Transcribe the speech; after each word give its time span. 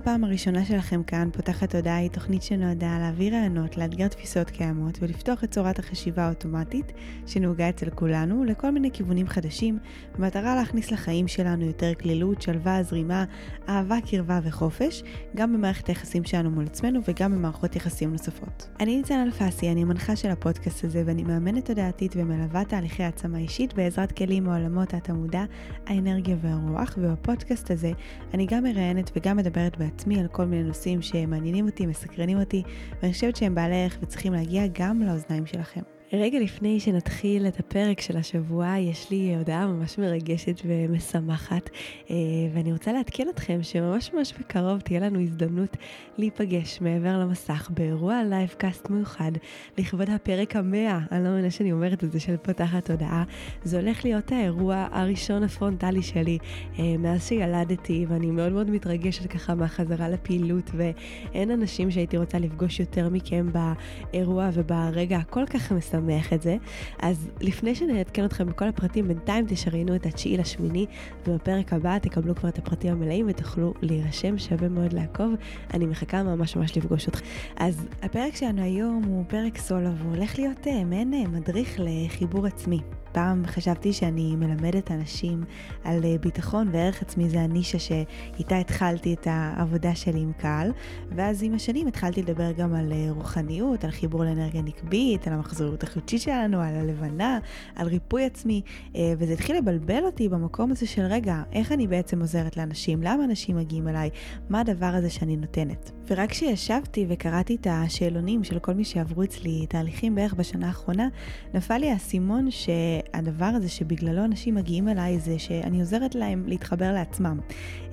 הפעם 0.00 0.24
הראשונה 0.24 0.64
שלכם 0.64 1.02
כאן, 1.02 1.28
פותחת 1.32 1.70
תודעה 1.70 1.96
היא 1.96 2.10
תוכנית 2.10 2.42
שנועדה 2.42 2.98
להעביר 2.98 3.34
רעיונות, 3.34 3.76
לאתגר 3.76 4.08
תפיסות 4.08 4.50
קיימות 4.50 4.98
ולפתוח 5.00 5.44
את 5.44 5.50
צורת 5.50 5.78
החשיבה 5.78 6.22
האוטומטית 6.22 6.92
שנהוגה 7.26 7.68
אצל 7.68 7.90
כולנו 7.90 8.44
לכל 8.44 8.70
מיני 8.70 8.90
כיוונים 8.90 9.28
חדשים, 9.28 9.78
במטרה 10.18 10.54
להכניס 10.54 10.90
לחיים 10.90 11.28
שלנו 11.28 11.64
יותר 11.64 11.94
כלילות, 11.94 12.42
שלווה, 12.42 12.82
זרימה, 12.82 13.24
אהבה, 13.68 13.96
קרבה 14.10 14.40
וחופש, 14.42 15.02
גם 15.36 15.52
במערכת 15.52 15.86
היחסים 15.86 16.24
שלנו 16.24 16.50
מול 16.50 16.64
עצמנו 16.66 17.00
וגם 17.08 17.32
במערכות 17.32 17.76
יחסים 17.76 18.12
נוספות. 18.12 18.68
אני 18.80 18.96
ניצן 18.96 19.20
אלפסי, 19.20 19.70
אני 19.70 19.82
המנחה 19.82 20.16
של 20.16 20.30
הפודקאסט 20.30 20.84
הזה 20.84 21.02
ואני 21.06 21.22
מאמנת 21.22 21.66
תודעתית 21.66 22.12
ומלווה 22.16 22.64
תהליכי 22.64 23.02
העצמה 23.02 23.38
אישית 23.38 23.74
בעזרת 23.74 24.12
כלים 24.12 24.44
מעולמות 24.44 24.94
התמודה, 24.94 25.44
האנרגיה 25.86 26.36
והרוח, 26.40 26.94
ובפודקאסט 26.98 27.70
הזה 27.70 27.92
אני 28.34 28.46
גם 28.46 28.62
מראיינת 28.62 29.10
וגם 29.16 29.36
מדברת 29.36 29.76
בעצמי 29.90 30.20
על 30.20 30.28
כל 30.28 30.44
מיני 30.44 30.62
נושאים 30.62 31.02
שמעניינים 31.02 31.66
אותי, 31.66 31.86
מסקרנים 31.86 32.40
אותי, 32.40 32.62
ואני 33.02 33.12
חושבת 33.12 33.36
שהם 33.36 33.54
בעלי 33.54 33.82
ערך 33.82 33.98
וצריכים 34.02 34.32
להגיע 34.32 34.62
גם 34.72 35.02
לאוזניים 35.02 35.46
שלכם. 35.46 35.80
רגע 36.12 36.38
לפני 36.38 36.80
שנתחיל 36.80 37.46
את 37.46 37.60
הפרק 37.60 38.00
של 38.00 38.16
השבוע, 38.16 38.78
יש 38.78 39.10
לי 39.10 39.34
הודעה 39.36 39.66
ממש 39.66 39.98
מרגשת 39.98 40.60
ומשמחת, 40.64 41.70
אה, 42.10 42.16
ואני 42.54 42.72
רוצה 42.72 42.92
לעדכן 42.92 43.28
אתכם 43.28 43.62
שממש 43.62 44.12
ממש 44.14 44.32
בקרוב 44.40 44.80
תהיה 44.80 45.00
לנו 45.00 45.20
הזדמנות 45.20 45.76
להיפגש 46.18 46.80
מעבר 46.80 47.18
למסך 47.18 47.70
באירוע 47.74 48.22
live 48.24 48.57
cast 48.57 48.90
מיוחד 48.90 49.32
לכבוד 49.78 50.10
הפרק 50.10 50.56
המאה, 50.56 50.98
אני 51.12 51.24
לא 51.24 51.30
מבינה 51.30 51.50
שאני 51.50 51.72
אומרת 51.72 52.04
את 52.04 52.12
זה, 52.12 52.20
של 52.20 52.36
פותחת 52.36 52.90
תודעה. 52.90 53.24
זה 53.64 53.80
הולך 53.80 54.04
להיות 54.04 54.32
האירוע 54.32 54.88
הראשון 54.92 55.42
הפרונטלי 55.42 56.02
שלי 56.02 56.38
אה, 56.78 56.96
מאז 56.98 57.26
שילדתי, 57.26 58.06
ואני 58.08 58.30
מאוד 58.30 58.52
מאוד 58.52 58.70
מתרגשת 58.70 59.26
ככה 59.26 59.54
מהחזרה 59.54 60.08
לפעילות, 60.08 60.70
ואין 60.74 61.50
אנשים 61.50 61.90
שהייתי 61.90 62.16
רוצה 62.16 62.38
לפגוש 62.38 62.80
יותר 62.80 63.08
מכם 63.08 63.48
באירוע 63.52 64.50
וברגע 64.54 65.16
הכל 65.16 65.46
כך 65.46 65.72
משמח. 65.72 65.99
לשמח 66.00 66.32
את 66.32 66.42
זה. 66.42 66.56
אז 66.98 67.30
לפני 67.40 67.74
שנעדכן 67.74 68.24
אתכם 68.24 68.46
בכל 68.46 68.68
הפרטים, 68.68 69.08
בינתיים 69.08 69.44
תשריינו 69.48 69.94
את 69.94 70.06
התשיעי 70.06 70.36
לשמיני, 70.36 70.86
ובפרק 71.26 71.72
הבא 71.72 71.98
תקבלו 71.98 72.34
כבר 72.34 72.48
את 72.48 72.58
הפרטים 72.58 72.92
המלאים 72.92 73.26
ותוכלו 73.28 73.74
להירשם, 73.82 74.38
שווה 74.38 74.68
מאוד 74.68 74.92
לעקוב. 74.92 75.34
אני 75.74 75.86
מחכה 75.86 76.22
ממש 76.22 76.56
ממש 76.56 76.76
לפגוש 76.76 77.08
אתכם. 77.08 77.24
אז 77.56 77.86
הפרק 78.02 78.36
שלנו 78.36 78.62
היום 78.62 79.02
הוא 79.04 79.24
פרק 79.28 79.58
סולו, 79.58 79.90
והוא 79.96 80.14
הולך 80.16 80.38
להיות 80.38 80.66
אה, 80.66 80.84
מעין 80.84 81.14
אה, 81.14 81.28
מדריך 81.28 81.76
לחיבור 81.78 82.46
עצמי. 82.46 82.80
פעם 83.12 83.46
חשבתי 83.46 83.92
שאני 83.92 84.36
מלמדת 84.36 84.90
אנשים 84.90 85.44
על 85.84 86.04
אה, 86.04 86.16
ביטחון 86.20 86.68
וערך 86.72 87.02
עצמי, 87.02 87.28
זה 87.28 87.40
הנישה 87.40 87.78
שאיתה 87.78 88.56
התחלתי 88.56 89.14
את 89.14 89.26
העבודה 89.30 89.94
שלי 89.94 90.20
עם 90.20 90.32
קהל, 90.32 90.72
ואז 91.16 91.42
עם 91.42 91.54
השנים 91.54 91.86
התחלתי 91.86 92.22
לדבר 92.22 92.52
גם 92.52 92.74
על 92.74 92.92
אה, 92.92 93.06
רוחניות, 93.10 93.84
על 93.84 93.90
חיבור 93.90 94.24
לאנרגיה 94.24 94.62
נקבית, 94.62 95.26
על 95.26 95.32
המחזוריות 95.32 95.82
החודשית 95.82 96.20
שלנו, 96.20 96.60
על 96.60 96.76
הלבנה, 96.76 97.38
על 97.76 97.86
ריפוי 97.86 98.24
עצמי, 98.24 98.62
אה, 98.96 99.14
וזה 99.18 99.32
התחיל 99.32 99.56
לבלבל 99.56 100.04
אותי 100.04 100.28
במקום 100.28 100.70
הזה 100.72 100.86
של 100.86 101.02
רגע, 101.02 101.42
איך 101.52 101.72
אני 101.72 101.86
בעצם 101.86 102.20
עוזרת 102.20 102.56
לאנשים, 102.56 103.02
למה 103.02 103.24
אנשים 103.24 103.56
מגיעים 103.56 103.88
אליי, 103.88 104.10
מה 104.48 104.60
הדבר 104.60 104.86
הזה 104.94 105.10
שאני 105.10 105.36
נותנת. 105.36 105.90
ורק 106.08 106.30
כשישבתי 106.30 107.06
וקראתי 107.08 107.54
את 107.54 107.66
השאלונים 107.70 108.44
של 108.44 108.58
כל 108.58 108.72
מי 108.72 108.84
שעברו 108.84 109.22
אצלי 109.22 109.66
תהליכים 109.68 110.14
בערך 110.14 110.34
בשנה 110.34 110.66
האחרונה, 110.66 111.08
נפל 111.54 111.78
לי 111.78 111.90
האסימון 111.90 112.50
ש... 112.50 112.68
הדבר 113.14 113.44
הזה 113.44 113.68
שבגללו 113.68 114.24
אנשים 114.24 114.54
מגיעים 114.54 114.88
אליי 114.88 115.18
זה 115.18 115.38
שאני 115.38 115.80
עוזרת 115.80 116.14
להם 116.14 116.44
להתחבר 116.46 116.92
לעצמם. 116.92 117.40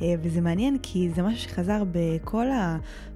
אה, 0.02 0.14
וזה 0.22 0.42
מעניין 0.42 0.78
כי 0.84 1.10
זה 1.16 1.24
משהו 1.24 1.40
שחזר 1.40 1.84
בכל 1.92 2.46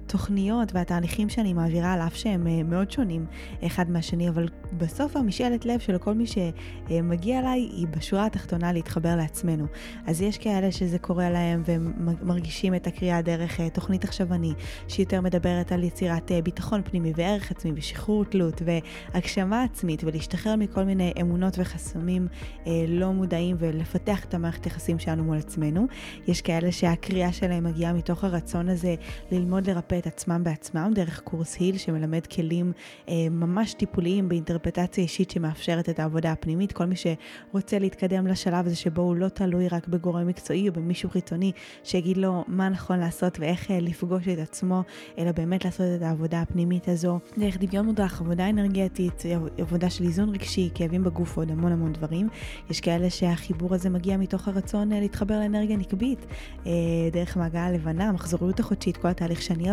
התוכניות 0.06 0.74
והתהליכים 0.74 1.28
שאני 1.28 1.52
מעבירה, 1.52 1.92
על 1.92 2.00
אף 2.00 2.16
שהם 2.16 2.46
אה, 2.46 2.62
מאוד 2.62 2.90
שונים 2.90 3.26
אחד 3.66 3.90
מהשני, 3.90 4.28
אבל 4.28 4.48
בסוף 4.78 5.16
המשאלת 5.16 5.64
לב 5.64 5.80
של 5.80 5.98
כל 5.98 6.14
מי 6.14 6.24
שמגיע 6.26 7.38
אליי 7.38 7.60
היא 7.60 7.86
בשורה 7.86 8.26
התחתונה 8.26 8.72
להתחבר 8.72 9.16
לעצמנו. 9.16 9.66
אז 10.06 10.22
יש 10.22 10.38
כאלה 10.38 10.72
שזה 10.72 10.98
קורה 10.98 11.30
להם 11.30 11.62
והם 11.66 11.92
מרגישים 12.22 12.74
את 12.74 12.86
הקריאה 12.86 13.22
דרך 13.22 13.60
אה, 13.60 13.70
תוכנית 13.70 14.04
עכשוני, 14.04 14.52
שיותר 14.88 15.20
מדברת 15.20 15.72
על 15.72 15.84
יצירת 15.84 16.30
ביטחון 16.44 16.82
פנימי 16.84 17.12
וערך 17.16 17.50
עצמי 17.50 17.72
ושחרור 17.76 18.24
תלות 18.24 18.62
והגשמה 18.64 19.62
עצמית 19.62 20.04
ולהשתחרר 20.04 20.56
מכל 20.56 20.84
מיני 20.84 21.12
אמונות 21.20 21.54
וחסמים 21.58 22.28
אה, 22.66 22.84
לא 22.88 23.12
מודעים 23.12 23.56
ולפתח 23.58 24.24
את 24.24 24.34
המערכת 24.34 24.66
יחסים 24.66 24.98
שלנו 24.98 25.24
מול 25.24 25.38
עצמנו. 25.38 25.86
יש 26.26 26.42
כאלה 26.42 26.72
שהקריאה 26.72 27.32
שלהם 27.32 27.64
מגיעה 27.64 27.92
מתוך 27.92 28.24
הרצון 28.24 28.68
הזה 28.68 28.94
ללמוד 29.32 29.70
לרפא 29.70 29.91
את 29.98 30.06
עצמם 30.06 30.44
בעצמם 30.44 30.90
דרך 30.94 31.20
קורס 31.20 31.56
היל 31.58 31.78
שמלמד 31.78 32.26
כלים 32.26 32.72
אה, 33.08 33.14
ממש 33.30 33.74
טיפוליים 33.74 34.28
באינטרפטציה 34.28 35.04
אישית 35.04 35.30
שמאפשרת 35.30 35.88
את 35.88 35.98
העבודה 35.98 36.32
הפנימית. 36.32 36.72
כל 36.72 36.84
מי 36.84 36.94
שרוצה 36.96 37.78
להתקדם 37.78 38.26
לשלב 38.26 38.66
הזה 38.66 38.76
שבו 38.76 39.02
הוא 39.02 39.16
לא 39.16 39.28
תלוי 39.28 39.68
רק 39.68 39.88
בגורם 39.88 40.26
מקצועי 40.26 40.68
או 40.68 40.72
במישהו 40.72 41.10
חיצוני 41.10 41.52
שיגיד 41.84 42.16
לו 42.16 42.44
מה 42.48 42.68
נכון 42.68 42.98
לעשות 42.98 43.38
ואיך 43.40 43.70
אה, 43.70 43.80
לפגוש 43.80 44.28
את 44.28 44.38
עצמו, 44.38 44.82
אלא 45.18 45.32
באמת 45.32 45.64
לעשות 45.64 45.86
את 45.96 46.02
העבודה 46.02 46.40
הפנימית 46.40 46.88
הזו 46.88 47.18
דרך 47.38 47.56
דמיון 47.58 47.86
מודרך, 47.86 48.20
עבודה 48.20 48.50
אנרגטית, 48.50 49.22
עבודה 49.58 49.90
של 49.90 50.04
איזון 50.04 50.28
רגשי, 50.28 50.70
כאבים 50.74 51.04
בגוף 51.04 51.38
ועוד 51.38 51.50
המון 51.50 51.72
המון 51.72 51.92
דברים. 51.92 52.28
יש 52.70 52.80
כאלה 52.80 53.10
שהחיבור 53.10 53.74
הזה 53.74 53.90
מגיע 53.90 54.16
מתוך 54.16 54.48
הרצון 54.48 54.92
אה, 54.92 55.00
להתחבר 55.00 55.40
לאנרגיה 55.40 55.76
נקבית, 55.76 56.26
אה, 56.66 56.72
דרך 57.12 57.36
מעגל 57.36 57.58
הלבנה, 57.58 58.08
המחזוריות 58.08 58.60
החודשית, 58.60 58.96
כל 58.96 59.08
התהליך 59.08 59.42
שאני 59.42 59.72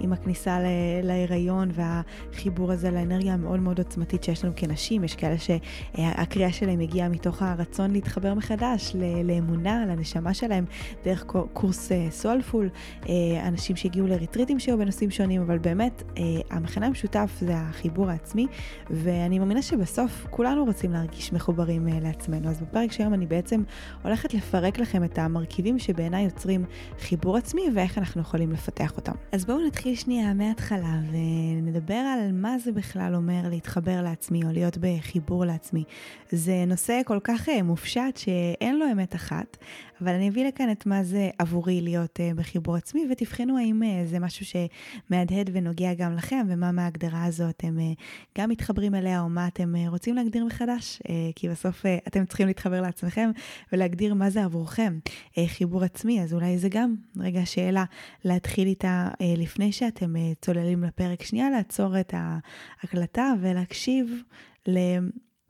עם 0.00 0.12
הכניסה 0.12 0.58
להיריון 1.02 1.70
והחיבור 1.72 2.72
הזה 2.72 2.90
לאנרגיה 2.90 3.34
המאוד 3.34 3.60
מאוד 3.60 3.78
עוצמתית 3.78 4.24
שיש 4.24 4.44
לנו 4.44 4.52
כנשים. 4.56 5.04
יש 5.04 5.14
כאלה 5.14 5.36
שהקריאה 5.38 6.52
שלהם 6.52 6.80
הגיעה 6.80 7.08
מתוך 7.08 7.42
הרצון 7.42 7.90
להתחבר 7.90 8.34
מחדש 8.34 8.96
לאמונה, 9.24 9.84
לנשמה 9.86 10.34
שלהם, 10.34 10.64
דרך 11.04 11.24
קורס 11.52 11.90
סולפול, 12.10 12.68
אה, 13.08 13.12
אנשים 13.48 13.76
שהגיעו 13.76 14.06
לריטריטים 14.06 14.58
שהיו 14.58 14.78
בנושאים 14.78 15.10
שונים, 15.10 15.42
אבל 15.42 15.58
באמת 15.58 16.02
המכנה 16.50 16.86
המשותף 16.86 17.36
זה 17.40 17.56
החיבור 17.56 18.10
העצמי, 18.10 18.46
ואני 18.90 19.38
מאמינה 19.38 19.62
שבסוף 19.62 20.26
כולנו 20.30 20.64
רוצים 20.64 20.92
להרגיש 20.92 21.32
מחוברים 21.32 21.88
לעצמנו. 22.02 22.48
אז 22.48 22.60
בפרק 22.60 22.92
שהיום 22.92 23.14
אני 23.14 23.26
בעצם 23.26 23.62
הולכת 24.02 24.34
לפרק 24.34 24.78
לכם 24.78 25.04
את 25.04 25.18
המרכיבים 25.18 25.78
שבעיניי 25.78 26.24
יוצרים 26.24 26.64
חיבור 27.00 27.36
עצמי 27.36 27.62
ואיך 27.74 27.98
אנחנו 27.98 28.20
יכולים 28.20 28.52
לפתח 28.52 28.96
אותם. 28.96 29.14
אז 29.32 29.44
בואו 29.44 29.66
נתחיל 29.66 29.94
שנייה 29.94 30.34
מההתחלה 30.34 30.96
ונדבר 31.10 31.94
על 31.94 32.32
מה 32.32 32.58
זה 32.58 32.72
בכלל 32.72 33.14
אומר 33.14 33.48
להתחבר 33.50 34.02
לעצמי 34.02 34.44
או 34.44 34.48
להיות 34.52 34.78
בחיבור 34.80 35.44
לעצמי. 35.44 35.84
זה 36.30 36.64
נושא 36.66 37.00
כל 37.04 37.18
כך 37.24 37.48
אה, 37.48 37.62
מופשט 37.62 38.16
שאין 38.16 38.78
לו 38.78 38.86
אמת 38.92 39.14
אחת, 39.14 39.56
אבל 40.02 40.12
אני 40.12 40.28
אביא 40.28 40.48
לכאן 40.48 40.70
את 40.70 40.86
מה 40.86 41.04
זה 41.04 41.30
עבורי 41.38 41.80
להיות 41.80 42.20
uh, 42.20 42.34
בחיבור 42.36 42.76
עצמי, 42.76 43.06
ותבחנו 43.10 43.58
האם 43.58 43.82
uh, 43.82 44.08
זה 44.08 44.18
משהו 44.18 44.46
שמהדהד 44.46 45.50
ונוגע 45.52 45.94
גם 45.94 46.16
לכם, 46.16 46.46
ומה 46.48 46.72
מההגדרה 46.72 47.24
הזו 47.24 47.48
אתם 47.48 47.78
uh, 47.78 48.02
גם 48.38 48.50
מתחברים 48.50 48.94
אליה, 48.94 49.20
או 49.20 49.28
מה 49.28 49.46
אתם 49.46 49.74
רוצים 49.86 50.14
להגדיר 50.14 50.44
מחדש, 50.44 51.02
כי 51.36 51.48
בסוף 51.48 51.86
אתם 52.08 52.24
צריכים 52.24 52.46
להתחבר 52.46 52.80
לעצמכם 52.80 53.30
ולהגדיר 53.72 54.14
מה 54.14 54.30
זה 54.30 54.44
עבורכם 54.44 54.98
חיבור 55.46 55.84
עצמי, 55.84 56.22
אז 56.22 56.34
אולי 56.34 56.58
זה 56.58 56.68
גם 56.68 56.94
רגע 57.16 57.46
שאלה 57.46 57.84
להתחיל 58.24 58.68
איתה 58.68 59.08
לפני 59.20 59.72
שאתם 59.72 60.14
צוללים 60.40 60.84
לפרק. 60.84 61.22
שנייה 61.22 61.50
לעצור 61.50 62.00
את 62.00 62.14
ההקלטה 62.16 63.32
ולהקשיב. 63.40 64.22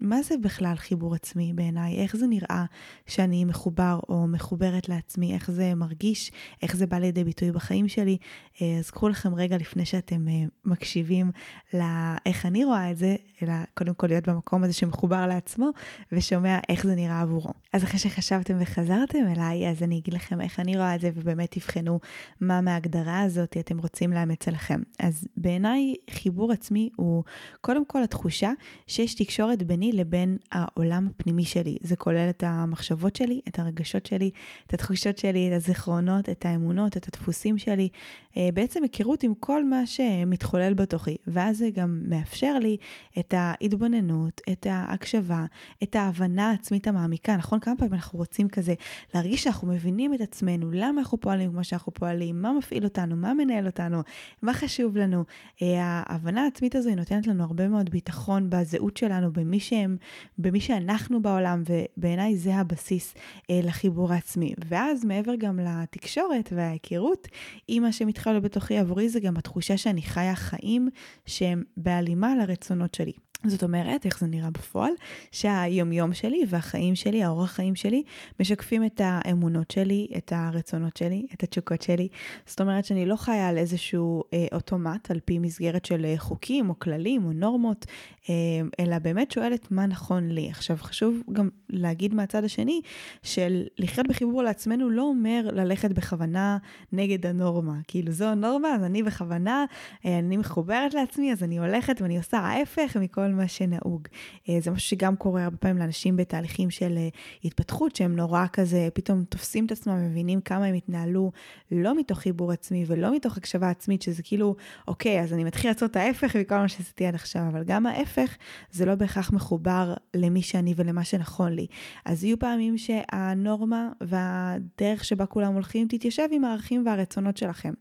מה 0.02 0.22
זה 0.22 0.34
בכלל 0.42 0.74
חיבור 0.76 1.14
עצמי 1.14 1.52
בעיניי? 1.54 1.96
איך 1.96 2.16
זה 2.16 2.26
נראה 2.26 2.64
שאני 3.06 3.44
מחובר 3.44 3.98
או 4.08 4.26
מחוברת 4.26 4.88
לעצמי? 4.88 5.34
איך 5.34 5.50
זה 5.50 5.74
מרגיש? 5.74 6.32
איך 6.62 6.76
זה 6.76 6.86
בא 6.86 6.98
לידי 6.98 7.24
ביטוי 7.24 7.52
בחיים 7.52 7.88
שלי? 7.88 8.18
אה, 8.62 8.78
אז 8.78 8.90
קחו 8.90 9.08
לכם 9.08 9.34
רגע 9.34 9.56
לפני 9.56 9.84
שאתם 9.84 10.28
אה, 10.28 10.44
מקשיבים 10.64 11.30
לאיך 11.74 12.46
אני 12.46 12.64
רואה 12.64 12.90
את 12.90 12.96
זה, 12.96 13.16
אלא 13.42 13.52
קודם 13.74 13.94
כל 13.94 14.06
להיות 14.06 14.28
במקום 14.28 14.64
הזה 14.64 14.72
שמחובר 14.72 15.26
לעצמו 15.26 15.70
ושומע 16.12 16.58
איך 16.68 16.86
זה 16.86 16.94
נראה 16.94 17.20
עבורו. 17.20 17.50
אז 17.72 17.84
אחרי 17.84 17.98
שחשבתם 17.98 18.56
וחזרתם 18.60 19.18
אליי, 19.36 19.70
אז 19.70 19.82
אני 19.82 19.98
אגיד 19.98 20.14
לכם 20.14 20.40
איך 20.40 20.60
אני 20.60 20.76
רואה 20.76 20.94
את 20.94 21.00
זה 21.00 21.10
ובאמת 21.14 21.50
תבחנו 21.50 22.00
מה 22.40 22.60
מההגדרה 22.60 23.20
הזאת 23.20 23.56
אתם 23.60 23.78
רוצים 23.78 24.12
לאמץ 24.12 24.48
אליכם. 24.48 24.80
אז 24.98 25.28
בעיניי 25.36 25.94
חיבור 26.10 26.52
עצמי 26.52 26.90
הוא 26.96 27.24
קודם 27.60 27.86
כל 27.86 28.02
התחושה 28.02 28.52
שיש 28.86 29.14
תקשורת 29.14 29.62
ביני 29.62 29.91
לבין 29.92 30.36
העולם 30.52 31.08
הפנימי 31.10 31.44
שלי. 31.44 31.76
זה 31.80 31.96
כולל 31.96 32.30
את 32.30 32.44
המחשבות 32.46 33.16
שלי, 33.16 33.40
את 33.48 33.58
הרגשות 33.58 34.06
שלי, 34.06 34.30
את 34.66 34.74
התחושות 34.74 35.18
שלי, 35.18 35.48
את 35.48 35.52
הזיכרונות, 35.56 36.28
את 36.28 36.46
האמונות, 36.46 36.96
את 36.96 37.08
הדפוסים 37.08 37.58
שלי. 37.58 37.88
אה, 38.36 38.48
בעצם 38.54 38.82
היכרות 38.82 39.22
עם 39.22 39.34
כל 39.40 39.64
מה 39.64 39.86
שמתחולל 39.86 40.74
בתוכי, 40.74 41.16
ואז 41.26 41.58
זה 41.58 41.70
גם 41.70 42.02
מאפשר 42.08 42.58
לי 42.58 42.76
את 43.18 43.34
ההתבוננות, 43.36 44.40
את 44.52 44.66
ההקשבה, 44.70 45.44
את 45.82 45.96
ההבנה 45.96 46.50
העצמית 46.50 46.88
המעמיקה. 46.88 47.36
נכון? 47.36 47.60
כמה 47.60 47.76
פעמים 47.76 47.94
אנחנו 47.94 48.18
רוצים 48.18 48.48
כזה 48.48 48.74
להרגיש 49.14 49.44
שאנחנו 49.44 49.68
מבינים 49.68 50.14
את 50.14 50.20
עצמנו, 50.20 50.70
למה 50.70 51.00
אנחנו 51.00 51.20
פועלים 51.20 51.50
כמו 51.50 51.64
שאנחנו 51.64 51.94
פועלים, 51.94 52.42
מה 52.42 52.52
מפעיל 52.52 52.84
אותנו, 52.84 53.16
מה 53.16 53.34
מנהל 53.34 53.66
אותנו, 53.66 54.02
מה 54.42 54.54
חשוב 54.54 54.96
לנו. 54.96 55.24
אה, 55.62 56.02
ההבנה 56.06 56.44
העצמית 56.44 56.74
הזו 56.74 56.88
היא 56.88 56.96
נותנת 56.96 57.26
לנו 57.26 57.44
הרבה 57.44 57.68
מאוד 57.68 57.90
ביטחון 57.90 58.50
בזהות 58.50 58.96
שלנו, 58.96 59.32
במי 59.32 59.60
שהם, 59.82 59.96
במי 60.38 60.60
שאנחנו 60.60 61.22
בעולם, 61.22 61.62
ובעיניי 61.66 62.36
זה 62.36 62.54
הבסיס 62.54 63.14
אה, 63.50 63.60
לחיבור 63.62 64.12
העצמי. 64.12 64.54
ואז 64.68 65.04
מעבר 65.04 65.34
גם 65.34 65.58
לתקשורת 65.58 66.52
וההיכרות 66.56 67.28
עם 67.68 67.82
מה 67.82 67.92
שמתחולל 67.92 68.40
בתוכי, 68.40 68.78
עבורי 68.78 69.08
זה 69.08 69.20
גם 69.20 69.36
התחושה 69.36 69.76
שאני 69.76 70.02
חיה 70.02 70.34
חיים 70.34 70.88
שהם 71.26 71.62
בהלימה 71.76 72.36
לרצונות 72.36 72.94
שלי. 72.94 73.12
זאת 73.46 73.62
אומרת, 73.62 74.06
איך 74.06 74.18
זה 74.18 74.26
נראה 74.26 74.50
בפועל, 74.50 74.92
שהיומיום 75.30 76.14
שלי 76.14 76.42
והחיים 76.48 76.94
שלי, 76.94 77.22
האורח 77.22 77.50
חיים 77.50 77.74
שלי, 77.74 78.02
משקפים 78.40 78.84
את 78.84 79.00
האמונות 79.04 79.70
שלי, 79.70 80.06
את 80.16 80.32
הרצונות 80.36 80.96
שלי, 80.96 81.26
את 81.34 81.42
התשוקות 81.42 81.82
שלי. 81.82 82.08
זאת 82.46 82.60
אומרת 82.60 82.84
שאני 82.84 83.06
לא 83.06 83.16
חיה 83.16 83.48
על 83.48 83.58
איזשהו 83.58 84.22
אה, 84.32 84.46
אוטומט, 84.52 85.10
על 85.10 85.20
פי 85.24 85.38
מסגרת 85.38 85.84
של 85.84 86.04
אה, 86.04 86.14
חוקים 86.18 86.70
או 86.70 86.78
כללים 86.78 87.24
או 87.24 87.32
נורמות, 87.32 87.86
אה, 88.30 88.34
אלא 88.80 88.98
באמת 88.98 89.30
שואלת 89.30 89.70
מה 89.70 89.86
נכון 89.86 90.28
לי. 90.28 90.48
עכשיו, 90.50 90.76
חשוב 90.80 91.22
גם 91.32 91.48
להגיד 91.70 92.14
מהצד 92.14 92.44
השני, 92.44 92.80
של 93.22 93.64
לחיות 93.78 94.08
בחיבור 94.08 94.42
לעצמנו 94.42 94.90
לא 94.90 95.02
אומר 95.02 95.48
ללכת 95.52 95.92
בכוונה 95.92 96.58
נגד 96.92 97.26
הנורמה. 97.26 97.74
כאילו 97.88 98.12
זו 98.12 98.24
הנורמה, 98.24 98.68
אז 98.74 98.82
אני 98.82 99.02
בכוונה, 99.02 99.64
אה, 100.06 100.18
אני 100.18 100.36
מחוברת 100.36 100.94
לעצמי, 100.94 101.32
אז 101.32 101.42
אני 101.42 101.58
הולכת 101.58 102.00
ואני 102.00 102.16
עושה 102.16 102.38
ההפך 102.38 102.96
מכל 103.00 103.31
מה 103.36 103.48
שנהוג. 103.48 104.08
אה, 104.48 104.60
זה 104.60 104.70
משהו 104.70 104.88
שגם 104.88 105.16
קורה 105.16 105.44
הרבה 105.44 105.56
פעמים 105.56 105.78
לאנשים 105.78 106.16
בתהליכים 106.16 106.70
של 106.70 106.94
אה, 106.96 107.08
התפתחות, 107.44 107.96
שהם 107.96 108.16
נורא 108.16 108.46
כזה, 108.52 108.88
פתאום 108.94 109.24
תופסים 109.24 109.66
את 109.66 109.72
עצמם, 109.72 110.06
מבינים 110.10 110.40
כמה 110.40 110.64
הם 110.64 110.74
התנהלו 110.74 111.32
לא 111.70 111.98
מתוך 111.98 112.18
חיבור 112.18 112.52
עצמי 112.52 112.84
ולא 112.86 113.14
מתוך 113.14 113.36
הקשבה 113.36 113.70
עצמית, 113.70 114.02
שזה 114.02 114.22
כאילו, 114.22 114.56
אוקיי, 114.88 115.20
אז 115.20 115.32
אני 115.32 115.44
מתחיל 115.44 115.70
לעשות 115.70 115.96
ההפך 115.96 116.36
מכל 116.36 116.56
מה 116.58 116.68
שעשיתי 116.68 117.06
עד 117.06 117.14
עכשיו, 117.14 117.42
אבל 117.48 117.64
גם 117.64 117.86
ההפך 117.86 118.36
זה 118.70 118.84
לא 118.84 118.94
בהכרח 118.94 119.32
מחובר 119.32 119.94
למי 120.14 120.42
שאני 120.42 120.74
ולמה 120.76 121.04
שנכון 121.04 121.52
לי. 121.52 121.66
אז 122.04 122.24
יהיו 122.24 122.38
פעמים 122.38 122.78
שהנורמה 122.78 123.88
והדרך 124.00 125.04
שבה 125.04 125.26
כולם 125.26 125.54
הולכים 125.54 125.88
תתיישב 125.88 126.28
עם 126.30 126.44
הערכים 126.44 126.86
והרצונות 126.86 127.36
שלכם. 127.36 127.72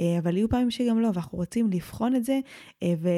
אה, 0.00 0.18
אבל 0.18 0.36
יהיו 0.36 0.48
פעמים 0.48 0.70
שגם 0.70 1.00
לא, 1.00 1.06
ואנחנו 1.06 1.38
רוצים 1.38 1.70
לבחון 1.70 2.14
את 2.14 2.24
זה, 2.24 2.40
ו... 2.84 3.08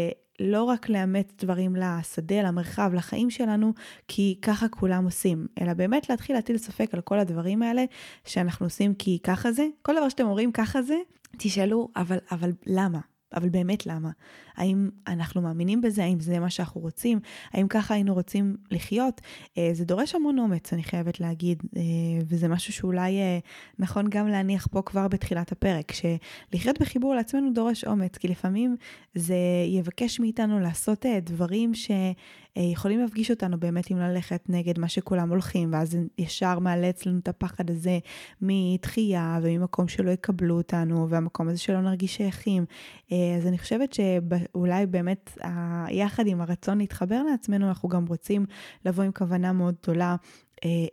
לא 0.40 0.64
רק 0.64 0.88
לאמץ 0.88 1.32
דברים 1.38 1.76
לשדה, 1.76 2.42
למרחב, 2.42 2.90
לחיים 2.94 3.30
שלנו, 3.30 3.72
כי 4.08 4.38
ככה 4.42 4.68
כולם 4.68 5.04
עושים, 5.04 5.46
אלא 5.60 5.72
באמת 5.74 6.10
להתחיל 6.10 6.36
להטיל 6.36 6.58
ספק 6.58 6.94
על 6.94 7.00
כל 7.00 7.18
הדברים 7.18 7.62
האלה 7.62 7.84
שאנחנו 8.24 8.66
עושים 8.66 8.94
כי 8.94 9.18
ככה 9.22 9.52
זה. 9.52 9.66
כל 9.82 9.96
דבר 9.96 10.08
שאתם 10.08 10.24
אומרים 10.24 10.52
ככה 10.52 10.82
זה, 10.82 10.96
תשאלו, 11.38 11.88
אבל, 11.96 12.18
אבל 12.32 12.50
למה? 12.66 13.11
אבל 13.34 13.48
באמת 13.48 13.86
למה? 13.86 14.10
האם 14.56 14.90
אנחנו 15.06 15.42
מאמינים 15.42 15.80
בזה? 15.80 16.04
האם 16.04 16.20
זה 16.20 16.38
מה 16.38 16.50
שאנחנו 16.50 16.80
רוצים? 16.80 17.20
האם 17.52 17.68
ככה 17.68 17.94
היינו 17.94 18.14
רוצים 18.14 18.56
לחיות? 18.70 19.20
אה, 19.58 19.70
זה 19.72 19.84
דורש 19.84 20.14
המון 20.14 20.38
אומץ, 20.38 20.72
אני 20.72 20.82
חייבת 20.82 21.20
להגיד, 21.20 21.62
אה, 21.76 21.82
וזה 22.26 22.48
משהו 22.48 22.72
שאולי 22.72 23.18
אה, 23.18 23.38
נכון 23.78 24.06
גם 24.08 24.28
להניח 24.28 24.66
פה 24.70 24.82
כבר 24.82 25.08
בתחילת 25.08 25.52
הפרק, 25.52 25.92
שלחיות 25.92 26.80
בחיבור 26.80 27.14
לעצמנו 27.14 27.52
דורש 27.52 27.84
אומץ, 27.84 28.16
כי 28.18 28.28
לפעמים 28.28 28.76
זה 29.14 29.36
יבקש 29.66 30.20
מאיתנו 30.20 30.60
לעשות 30.60 31.06
דברים 31.24 31.74
ש... 31.74 31.90
אה, 32.56 32.62
יכולים 32.62 33.00
להפגיש 33.00 33.30
אותנו 33.30 33.60
באמת 33.60 33.90
עם 33.90 33.98
ללכת 33.98 34.44
נגד 34.48 34.78
מה 34.78 34.88
שכולם 34.88 35.30
הולכים, 35.30 35.72
ואז 35.72 35.90
זה 35.90 35.98
ישר 36.18 36.58
מעלה 36.58 36.90
אצלנו 36.90 37.18
את 37.18 37.28
הפחד 37.28 37.70
הזה 37.70 37.98
מתחייה 38.40 39.38
וממקום 39.42 39.88
שלא 39.88 40.10
יקבלו 40.10 40.56
אותנו, 40.56 41.10
והמקום 41.10 41.48
הזה 41.48 41.58
שלא 41.58 41.80
נרגיש 41.80 42.16
שייכים. 42.16 42.64
אה, 43.12 43.36
אז 43.36 43.46
אני 43.46 43.58
חושבת 43.58 43.92
שאולי 43.92 44.86
באמת 44.86 45.38
יחד 45.90 46.26
עם 46.26 46.40
הרצון 46.40 46.78
להתחבר 46.78 47.22
לעצמנו, 47.30 47.68
אנחנו 47.68 47.88
גם 47.88 48.06
רוצים 48.06 48.46
לבוא 48.84 49.04
עם 49.04 49.12
כוונה 49.12 49.52
מאוד 49.52 49.74
גדולה 49.82 50.16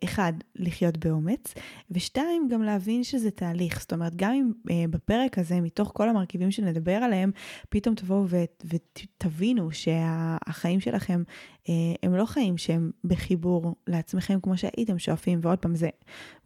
אחד, 0.04 0.34
לחיות 0.56 0.98
באומץ, 0.98 1.54
ושתיים, 1.92 2.48
גם 2.52 2.64
להבין 2.64 3.04
שזה 3.04 3.32
תהליך. 3.32 3.80
זאת 3.80 3.94
אומרת, 3.94 4.16
גם 4.16 4.34
אם 4.34 4.52
אה, 4.72 4.86
בפרק 4.90 5.38
הזה, 5.38 5.62
מתוך 5.62 5.92
כל 5.96 6.10
המרכיבים 6.10 6.52
שנדבר 6.52 6.92
עליהם, 6.96 7.32
פתאום 7.70 7.96
תבואו 7.96 8.26
ותבינו 8.66 9.72
שהחיים 9.72 10.80
שלכם 10.80 11.24
אה, 11.70 11.74
הם 12.04 12.16
לא 12.16 12.26
חיים 12.26 12.58
שהם 12.58 12.92
בחיבור 13.04 13.76
לעצמכם 13.88 14.40
כמו 14.44 14.58
שהייתם 14.58 15.00
שואפים, 15.00 15.40
ועוד 15.42 15.60
פעם, 15.60 15.76
זה 15.76 15.90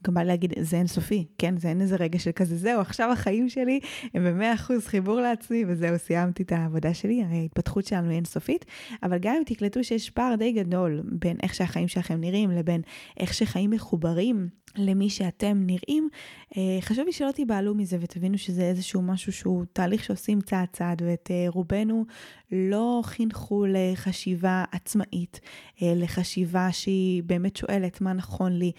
גם 0.08 0.14
בא 0.14 0.24
להגיד, 0.24 0.54
זה 0.60 0.78
אינסופי, 0.78 1.26
כן? 1.38 1.58
זה 1.58 1.68
אין 1.68 1.82
איזה 1.82 1.96
רגע 1.96 2.20
של 2.20 2.32
כזה, 2.32 2.58
זהו, 2.58 2.82
עכשיו 2.82 3.12
החיים 3.12 3.50
שלי 3.50 3.80
הם 4.14 4.26
במאה 4.26 4.54
אחוז 4.54 4.88
חיבור 4.88 5.22
לעצמי, 5.22 5.64
וזהו, 5.68 6.00
סיימתי 6.00 6.44
את 6.44 6.52
העבודה 6.52 6.94
שלי, 6.94 7.24
הרי 7.24 7.38
ההתפתחות 7.38 7.86
שלנו 7.86 8.10
היא 8.10 8.16
אינסופית, 8.16 8.66
אבל 9.04 9.18
גם 9.18 9.36
אם 9.36 9.44
תקלטו 9.46 9.84
שיש 9.84 10.10
פער 10.10 10.36
די 10.36 10.52
גדול 10.52 11.02
בין 11.06 11.38
איך 11.44 11.54
שהחיים 11.54 11.88
שלכם 11.88 12.22
נראים 12.22 12.52
לבין 12.52 12.82
איך 13.18 13.34
שחיים 13.34 13.70
מחוברים 13.70 14.50
למי 14.78 15.10
שאתם 15.10 15.64
נראים, 15.66 16.10
אה, 16.58 16.78
חשוב 16.82 17.06
לי 17.06 17.12
שלא 17.12 17.32
תיבהלו 17.32 17.76
מזה 17.76 17.98
ותבינו 18.00 18.38
שזה 18.38 18.62
איזשהו 18.62 19.02
משהו 19.02 19.34
שהוא 19.34 19.66
תהליך 19.74 20.04
שעושים 20.04 20.42
צעד 20.42 20.68
צעד, 20.74 21.02
ואת 21.06 21.32
אה, 21.32 21.46
רובנו 21.48 22.06
לא 22.54 23.02
חינכו 23.04 23.66
לחשיבה 23.68 24.64
עצמאית, 24.72 25.40
אה, 25.82 25.94
לחשיבה 25.96 26.72
שהיא 26.72 27.24
באמת 27.24 27.56
שואלת 27.56 28.02
מה 28.02 28.14
נכון 28.14 28.52
לי. 28.52 28.72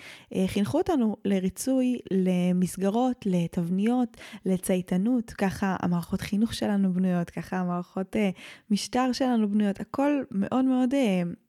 חינכו 0.46 0.78
אותנו 0.78 1.16
לריצוי, 1.24 1.98
למסגרות, 2.10 3.26
לתבניות, 3.26 4.16
לצייתנות, 4.46 5.30
ככה 5.30 5.76
המערכות 5.80 6.20
חינוך 6.20 6.54
שלנו 6.54 6.92
בנויות, 6.92 7.30
ככה 7.30 7.56
המערכות 7.56 8.16
משטר 8.70 9.12
שלנו 9.12 9.50
בנויות, 9.50 9.80
הכל 9.80 10.22
מאוד 10.30 10.64
מאוד 10.64 10.94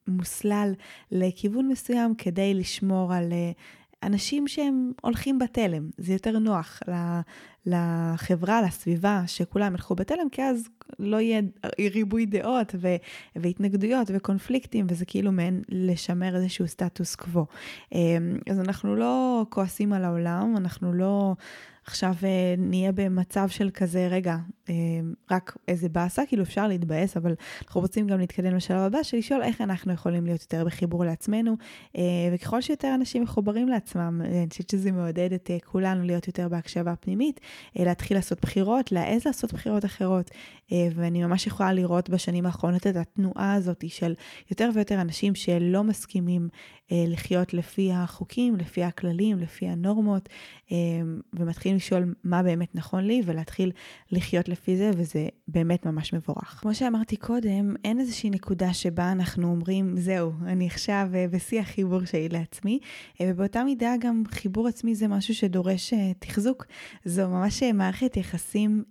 מוסלל 0.07 0.73
לכיוון 1.11 1.67
מסוים 1.67 2.15
כדי 2.15 2.53
לשמור 2.53 3.13
על... 3.13 3.33
אנשים 4.05 4.47
שהם 4.47 4.91
הולכים 5.01 5.39
בתלם, 5.39 5.89
זה 5.97 6.13
יותר 6.13 6.39
נוח 6.39 6.79
לחברה, 7.65 8.61
לסביבה, 8.61 9.23
שכולם 9.27 9.73
ילכו 9.73 9.95
בתלם, 9.95 10.29
כי 10.31 10.43
אז 10.43 10.69
לא 10.99 11.19
יהיה 11.19 11.41
ריבוי 11.93 12.25
דעות 12.25 12.75
ו- 12.77 12.95
והתנגדויות 13.35 14.07
וקונפליקטים, 14.13 14.85
וזה 14.89 15.05
כאילו 15.05 15.31
מעין 15.31 15.61
לשמר 15.69 16.35
איזשהו 16.35 16.67
סטטוס 16.67 17.15
קוו. 17.15 17.45
אמ, 17.91 18.37
אז 18.49 18.59
אנחנו 18.59 18.95
לא 18.95 19.45
כועסים 19.49 19.93
על 19.93 20.03
העולם, 20.05 20.53
אנחנו 20.57 20.93
לא... 20.93 21.35
עכשיו 21.87 22.13
אה, 22.23 22.55
נהיה 22.57 22.91
במצב 22.91 23.49
של 23.49 23.69
כזה, 23.73 24.07
רגע, 24.11 24.37
אה, 24.69 24.73
רק 25.31 25.57
איזה 25.67 25.89
באסה, 25.89 26.21
כאילו 26.27 26.43
אפשר 26.43 26.67
להתבאס, 26.67 27.17
אבל 27.17 27.33
אנחנו 27.63 27.81
רוצים 27.81 28.07
גם 28.07 28.19
להתקדם 28.19 28.55
לשלב 28.55 28.77
הבא, 28.79 29.03
של 29.03 29.17
לשאול 29.17 29.43
איך 29.43 29.61
אנחנו 29.61 29.93
יכולים 29.93 30.25
להיות 30.25 30.41
יותר 30.41 30.65
בחיבור 30.65 31.05
לעצמנו, 31.05 31.55
אה, 31.97 32.01
וככל 32.33 32.61
שיותר 32.61 32.91
אנשים 32.95 33.23
מחוברים 33.23 33.69
לעצמם, 33.69 34.21
אני 34.25 34.47
חושבת 34.49 34.69
שזה 34.69 34.91
מעודד 34.91 35.33
את 35.33 35.49
כולנו 35.65 36.03
להיות 36.03 36.27
יותר 36.27 36.49
בהקשבה 36.49 36.95
פנימית, 36.95 37.39
להתחיל 37.75 38.17
לעשות 38.17 38.41
בחירות, 38.41 38.91
להעז 38.91 39.25
לעשות 39.25 39.53
בחירות 39.53 39.85
אחרות. 39.85 40.31
ואני 40.95 41.23
ממש 41.23 41.47
יכולה 41.47 41.73
לראות 41.73 42.09
בשנים 42.09 42.45
האחרונות 42.45 42.87
את 42.87 42.95
התנועה 42.95 43.53
הזאת 43.53 43.83
של 43.87 44.13
יותר 44.51 44.69
ויותר 44.73 45.01
אנשים 45.01 45.35
שלא 45.35 45.83
מסכימים 45.83 46.49
לחיות 46.91 47.53
לפי 47.53 47.91
החוקים, 47.93 48.55
לפי 48.55 48.83
הכללים, 48.83 49.39
לפי 49.39 49.67
הנורמות, 49.67 50.29
ומתחילים 51.33 51.75
לשאול 51.77 52.15
מה 52.23 52.43
באמת 52.43 52.75
נכון 52.75 53.03
לי 53.03 53.21
ולהתחיל 53.25 53.71
לחיות 54.11 54.49
לפי 54.49 54.77
זה, 54.77 54.91
וזה 54.97 55.27
באמת 55.47 55.85
ממש 55.85 56.13
מבורך. 56.13 56.57
כמו 56.61 56.75
שאמרתי 56.75 57.15
קודם, 57.15 57.75
אין 57.83 57.99
איזושהי 57.99 58.29
נקודה 58.29 58.73
שבה 58.73 59.11
אנחנו 59.11 59.47
אומרים, 59.47 59.97
זהו, 59.97 60.31
אני 60.45 60.67
עכשיו 60.67 61.09
בשיא 61.31 61.59
החיבור 61.59 62.05
שלי 62.05 62.29
לעצמי, 62.29 62.79
ובאותה 63.21 63.63
מידה 63.63 63.93
גם 63.99 64.23
חיבור 64.31 64.67
עצמי 64.67 64.95
זה 64.95 65.07
משהו 65.07 65.35
שדורש 65.35 65.93
תחזוק. 66.19 66.65
זו 67.05 67.29
ממש 67.29 67.44
מערכת 67.73 68.17
יחסים 68.17 68.83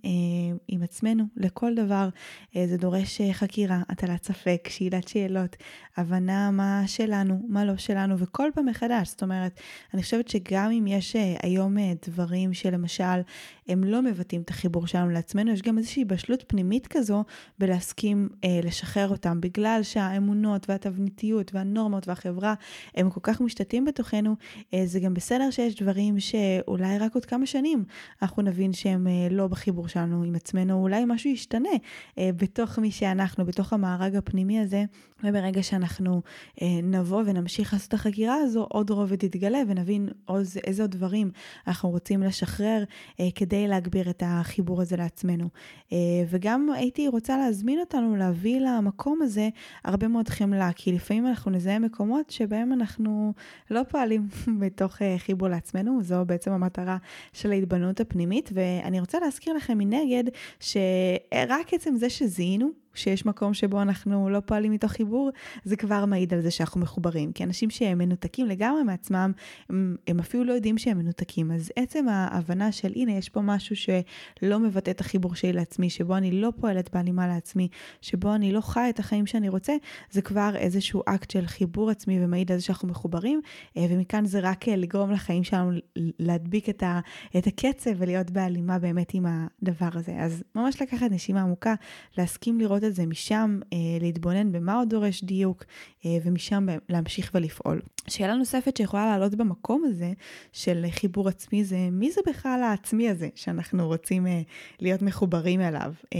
עם 0.67 0.83
עצמנו 0.83 1.23
לכל 1.37 1.75
דבר. 1.75 2.09
זה 2.53 2.77
דורש 2.77 3.21
חקירה, 3.31 3.81
הטלת 3.89 4.23
ספק, 4.23 4.67
שאלת 4.71 5.07
שאלות, 5.07 5.55
הבנה 5.97 6.51
מה 6.51 6.83
שלנו, 6.87 7.41
מה 7.47 7.65
לא 7.65 7.77
שלנו, 7.77 8.19
וכל 8.19 8.49
פעם 8.53 8.65
מחדש. 8.65 9.09
זאת 9.09 9.23
אומרת, 9.23 9.59
אני 9.93 10.03
חושבת 10.03 10.27
שגם 10.27 10.71
אם 10.71 10.87
יש 10.87 11.15
היום 11.43 11.75
דברים 12.07 12.53
שלמשל 12.53 13.21
הם 13.67 13.83
לא 13.83 14.01
מבטאים 14.01 14.41
את 14.41 14.49
החיבור 14.49 14.87
שלנו 14.87 15.09
לעצמנו, 15.09 15.51
יש 15.51 15.61
גם 15.61 15.77
איזושהי 15.77 16.05
בשלות 16.05 16.43
פנימית 16.47 16.87
כזו 16.87 17.23
בלהסכים 17.59 18.29
אה, 18.43 18.59
לשחרר 18.63 19.09
אותם, 19.09 19.41
בגלל 19.41 19.79
שהאמונות 19.83 20.69
והתבניתיות 20.69 21.55
והנורמות 21.55 22.07
והחברה 22.07 22.53
הם 22.95 23.09
כל 23.09 23.19
כך 23.23 23.41
משתתים 23.41 23.85
בתוכנו, 23.85 24.35
אה, 24.73 24.81
זה 24.85 24.99
גם 24.99 25.13
בסדר 25.13 25.51
שיש 25.51 25.75
דברים 25.75 26.19
שאולי 26.19 26.97
רק 26.97 27.15
עוד 27.15 27.25
כמה 27.25 27.45
שנים 27.45 27.83
אנחנו 28.21 28.41
נבין 28.41 28.73
שהם 28.73 29.07
אה, 29.07 29.27
לא 29.31 29.47
בחיבור 29.47 29.87
שלנו 29.87 30.23
עם 30.23 30.35
עצמנו, 30.35 30.81
אולי 30.81 31.03
משהו 31.07 31.29
ישתנה 31.29 31.69
אה, 32.17 32.29
בתוך 32.35 32.79
מי 32.79 32.91
שאנחנו, 32.91 33.45
בתוך 33.45 33.73
המארג 33.73 34.15
הפנימי 34.15 34.59
הזה, 34.59 34.83
וברגע 35.25 35.63
שאנחנו 35.63 36.21
אה, 36.61 36.67
נבוא 36.83 37.23
ונמשיך 37.25 37.73
לעשות 37.73 37.89
את 37.89 37.93
החקירה 37.93 38.35
הזו, 38.35 38.67
עוד 38.69 38.89
רובד 38.89 39.23
יתגלה 39.23 39.61
ונבין 39.67 40.09
עוד, 40.25 40.45
איזה 40.63 40.83
עוד 40.83 40.91
דברים 40.91 41.31
אנחנו 41.67 41.89
רוצים 41.89 42.23
לשחרר 42.23 42.83
אה, 43.19 43.27
כדי 43.35 43.67
להגביר 43.67 44.09
את 44.09 44.23
החיבור 44.25 44.81
הזה 44.81 44.95
לעצמנו. 44.97 45.49
אה, 45.93 45.97
וגם 46.29 46.69
הייתי 46.75 47.07
רוצה 47.07 47.37
להזמין 47.37 47.79
אותנו 47.79 48.15
להביא 48.15 48.59
למקום 48.59 49.21
הזה 49.21 49.49
הרבה 49.83 50.07
מאוד 50.07 50.29
חמלה, 50.29 50.71
כי 50.75 50.91
לפעמים 50.91 51.27
אנחנו 51.27 51.51
נזהה 51.51 51.79
מקומות 51.79 52.29
שבהם 52.29 52.73
אנחנו 52.73 53.33
לא 53.71 53.81
פועלים 53.83 54.27
בתוך 54.59 55.01
אה, 55.01 55.15
חיבור 55.17 55.47
לעצמנו, 55.47 56.03
זו 56.03 56.25
בעצם 56.25 56.51
המטרה 56.51 56.97
של 57.33 57.51
ההתבוננות 57.51 57.99
הפנימית, 57.99 58.49
ואני 58.53 58.99
רוצה 58.99 59.19
להזכיר 59.19 59.53
לכם 59.53 59.77
מנגד, 59.77 60.23
שרק 60.59 61.73
עצם 61.73 61.95
זה 61.97 62.09
שזיהינו, 62.09 62.84
שיש 62.95 63.25
מקום 63.25 63.53
שבו 63.53 63.81
אנחנו 63.81 64.29
לא 64.29 64.39
פועלים 64.39 64.71
מתוך 64.71 64.91
חיבור, 64.91 65.29
זה 65.63 65.75
כבר 65.75 66.05
מעיד 66.05 66.33
על 66.33 66.41
זה 66.41 66.51
שאנחנו 66.51 66.81
מחוברים. 66.81 67.31
כי 67.31 67.43
אנשים 67.43 67.69
שהם 67.69 67.97
מנותקים 67.97 68.47
לגמרי 68.47 68.83
מעצמם, 68.83 69.31
הם, 69.69 69.95
הם 70.07 70.19
אפילו 70.19 70.43
לא 70.43 70.53
יודעים 70.53 70.77
שהם 70.77 70.97
מנותקים. 70.97 71.51
אז 71.51 71.71
עצם 71.75 72.05
ההבנה 72.09 72.71
של 72.71 72.93
הנה, 72.95 73.11
יש 73.11 73.29
פה 73.29 73.41
משהו 73.41 73.75
שלא 73.75 74.59
מבטא 74.59 74.91
את 74.91 75.01
החיבור 75.01 75.35
שלי 75.35 75.53
לעצמי, 75.53 75.89
שבו 75.89 76.17
אני 76.17 76.31
לא 76.31 76.53
פועלת 76.59 76.93
בהלימה 76.93 77.27
לעצמי, 77.27 77.67
שבו 78.01 78.35
אני 78.35 78.51
לא 78.51 78.61
חי 78.61 78.87
את 78.89 78.99
החיים 78.99 79.25
שאני 79.25 79.49
רוצה, 79.49 79.73
זה 80.11 80.21
כבר 80.21 80.51
איזשהו 80.55 81.01
אקט 81.05 81.31
של 81.31 81.45
חיבור 81.45 81.89
עצמי 81.89 82.23
ומעיד 82.23 82.51
על 82.51 82.57
זה 82.57 82.63
שאנחנו 82.63 82.87
מחוברים, 82.87 83.41
אה, 83.77 83.85
ומכאן 83.89 84.25
זה 84.25 84.39
רק 84.39 84.69
אה, 84.69 84.75
לגרום 84.75 85.11
לחיים 85.11 85.43
שלנו 85.43 85.71
להדביק 86.19 86.69
את, 86.69 86.83
ה, 86.83 86.99
את 87.37 87.47
הקצב 87.47 87.91
ולהיות 87.97 88.31
בהלימה 88.31 88.79
באמת 88.79 89.13
עם 89.13 89.25
הדבר 89.25 89.89
הזה. 89.93 90.15
אז 90.19 90.43
ממש 90.55 90.81
לקחת 90.81 91.11
נשימה 91.11 91.41
עמוקה, 91.41 91.73
להסכים 92.17 92.59
לראות 92.59 92.83
את 92.85 92.95
זה 92.95 93.05
משם, 93.05 93.59
אה, 93.73 93.77
להתבונן 94.01 94.51
במה 94.51 94.75
עוד 94.75 94.89
דורש 94.89 95.23
דיוק, 95.23 95.63
אה, 96.05 96.17
ומשם 96.23 96.65
להמשיך 96.89 97.31
ולפעול. 97.33 97.81
שאלה 98.07 98.35
נוספת 98.35 98.77
שיכולה 98.77 99.05
לעלות 99.05 99.35
במקום 99.35 99.83
הזה 99.87 100.13
של 100.53 100.85
חיבור 100.89 101.29
עצמי 101.29 101.63
זה 101.63 101.89
מי 101.91 102.11
זה 102.11 102.21
בכלל 102.27 102.63
העצמי 102.63 103.09
הזה 103.09 103.29
שאנחנו 103.35 103.87
רוצים 103.87 104.27
אה, 104.27 104.41
להיות 104.79 105.01
מחוברים 105.01 105.61
אליו. 105.61 105.93
אה, 106.13 106.19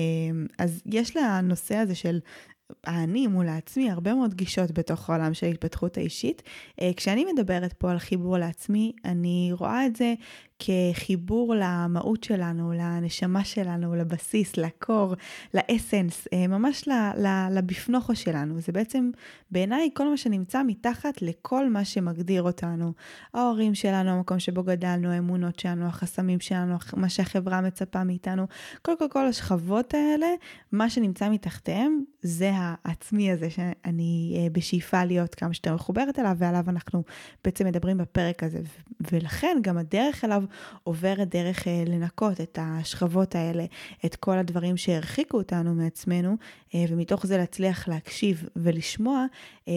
אז 0.60 0.82
יש 0.86 1.18
לנושא 1.18 1.76
הזה 1.76 1.96
של 1.96 2.20
האני 2.84 3.28
מול 3.28 3.48
העצמי, 3.48 3.92
הרבה 3.92 4.14
מאוד 4.14 4.34
גישות 4.34 4.72
בתוך 4.72 5.10
העולם 5.10 5.34
של 5.34 5.46
ההתפתחות 5.46 5.98
האישית. 5.98 6.44
אה, 6.82 6.92
כשאני 6.98 7.26
מדברת 7.34 7.74
פה 7.74 7.92
על 7.92 8.00
חיבור 8.00 8.38
לעצמי, 8.38 8.92
אני 9.06 9.50
רואה 9.54 9.86
את 9.86 9.96
זה 9.96 10.14
כחיבור 10.60 11.56
למהות 11.58 12.24
שלנו, 12.24 12.74
לנשמה 12.74 13.44
שלנו, 13.44 13.96
לבסיס, 13.96 14.58
לקור, 14.58 15.14
לאסנס, 15.54 16.28
אה, 16.34 16.48
ממש 16.48 16.90
לבפנוכו 17.52 18.16
שלנו. 18.16 18.60
זה 18.60 18.72
בעצם 18.72 19.12
בעיניי 19.52 19.90
כל 19.94 20.10
מה 20.10 20.18
שנמצא 20.18 20.62
מתחת 20.68 21.22
לכל 21.22 21.70
מה 21.70 21.86
שמגדיר 21.86 22.44
אותנו. 22.44 22.94
ההורים 23.34 23.76
שלנו, 23.76 24.10
המקום 24.10 24.40
שבו 24.40 24.64
גדלנו, 24.64 25.12
האמונות 25.12 25.60
שלנו, 25.60 25.86
החסמים 25.86 26.40
שלנו, 26.40 26.76
מה 26.96 27.10
שהחברה 27.10 27.62
מצפה 27.62 28.04
מאיתנו. 28.04 28.46
כל 28.82 28.92
כל 29.00 29.06
כל 29.10 29.28
השכבות 29.28 29.94
האלה, 29.94 30.28
מה 30.72 30.90
שנמצא 30.90 31.30
מתחתיהם 31.30 32.04
זה 32.22 32.52
העצמי 32.54 33.32
הזה 33.32 33.50
שאני 33.50 34.38
אה, 34.38 34.50
בשאיפה 34.52 35.06
להיות 35.06 35.36
כמה 35.36 35.54
שיותר 35.54 35.76
מחוברת 35.76 36.20
אליו, 36.20 36.36
ועליו 36.38 36.64
אנחנו 36.68 37.04
בעצם 37.44 37.66
מדברים 37.66 37.98
בפרק 37.98 38.44
הזה. 38.44 38.60
ולכן 39.12 39.58
גם 39.62 39.78
הדרך 39.78 40.26
אליו 40.26 40.44
עוברת 40.84 41.30
דרך 41.30 41.68
אה, 41.68 41.84
לנקות 41.88 42.42
את 42.42 42.60
השכבות 42.62 43.36
האלה, 43.36 43.66
את 44.06 44.16
כל 44.16 44.38
הדברים 44.38 44.78
שהרחיקו 44.78 45.38
אותנו 45.38 45.76
מעצמנו, 45.76 46.38
אה, 46.76 46.86
ומתוך 46.90 47.26
זה 47.26 47.38
להצליח 47.38 47.88
להקשיב 47.88 48.46
ולשמוע 48.56 49.26
אה, 49.68 49.74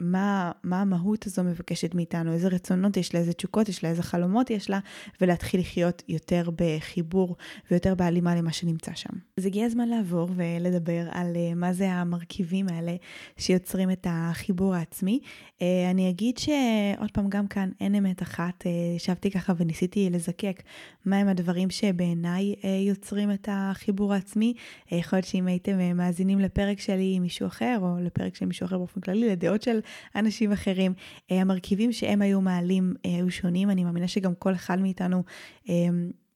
מה, 0.00 0.52
מה 0.64 0.80
המהות 0.80 1.26
הזו 1.26 1.44
מבקשת 1.44 1.94
מאיתנו, 1.94 2.32
איזה 2.32 2.48
רצונות 2.48 2.96
יש 2.96 3.14
לה, 3.14 3.20
איזה 3.20 3.32
תשוקות 3.32 3.68
יש 3.68 3.84
לה, 3.84 3.90
איזה 3.90 4.02
חלומות 4.02 4.50
יש 4.50 4.70
לה, 4.70 4.78
ולהתחיל 5.20 5.60
לחיות 5.60 6.02
יותר 6.08 6.50
בחיבור 6.56 7.36
ויותר 7.70 7.94
בהלימה 7.94 8.34
למה 8.34 8.52
שנמצא 8.52 8.90
שם. 8.94 9.12
אז 9.38 9.46
הגיע 9.46 9.66
הזמן 9.66 9.88
לעבור 9.88 10.28
ולדבר 10.36 11.06
על 11.10 11.36
מה 11.56 11.72
זה 11.72 11.92
המרכיבים 11.92 12.68
האלה 12.68 12.96
שיוצרים 13.36 13.90
את 13.90 14.06
החיבור 14.10 14.74
העצמי. 14.74 15.20
אני 15.90 16.10
אגיד 16.10 16.38
שעוד 16.38 17.10
פעם, 17.12 17.28
גם 17.28 17.46
כאן 17.46 17.70
אין 17.80 17.94
אמת 17.94 18.22
אחת, 18.22 18.64
ישבתי 18.96 19.30
ככה 19.30 19.52
וניסיתי 19.56 20.05
לזקק 20.10 20.62
מהם 21.04 21.28
הדברים 21.28 21.70
שבעיניי 21.70 22.54
אה, 22.64 22.68
יוצרים 22.88 23.32
את 23.32 23.48
החיבור 23.52 24.14
העצמי. 24.14 24.54
אה, 24.92 24.98
יכול 24.98 25.16
להיות 25.16 25.26
שאם 25.26 25.46
הייתם 25.46 25.80
אה, 25.80 25.92
מאזינים 25.92 26.40
לפרק 26.40 26.80
שלי 26.80 27.12
עם 27.16 27.22
מישהו 27.22 27.46
אחר, 27.46 27.78
או 27.80 27.96
לפרק 28.00 28.34
של 28.34 28.46
מישהו 28.46 28.64
אחר 28.64 28.78
באופן 28.78 29.00
כללי, 29.00 29.28
לדעות 29.28 29.62
של 29.62 29.80
אנשים 30.14 30.52
אחרים, 30.52 30.92
המרכיבים 31.30 31.92
שהם 31.92 32.22
היו 32.22 32.40
מעלים 32.40 32.94
היו 33.04 33.30
שונים. 33.30 33.70
אני 33.70 33.84
מאמינה 33.84 34.08
שגם 34.08 34.34
כל 34.34 34.54
אחד 34.54 34.80
מאיתנו 34.80 35.22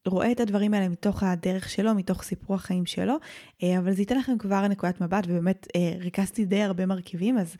רואה 0.06 0.32
את 0.32 0.40
הדברים 0.40 0.74
האלה 0.74 0.88
מתוך 0.88 1.22
הדרך 1.22 1.68
שלו, 1.68 1.94
מתוך 1.94 2.22
סיפור 2.22 2.56
החיים 2.56 2.86
שלו, 2.86 3.14
אבל 3.62 3.92
זה 3.92 4.02
ייתן 4.02 4.18
לכם 4.18 4.38
כבר 4.38 4.68
נקודת 4.68 5.00
מבט, 5.00 5.24
ובאמת 5.28 5.66
ריכזתי 6.00 6.44
די 6.44 6.62
הרבה 6.62 6.86
מרכיבים, 6.86 7.38
אז 7.38 7.56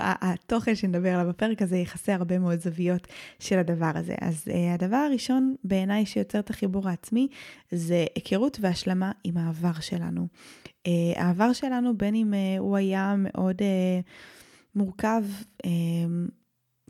התוכן 0.00 0.74
שנדבר 0.74 1.14
עליו 1.14 1.28
בפרק 1.28 1.62
הזה 1.62 1.76
יכסה 1.76 2.14
הרבה 2.14 2.38
מאוד 2.38 2.60
זוויות 2.60 3.06
של 3.38 3.58
הדבר 3.58 3.90
הזה. 3.94 4.14
אז 4.20 4.48
הדבר 4.74 4.96
הראשון 4.96 5.54
בעיניי 5.64 6.06
שיוצר 6.06 6.38
את 6.38 6.50
החיבור 6.50 6.88
העצמי 6.88 7.28
זה 7.70 8.04
היכרות 8.14 8.58
והשלמה 8.60 9.12
עם 9.24 9.36
העבר 9.36 9.80
שלנו. 9.80 10.26
העבר 11.16 11.52
שלנו, 11.52 11.96
בין 11.96 12.14
אם 12.14 12.34
הוא 12.58 12.76
היה 12.76 13.14
מאוד 13.18 13.62
מורכב, 14.74 15.22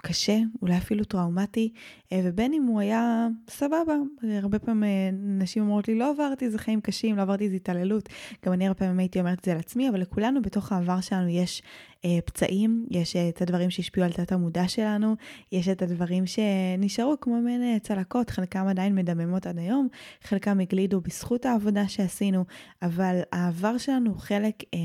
קשה, 0.06 0.38
אולי 0.62 0.76
אפילו 0.76 1.04
טראומטי, 1.04 1.72
אה, 2.12 2.20
ובין 2.24 2.52
אם 2.52 2.62
הוא 2.62 2.80
היה 2.80 3.28
סבבה. 3.48 3.94
הרבה 4.42 4.58
פעמים 4.58 4.84
אה, 4.84 5.10
נשים 5.12 5.62
אומרות 5.62 5.88
לי, 5.88 5.94
לא 5.94 6.10
עברתי 6.10 6.44
איזה 6.44 6.58
חיים 6.58 6.80
קשים, 6.80 7.16
לא 7.16 7.22
עברתי 7.22 7.44
איזה 7.44 7.56
התעללות. 7.56 8.08
גם 8.46 8.52
אני 8.52 8.66
הרבה 8.66 8.78
פעמים 8.78 8.98
הייתי 8.98 9.20
אומרת 9.20 9.38
את 9.38 9.44
זה 9.44 9.52
על 9.52 9.58
עצמי, 9.58 9.88
אבל 9.88 10.00
לכולנו 10.00 10.42
בתוך 10.42 10.72
העבר 10.72 11.00
שלנו 11.00 11.28
יש 11.28 11.62
אה, 12.04 12.18
פצעים, 12.24 12.86
יש 12.90 13.16
אה, 13.16 13.28
את 13.28 13.42
הדברים 13.42 13.70
שהשפיעו 13.70 14.06
על 14.06 14.12
תת 14.12 14.32
המודע 14.32 14.68
שלנו, 14.68 15.16
יש 15.52 15.68
את 15.68 15.82
הדברים 15.82 16.24
שנשארו 16.26 17.14
כמו 17.20 17.40
מעין 17.40 17.78
צלקות, 17.78 18.30
חלקם 18.30 18.66
עדיין 18.66 18.94
מדממות 18.94 19.46
עד 19.46 19.58
היום, 19.58 19.88
חלקם 20.22 20.60
הגלידו 20.60 21.00
בזכות 21.00 21.46
העבודה 21.46 21.88
שעשינו, 21.88 22.44
אבל 22.82 23.20
העבר 23.32 23.78
שלנו 23.78 24.10
הוא 24.10 24.18
חלק... 24.18 24.62
אה, 24.74 24.78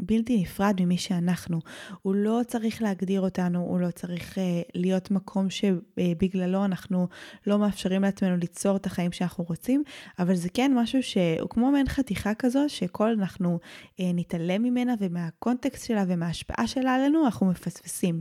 בלתי 0.00 0.40
נפרד 0.40 0.76
ממי 0.80 0.98
שאנחנו. 0.98 1.60
הוא 2.02 2.14
לא 2.14 2.40
צריך 2.46 2.82
להגדיר 2.82 3.20
אותנו, 3.20 3.60
הוא 3.60 3.80
לא 3.80 3.90
צריך 3.90 4.34
uh, 4.34 4.40
להיות 4.74 5.10
מקום 5.10 5.50
שבגללו 5.50 6.64
אנחנו 6.64 7.08
לא 7.46 7.58
מאפשרים 7.58 8.02
לעצמנו 8.02 8.36
ליצור 8.36 8.76
את 8.76 8.86
החיים 8.86 9.12
שאנחנו 9.12 9.44
רוצים, 9.44 9.82
אבל 10.18 10.34
זה 10.34 10.48
כן 10.54 10.72
משהו 10.74 11.02
שהוא 11.02 11.50
כמו 11.50 11.70
מעין 11.70 11.88
חתיכה 11.88 12.34
כזו, 12.34 12.64
שכל 12.68 13.08
אנחנו 13.08 13.58
uh, 13.62 14.02
נתעלם 14.14 14.62
ממנה 14.62 14.94
ומהקונטקסט 15.00 15.86
שלה 15.86 16.04
ומההשפעה 16.08 16.66
שלה 16.66 16.94
עלינו, 16.94 17.24
אנחנו 17.24 17.46
מפספסים. 17.46 18.20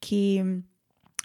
כי... 0.00 0.42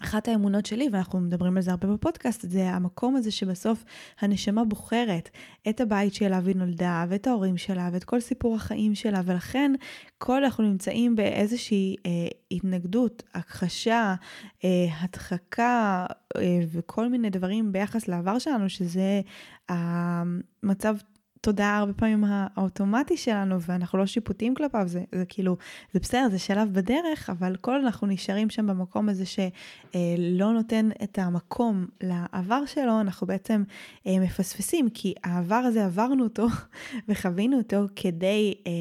אחת 0.04 0.28
האמונות 0.28 0.66
שלי, 0.66 0.90
ואנחנו 0.92 1.20
מדברים 1.20 1.58
על 1.58 1.64
זה 1.64 1.72
הרבה 1.72 1.88
בפודקאסט, 1.88 2.42
זה 2.50 2.70
המקום 2.70 3.16
הזה 3.16 3.32
שבסוף 3.32 3.84
הנשמה 4.20 4.64
בוחרת 4.64 5.30
את 5.70 5.82
הבית 5.82 6.14
שאליו 6.14 6.48
היא 6.48 6.56
נולדה, 6.56 7.06
ואת 7.10 7.28
ההורים 7.28 7.58
שלה, 7.58 7.90
ואת 7.94 8.04
כל 8.04 8.20
סיפור 8.20 8.56
החיים 8.56 8.96
שלה, 8.96 9.22
ולכן 9.26 9.72
כל 10.18 10.44
אנחנו 10.44 10.64
נמצאים 10.64 11.16
באיזושהי 11.16 11.96
אה, 12.06 12.12
התנגדות, 12.52 13.24
הכחשה, 13.34 14.16
אה, 14.64 14.70
הדחקה 15.00 16.06
אה, 16.38 16.60
וכל 16.72 17.10
מיני 17.10 17.30
דברים 17.30 17.72
ביחס 17.72 18.08
לעבר 18.08 18.40
שלנו, 18.40 18.70
שזה 18.70 19.22
המצב 19.70 20.96
תודעה 21.42 21.78
הרבה 21.78 21.94
פעמים 21.94 22.24
האוטומטי 22.28 23.18
שלנו, 23.18 23.62
ואנחנו 23.62 24.00
לא 24.00 24.06
שיפוטיים 24.06 24.56
כלפיו, 24.56 24.84
זה, 24.88 25.04
זה 25.16 25.26
כאילו, 25.30 25.58
זה 25.94 26.00
בסדר, 26.00 26.28
זה 26.32 26.40
שלב 26.40 26.74
בדרך, 26.74 27.30
אבל 27.30 27.56
כל 27.56 27.86
אנחנו 27.86 28.08
נשארים 28.08 28.50
שם 28.50 28.68
במקום 28.68 29.10
הזה 29.10 29.24
שלא 29.26 30.54
נותן 30.54 30.90
את 31.04 31.20
המקום 31.20 31.88
לעבר 32.04 32.66
שלו, 32.66 33.02
אנחנו 33.02 33.28
בעצם 33.28 33.64
אה, 34.08 34.20
מפספסים, 34.20 34.90
כי 34.90 35.14
העבר 35.24 35.56
הזה 35.56 35.86
עברנו 35.86 36.24
אותו 36.24 36.48
וחווינו 37.10 37.58
אותו 37.58 37.86
כדי 37.96 38.54
אה, 38.68 38.72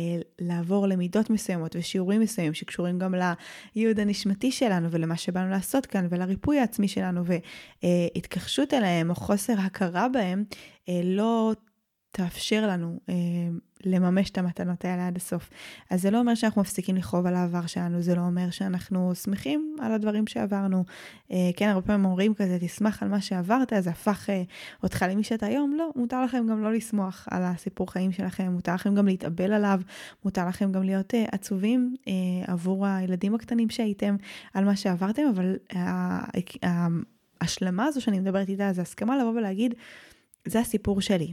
לעבור 0.40 0.86
למידות 0.86 1.30
מסוימות 1.30 1.76
ושיעורים 1.76 2.20
מסוימים 2.20 2.54
שקשורים 2.54 2.98
גם 2.98 3.14
לייעוד 3.74 4.00
הנשמתי 4.00 4.52
שלנו 4.52 4.90
ולמה 4.90 5.16
שבאנו 5.16 5.50
לעשות 5.50 5.86
כאן 5.86 6.06
ולריפוי 6.10 6.58
העצמי 6.58 6.88
שלנו 6.88 7.22
והתכחשות 7.82 8.74
אליהם 8.74 9.10
או 9.10 9.14
חוסר 9.14 9.54
הכרה 9.60 10.08
בהם. 10.08 10.44
לא 11.04 11.52
תאפשר 12.12 12.66
לנו 12.66 13.00
אה, 13.08 13.14
לממש 13.84 14.30
את 14.30 14.38
המתנות 14.38 14.84
האלה 14.84 15.06
עד 15.06 15.16
הסוף. 15.16 15.50
אז 15.90 16.02
זה 16.02 16.10
לא 16.10 16.18
אומר 16.18 16.34
שאנחנו 16.34 16.60
מפסיקים 16.60 16.96
לכאוב 16.96 17.26
על 17.26 17.34
העבר 17.34 17.66
שלנו, 17.66 18.02
זה 18.02 18.14
לא 18.14 18.20
אומר 18.20 18.50
שאנחנו 18.50 19.14
שמחים 19.14 19.76
על 19.80 19.92
הדברים 19.92 20.26
שעברנו. 20.26 20.84
אה, 21.32 21.50
כן, 21.56 21.68
הרבה 21.68 21.86
פעמים 21.86 22.04
אומרים 22.04 22.34
כזה, 22.34 22.58
תשמח 22.60 23.02
על 23.02 23.08
מה 23.08 23.20
שעברת, 23.20 23.72
זה 23.80 23.90
הפך 23.90 24.30
אה, 24.30 24.42
אותך 24.82 25.04
למי 25.10 25.24
שאתה 25.24 25.46
היום. 25.46 25.74
לא, 25.78 25.90
מותר 25.96 26.24
לכם 26.24 26.46
גם 26.50 26.62
לא 26.62 26.72
לשמוח 26.72 27.28
על 27.30 27.42
הסיפור 27.42 27.92
חיים 27.92 28.12
שלכם, 28.12 28.52
מותר 28.52 28.74
לכם 28.74 28.94
גם 28.94 29.06
להתאבל 29.06 29.52
עליו, 29.52 29.80
מותר 30.24 30.48
לכם 30.48 30.72
גם 30.72 30.82
להיות 30.82 31.14
אה, 31.14 31.24
עצובים 31.32 31.94
אה, 32.08 32.12
עבור 32.46 32.86
הילדים 32.86 33.34
הקטנים 33.34 33.70
שהייתם 33.70 34.16
על 34.54 34.64
מה 34.64 34.76
שעברתם, 34.76 35.22
אבל 35.34 35.56
ההשלמה 37.40 37.84
הזו 37.84 38.00
שאני 38.00 38.20
מדברת 38.20 38.48
איתה, 38.48 38.72
זה 38.72 38.82
הסכמה 38.82 39.18
לבוא 39.18 39.30
ולהגיד, 39.30 39.74
זה 40.44 40.60
הסיפור 40.60 41.00
שלי. 41.00 41.32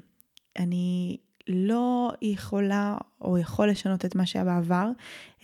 אני 0.58 1.18
לא 1.48 2.12
יכולה 2.22 2.98
או 3.22 3.38
יכול 3.38 3.70
לשנות 3.70 4.06
את 4.06 4.16
מה 4.16 4.26
שהיה 4.26 4.46
בעבר, 4.46 4.90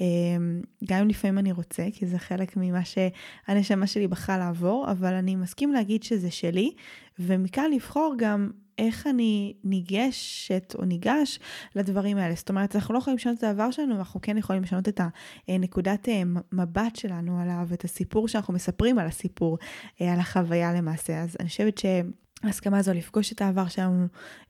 אמ, 0.01 0.61
גם 0.85 0.99
אם 0.99 1.07
לפעמים 1.07 1.37
אני 1.37 1.51
רוצה, 1.51 1.85
כי 1.93 2.05
זה 2.07 2.19
חלק 2.19 2.57
ממה 2.57 2.81
שהנשמה 2.85 3.87
שלי 3.87 4.07
בחרה 4.07 4.37
לעבור, 4.37 4.91
אבל 4.91 5.13
אני 5.13 5.35
מסכים 5.35 5.73
להגיד 5.73 6.03
שזה 6.03 6.31
שלי, 6.31 6.71
ומכאן 7.19 7.71
לבחור 7.71 8.15
גם 8.17 8.49
איך 8.77 9.07
אני 9.07 9.53
ניגשת 9.63 10.75
או 10.79 10.85
ניגש 10.85 11.39
לדברים 11.75 12.17
האלה. 12.17 12.35
זאת 12.35 12.49
אומרת, 12.49 12.75
אנחנו 12.75 12.93
לא 12.93 12.99
יכולים 12.99 13.17
לשנות 13.17 13.37
את 13.37 13.43
העבר 13.43 13.71
שלנו, 13.71 13.95
אנחנו 13.95 14.21
כן 14.21 14.37
יכולים 14.37 14.63
לשנות 14.63 14.89
את 14.89 15.01
הנקודת 15.47 16.09
אה, 16.09 16.21
מבט 16.51 16.95
שלנו 16.95 17.39
עליו, 17.39 17.67
את 17.73 17.83
הסיפור 17.83 18.27
שאנחנו 18.27 18.53
מספרים 18.53 18.99
על 18.99 19.07
הסיפור, 19.07 19.57
אה, 20.01 20.13
על 20.13 20.19
החוויה 20.19 20.73
למעשה. 20.73 21.21
אז 21.21 21.37
אני 21.39 21.49
חושבת 21.49 21.77
ש... 21.77 21.85
ההסכמה 22.43 22.77
הזו 22.77 22.93
לפגוש 22.93 23.31
את 23.31 23.41
העבר 23.41 23.67
שלנו, 23.67 24.07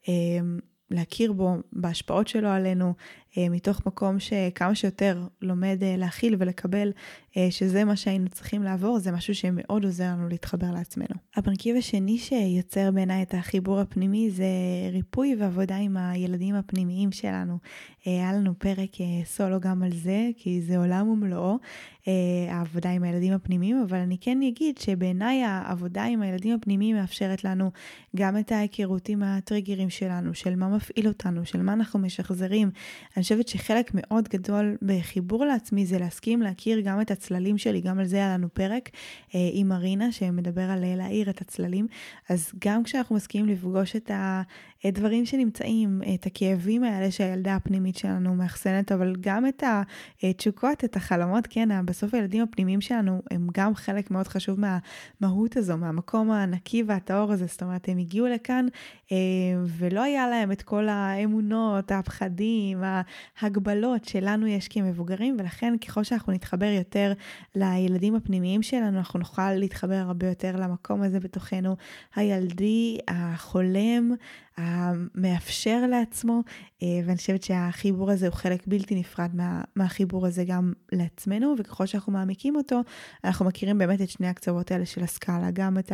אמ, 0.07 0.59
להכיר 0.91 1.33
בו, 1.33 1.55
בהשפעות 1.73 2.27
שלו 2.27 2.49
עלינו, 2.49 2.85
אה, 2.87 2.93
מתוך 3.37 3.85
מקום 3.85 4.19
שכמה 4.19 4.75
שיותר 4.75 5.23
לומד 5.41 5.77
אה, 5.81 5.95
להכיל 5.97 6.35
ולקבל 6.39 6.91
אה, 7.37 7.47
שזה 7.51 7.83
מה 7.83 7.95
שהיינו 7.95 8.29
צריכים 8.29 8.63
לעבור, 8.63 8.99
זה 8.99 9.11
משהו 9.11 9.35
שמאוד 9.35 9.85
עוזר 9.85 10.03
לנו 10.03 10.29
להתחבר 10.29 10.71
לעצמנו. 10.71 11.15
המרכיב 11.35 11.75
השני 11.75 12.17
שיוצר 12.17 12.91
בעיניי 12.91 13.23
את 13.23 13.33
החיבור 13.33 13.79
הפנימי 13.79 14.31
זה 14.31 14.45
ריפוי 14.91 15.35
ועבודה 15.39 15.75
עם 15.75 15.97
הילדים 15.97 16.55
הפנימיים 16.55 17.11
שלנו. 17.11 17.57
היה 18.05 18.33
לנו 18.33 18.59
פרק 18.59 18.89
סולו 19.25 19.59
גם 19.59 19.83
על 19.83 19.93
זה, 19.93 20.29
כי 20.37 20.61
זה 20.61 20.77
עולם 20.77 21.07
ומלואו, 21.07 21.57
העבודה 22.49 22.89
עם 22.89 23.03
הילדים 23.03 23.33
הפנימיים, 23.33 23.83
אבל 23.87 23.97
אני 23.97 24.17
כן 24.21 24.41
אגיד 24.41 24.77
שבעיניי 24.77 25.43
העבודה 25.43 26.03
עם 26.03 26.21
הילדים 26.21 26.55
הפנימיים 26.55 26.95
מאפשרת 26.95 27.43
לנו 27.43 27.71
גם 28.15 28.37
את 28.37 28.51
ההיכרות 28.51 29.09
עם 29.09 29.23
הטריגרים 29.23 29.89
שלנו, 29.89 30.33
של 30.33 30.55
מה 30.55 30.69
מפעיל 30.69 31.07
אותנו, 31.07 31.45
של 31.45 31.61
מה 31.61 31.73
אנחנו 31.73 31.99
משחזרים. 31.99 32.71
אני 33.23 33.25
חושבת 33.25 33.47
שחלק 33.47 33.91
מאוד 33.93 34.29
גדול 34.29 34.77
בחיבור 34.81 35.45
לעצמי 35.45 35.85
זה 35.85 35.99
להסכים 35.99 36.41
להכיר 36.41 36.79
גם 36.79 37.01
את 37.01 37.11
הצללים 37.11 37.57
שלי, 37.57 37.81
גם 37.81 37.99
על 37.99 38.05
זה 38.05 38.15
היה 38.15 38.33
לנו 38.33 38.47
פרק 38.53 38.89
אה, 39.35 39.49
עם 39.53 39.67
מרינה 39.67 40.11
שמדבר 40.11 40.61
על 40.61 40.95
להעיר 40.95 41.29
את 41.29 41.41
הצללים. 41.41 41.87
אז 42.29 42.51
גם 42.65 42.83
כשאנחנו 42.83 43.15
מסכימים 43.15 43.49
לפגוש 43.49 43.95
את 43.95 44.11
הדברים 44.83 45.25
שנמצאים, 45.25 46.01
את 46.13 46.25
הכאבים 46.25 46.83
האלה 46.83 47.11
שהילדה 47.11 47.55
הפנימית 47.55 47.97
שלנו 47.97 48.35
מאחסנת, 48.35 48.91
אבל 48.91 49.15
גם 49.19 49.47
את 49.47 49.63
התשוקות, 50.23 50.83
את 50.83 50.95
החלומות, 50.95 51.47
כן, 51.49 51.85
בסוף 51.85 52.13
הילדים 52.13 52.43
הפנימיים 52.43 52.81
שלנו 52.81 53.21
הם 53.31 53.47
גם 53.53 53.75
חלק 53.75 54.11
מאוד 54.11 54.27
חשוב 54.27 54.59
מהמהות 54.59 55.57
הזו, 55.57 55.77
מהמקום 55.77 56.31
הנקי 56.31 56.83
והטהור 56.83 57.31
הזה. 57.31 57.45
זאת 57.45 57.63
אומרת, 57.63 57.89
הם 57.89 57.97
הגיעו 57.97 58.27
לכאן 58.27 58.65
אה, 59.11 59.17
ולא 59.65 60.03
היה 60.03 60.27
להם 60.27 60.51
את 60.51 60.61
כל 60.61 60.89
האמונות, 60.89 61.91
הפחדים, 61.91 62.83
ההגבלות 63.39 64.05
שלנו 64.05 64.47
יש 64.47 64.67
כמבוגרים, 64.67 65.35
ולכן 65.39 65.73
ככל 65.77 66.03
שאנחנו 66.03 66.33
נתחבר 66.33 66.65
יותר 66.65 67.13
לילדים 67.55 68.15
הפנימיים 68.15 68.61
שלנו, 68.61 68.97
אנחנו 68.97 69.19
נוכל 69.19 69.53
להתחבר 69.53 69.95
הרבה 69.95 70.27
יותר 70.27 70.55
למקום 70.55 71.01
הזה 71.01 71.19
בתוכנו, 71.19 71.75
הילדי, 72.15 72.97
החולם, 73.07 74.15
המאפשר 74.57 75.85
לעצמו, 75.89 76.41
אה, 76.83 76.87
ואני 77.05 77.17
חושבת 77.17 77.43
שהחיבור 77.43 78.11
הזה 78.11 78.27
הוא 78.27 78.35
חלק 78.35 78.67
בלתי 78.67 78.95
נפרד 78.95 79.29
מה, 79.33 79.61
מהחיבור 79.75 80.27
הזה 80.27 80.43
גם 80.43 80.73
לעצמנו, 80.91 81.55
וככל 81.57 81.85
שאנחנו 81.85 82.13
מעמיקים 82.13 82.55
אותו, 82.55 82.79
אנחנו 83.23 83.45
מכירים 83.45 83.77
באמת 83.77 84.01
את 84.01 84.09
שני 84.09 84.27
הקצוות 84.27 84.71
האלה 84.71 84.85
של 84.85 85.03
הסקאלה, 85.03 85.51
גם 85.51 85.77
את 85.77 85.91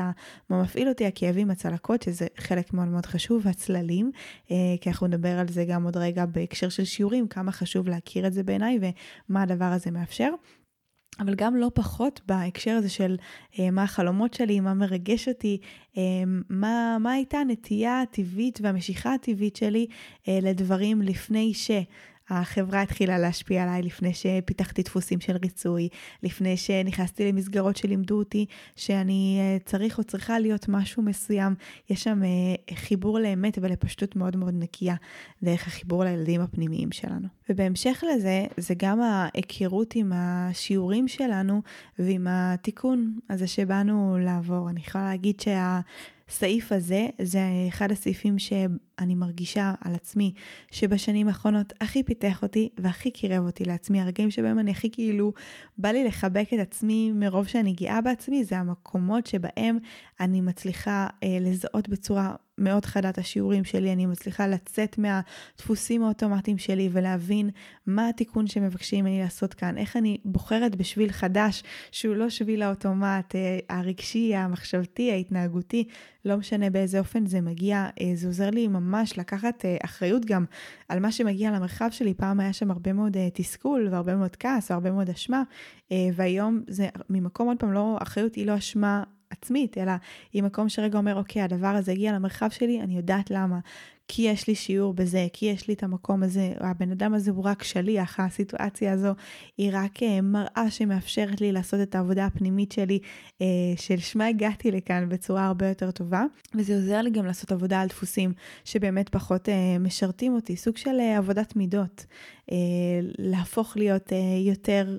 מה 0.49 0.61
מפעיל 0.61 0.89
אותי, 0.89 1.05
הכאבים, 1.05 1.51
הצלקות, 1.51 2.01
שזה 2.01 2.27
חלק 2.37 2.73
מאוד 2.73 2.87
מאוד 2.87 3.05
חשוב, 3.05 3.41
והצללים, 3.45 4.11
אה, 4.51 4.55
כי 4.81 4.89
אנחנו 4.89 5.07
נדבר 5.07 5.39
על 5.39 5.47
זה 5.47 5.65
גם 5.65 5.83
עוד 5.83 5.97
רגע 5.97 6.25
בהקשר 6.25 6.69
של 6.69 6.85
שיעורים, 6.85 7.27
כמה 7.27 7.51
חשוב 7.51 7.89
להכיר 7.89 8.27
את 8.27 8.33
זה 8.33 8.43
בעיניי 8.43 8.79
ומה 9.29 9.41
הדבר 9.41 9.65
הזה 9.65 9.91
מאפשר. 9.91 10.29
אבל 11.19 11.35
גם 11.35 11.55
לא 11.55 11.71
פחות 11.73 12.21
בהקשר 12.25 12.71
הזה 12.71 12.89
של 12.89 13.17
אה, 13.59 13.71
מה 13.71 13.83
החלומות 13.83 14.33
שלי, 14.33 14.59
מה 14.59 14.73
מרגש 14.73 15.27
אותי, 15.27 15.57
אה, 15.97 16.01
מה, 16.49 16.97
מה 16.99 17.11
הייתה 17.11 17.37
הנטייה 17.37 18.01
הטבעית 18.01 18.59
והמשיכה 18.61 19.13
הטבעית 19.13 19.55
שלי 19.55 19.87
אה, 20.27 20.39
לדברים 20.41 21.01
לפני 21.01 21.53
ש... 21.53 21.71
החברה 22.29 22.81
התחילה 22.81 23.17
להשפיע 23.17 23.63
עליי 23.63 23.81
לפני 23.81 24.13
שפיתחתי 24.13 24.81
דפוסים 24.81 25.19
של 25.19 25.37
ריצוי, 25.41 25.89
לפני 26.23 26.57
שנכנסתי 26.57 27.31
למסגרות 27.31 27.77
שלימדו 27.77 28.17
אותי 28.17 28.45
שאני 28.75 29.37
אה, 29.39 29.57
צריך 29.65 29.97
או 29.97 30.03
צריכה 30.03 30.39
להיות 30.39 30.65
משהו 30.69 31.03
מסוים. 31.03 31.55
יש 31.89 32.03
שם 32.03 32.23
אה, 32.23 32.75
חיבור 32.75 33.19
לאמת 33.19 33.57
ולפשטות 33.61 34.15
מאוד 34.15 34.35
מאוד 34.35 34.53
נקייה 34.57 34.95
דרך 35.43 35.67
החיבור 35.67 36.03
לילדים 36.03 36.41
הפנימיים 36.41 36.91
שלנו. 36.91 37.27
ובהמשך 37.49 38.03
לזה, 38.13 38.45
זה 38.57 38.73
גם 38.77 39.01
ההיכרות 39.01 39.95
עם 39.95 40.11
השיעורים 40.15 41.07
שלנו 41.07 41.61
ועם 41.99 42.27
התיקון 42.29 43.19
הזה 43.29 43.47
שבאנו 43.47 44.17
לעבור. 44.21 44.69
אני 44.69 44.79
יכולה 44.79 45.03
להגיד 45.03 45.39
שה... 45.39 45.79
הסעיף 46.29 46.71
הזה 46.71 47.07
זה 47.21 47.39
אחד 47.67 47.91
הסעיפים 47.91 48.39
שאני 48.39 49.15
מרגישה 49.15 49.73
על 49.81 49.95
עצמי 49.95 50.33
שבשנים 50.71 51.27
האחרונות 51.27 51.73
הכי 51.81 52.03
פיתח 52.03 52.43
אותי 52.43 52.69
והכי 52.77 53.11
קירב 53.11 53.45
אותי 53.45 53.65
לעצמי. 53.65 54.01
הרגעים 54.01 54.31
שבהם 54.31 54.59
אני 54.59 54.71
הכי 54.71 54.91
כאילו 54.91 55.33
בא 55.77 55.89
לי 55.89 56.03
לחבק 56.03 56.53
את 56.53 56.59
עצמי 56.59 57.11
מרוב 57.15 57.47
שאני 57.47 57.73
גאה 57.73 58.01
בעצמי, 58.01 58.43
זה 58.43 58.57
המקומות 58.57 59.25
שבהם 59.25 59.77
אני 60.19 60.41
מצליחה 60.41 61.07
אה, 61.23 61.37
לזהות 61.41 61.89
בצורה 61.89 62.35
מאוד 62.59 62.85
חדה 62.85 63.09
את 63.09 63.17
השיעורים 63.17 63.63
שלי, 63.63 63.93
אני 63.93 64.05
מצליחה 64.05 64.47
לצאת 64.47 64.97
מהדפוסים 64.97 66.03
האוטומטיים 66.03 66.57
שלי 66.57 66.89
ולהבין 66.91 67.49
מה 67.85 68.09
התיקון 68.09 68.47
שמבקשים 68.47 69.05
ממני 69.05 69.19
לעשות 69.19 69.53
כאן, 69.53 69.77
איך 69.77 69.97
אני 69.97 70.17
בוחרת 70.25 70.75
בשביל 70.75 71.11
חדש 71.11 71.63
שהוא 71.91 72.15
לא 72.15 72.29
שביל 72.29 72.61
האוטומט, 72.61 73.35
אה, 73.35 73.59
הרגשי, 73.69 74.35
המחשבתי, 74.35 75.11
ההתנהגותי, 75.11 75.87
לא 76.25 76.37
משנה 76.37 76.69
באיזה 76.69 76.99
אופן 76.99 77.25
זה 77.25 77.41
מגיע, 77.41 77.87
אה, 78.01 78.11
זה 78.15 78.27
עוזר 78.27 78.49
לי 78.49 78.67
ממש 78.67 79.17
לקחת 79.17 79.65
אה, 79.65 79.77
אחריות 79.85 80.25
גם 80.25 80.45
על 80.89 80.99
מה 80.99 81.11
שמגיע 81.11 81.51
למרחב 81.51 81.89
שלי. 81.91 82.13
פעם 82.13 82.39
היה 82.39 82.53
שם 82.53 82.71
הרבה 82.71 82.93
מאוד 82.93 83.17
תסכול 83.33 83.87
והרבה 83.91 84.15
מאוד 84.15 84.35
כעס 84.35 84.71
והרבה 84.71 84.91
מאוד 84.91 85.09
אשמה, 85.09 85.43
והיום 86.13 86.61
זה 86.67 86.87
ממקום 87.09 87.47
עוד 87.47 87.57
פעם 87.57 87.73
לא, 87.73 87.97
אחריות 88.01 88.35
היא 88.35 88.45
לא 88.45 88.57
אשמה 88.57 89.03
עצמית, 89.29 89.77
אלא 89.77 89.91
היא 90.33 90.43
מקום 90.43 90.69
שרגע 90.69 90.97
אומר, 90.97 91.15
אוקיי, 91.15 91.41
הדבר 91.41 91.67
הזה 91.67 91.91
הגיע 91.91 92.13
למרחב 92.13 92.49
שלי, 92.49 92.81
אני 92.81 92.97
יודעת 92.97 93.31
למה. 93.31 93.59
כי 94.11 94.21
יש 94.21 94.47
לי 94.47 94.55
שיעור 94.55 94.93
בזה, 94.93 95.27
כי 95.33 95.45
יש 95.45 95.67
לי 95.67 95.73
את 95.73 95.83
המקום 95.83 96.23
הזה, 96.23 96.53
הבן 96.59 96.91
אדם 96.91 97.13
הזה 97.13 97.31
הוא 97.31 97.43
רק 97.43 97.63
שליח, 97.63 98.19
הסיטואציה 98.19 98.93
הזו 98.93 99.13
היא 99.57 99.69
רק 99.73 100.03
אה, 100.03 100.21
מראה 100.21 100.65
שמאפשרת 100.69 101.41
לי 101.41 101.51
לעשות 101.51 101.81
את 101.81 101.95
העבודה 101.95 102.25
הפנימית 102.25 102.71
שלי, 102.71 102.99
אה, 103.41 103.47
שלשמה 103.77 104.27
הגעתי 104.27 104.71
לכאן 104.71 105.09
בצורה 105.09 105.45
הרבה 105.45 105.67
יותר 105.67 105.91
טובה, 105.91 106.23
וזה 106.55 106.75
עוזר 106.75 107.01
לי 107.01 107.09
גם 107.09 107.25
לעשות 107.25 107.51
עבודה 107.51 107.81
על 107.81 107.87
דפוסים 107.87 108.33
שבאמת 108.65 109.09
פחות 109.09 109.49
משרתים 109.79 110.33
אותי, 110.33 110.55
סוג 110.55 110.77
של 110.77 110.99
עבודת 111.17 111.55
מידות, 111.55 112.05
להפוך 113.17 113.77
להיות 113.77 114.11
יותר 114.45 114.97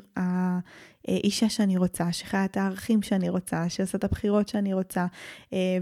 האישה 1.08 1.48
שאני 1.48 1.76
רוצה, 1.76 2.12
שחיה 2.12 2.44
את 2.44 2.56
הערכים 2.56 3.02
שאני 3.02 3.28
רוצה, 3.28 3.68
שעושה 3.68 3.98
את 3.98 4.04
הבחירות 4.04 4.48
שאני 4.48 4.74
רוצה, 4.74 5.06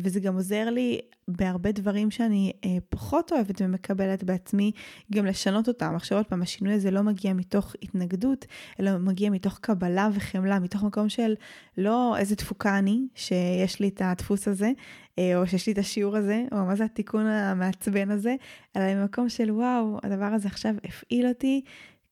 וזה 0.01 0.21
גם 0.21 0.35
עוזר 0.35 0.71
לי 0.71 1.01
בהרבה 1.29 1.73
דברים 1.73 2.11
שאני 2.11 2.53
אה, 2.65 2.77
פחות 2.89 3.33
אוהבת 3.33 3.61
ומקבלת 3.61 4.25
בעצמי, 4.25 4.73
גם 5.13 5.27
לשנות 5.27 5.69
אותם. 5.69 5.93
עכשיו 5.97 6.19
עוד 6.19 6.27
פעם, 6.27 6.43
השינוי 6.43 6.75
הזה 6.75 6.91
לא 6.91 7.03
מגיע 7.03 7.33
מתוך 7.33 7.75
התנגדות, 7.83 8.47
אלא 8.81 8.99
מגיע 8.99 9.31
מתוך 9.31 9.59
קבלה 9.59 10.09
וחמלה, 10.15 10.59
מתוך 10.59 10.83
מקום 10.83 11.09
של 11.09 11.35
לא 11.79 12.17
איזה 12.19 12.37
תפוקה 12.37 12.79
אני, 12.79 13.07
שיש 13.15 13.81
לי 13.81 13.89
את 13.89 14.03
הדפוס 14.05 14.49
הזה, 14.49 14.71
אה, 15.19 15.37
או 15.37 15.47
שיש 15.47 15.67
לי 15.67 15.73
את 15.73 15.79
השיעור 15.79 16.17
הזה, 16.17 16.45
או 16.53 16.65
מה 16.65 16.77
זה 16.77 16.85
התיקון 16.85 17.27
המעצבן 17.27 18.11
הזה, 18.11 18.35
אלא 18.77 18.95
ממקום 18.95 19.29
של 19.29 19.51
וואו, 19.51 19.99
הדבר 20.03 20.25
הזה 20.35 20.49
עכשיו 20.49 20.75
הפעיל 20.85 21.27
אותי. 21.29 21.63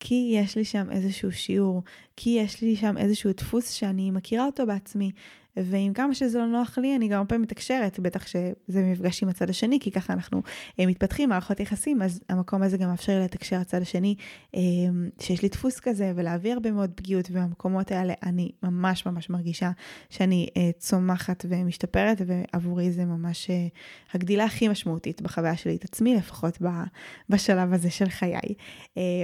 כי 0.00 0.32
יש 0.34 0.56
לי 0.56 0.64
שם 0.64 0.90
איזשהו 0.90 1.32
שיעור, 1.32 1.82
כי 2.16 2.30
יש 2.30 2.62
לי 2.62 2.76
שם 2.76 2.98
איזשהו 2.98 3.32
דפוס 3.32 3.70
שאני 3.70 4.10
מכירה 4.10 4.46
אותו 4.46 4.66
בעצמי, 4.66 5.10
ועם 5.56 5.92
כמה 5.92 6.14
שזה 6.14 6.38
לא 6.38 6.46
נוח 6.46 6.78
לי, 6.78 6.96
אני 6.96 7.08
גם 7.08 7.18
הרבה 7.18 7.38
מתקשרת, 7.38 8.00
בטח 8.00 8.26
שזה 8.26 8.82
מפגש 8.82 9.22
עם 9.22 9.28
הצד 9.28 9.50
השני, 9.50 9.80
כי 9.80 9.90
ככה 9.90 10.12
אנחנו 10.12 10.42
אה, 10.80 10.86
מתפתחים, 10.86 11.28
מערכות 11.28 11.60
יחסים, 11.60 12.02
אז 12.02 12.20
המקום 12.28 12.62
הזה 12.62 12.76
גם 12.76 12.88
מאפשר 12.88 13.12
לי 13.12 13.24
לתקשר 13.24 13.60
לצד 13.60 13.82
השני, 13.82 14.14
אה, 14.54 14.60
שיש 15.20 15.42
לי 15.42 15.48
דפוס 15.48 15.80
כזה, 15.80 16.12
ולהביא 16.16 16.52
הרבה 16.52 16.70
מאוד 16.70 16.90
פגיעות, 16.94 17.28
ובמקומות 17.30 17.92
האלה 17.92 18.14
אני 18.22 18.50
ממש 18.62 19.06
ממש 19.06 19.30
מרגישה 19.30 19.70
שאני 20.10 20.48
אה, 20.56 20.70
צומחת 20.78 21.44
ומשתפרת, 21.48 22.22
ועבורי 22.26 22.90
זה 22.90 23.04
ממש 23.04 23.50
הגדילה 24.14 24.44
הכי 24.44 24.68
משמעותית 24.68 25.22
בחוויה 25.22 25.56
שלי 25.56 25.76
את 25.76 25.84
עצמי, 25.84 26.14
לפחות 26.14 26.58
בשלב 27.28 27.72
הזה 27.72 27.90
של 27.90 28.08
חיי. 28.08 28.54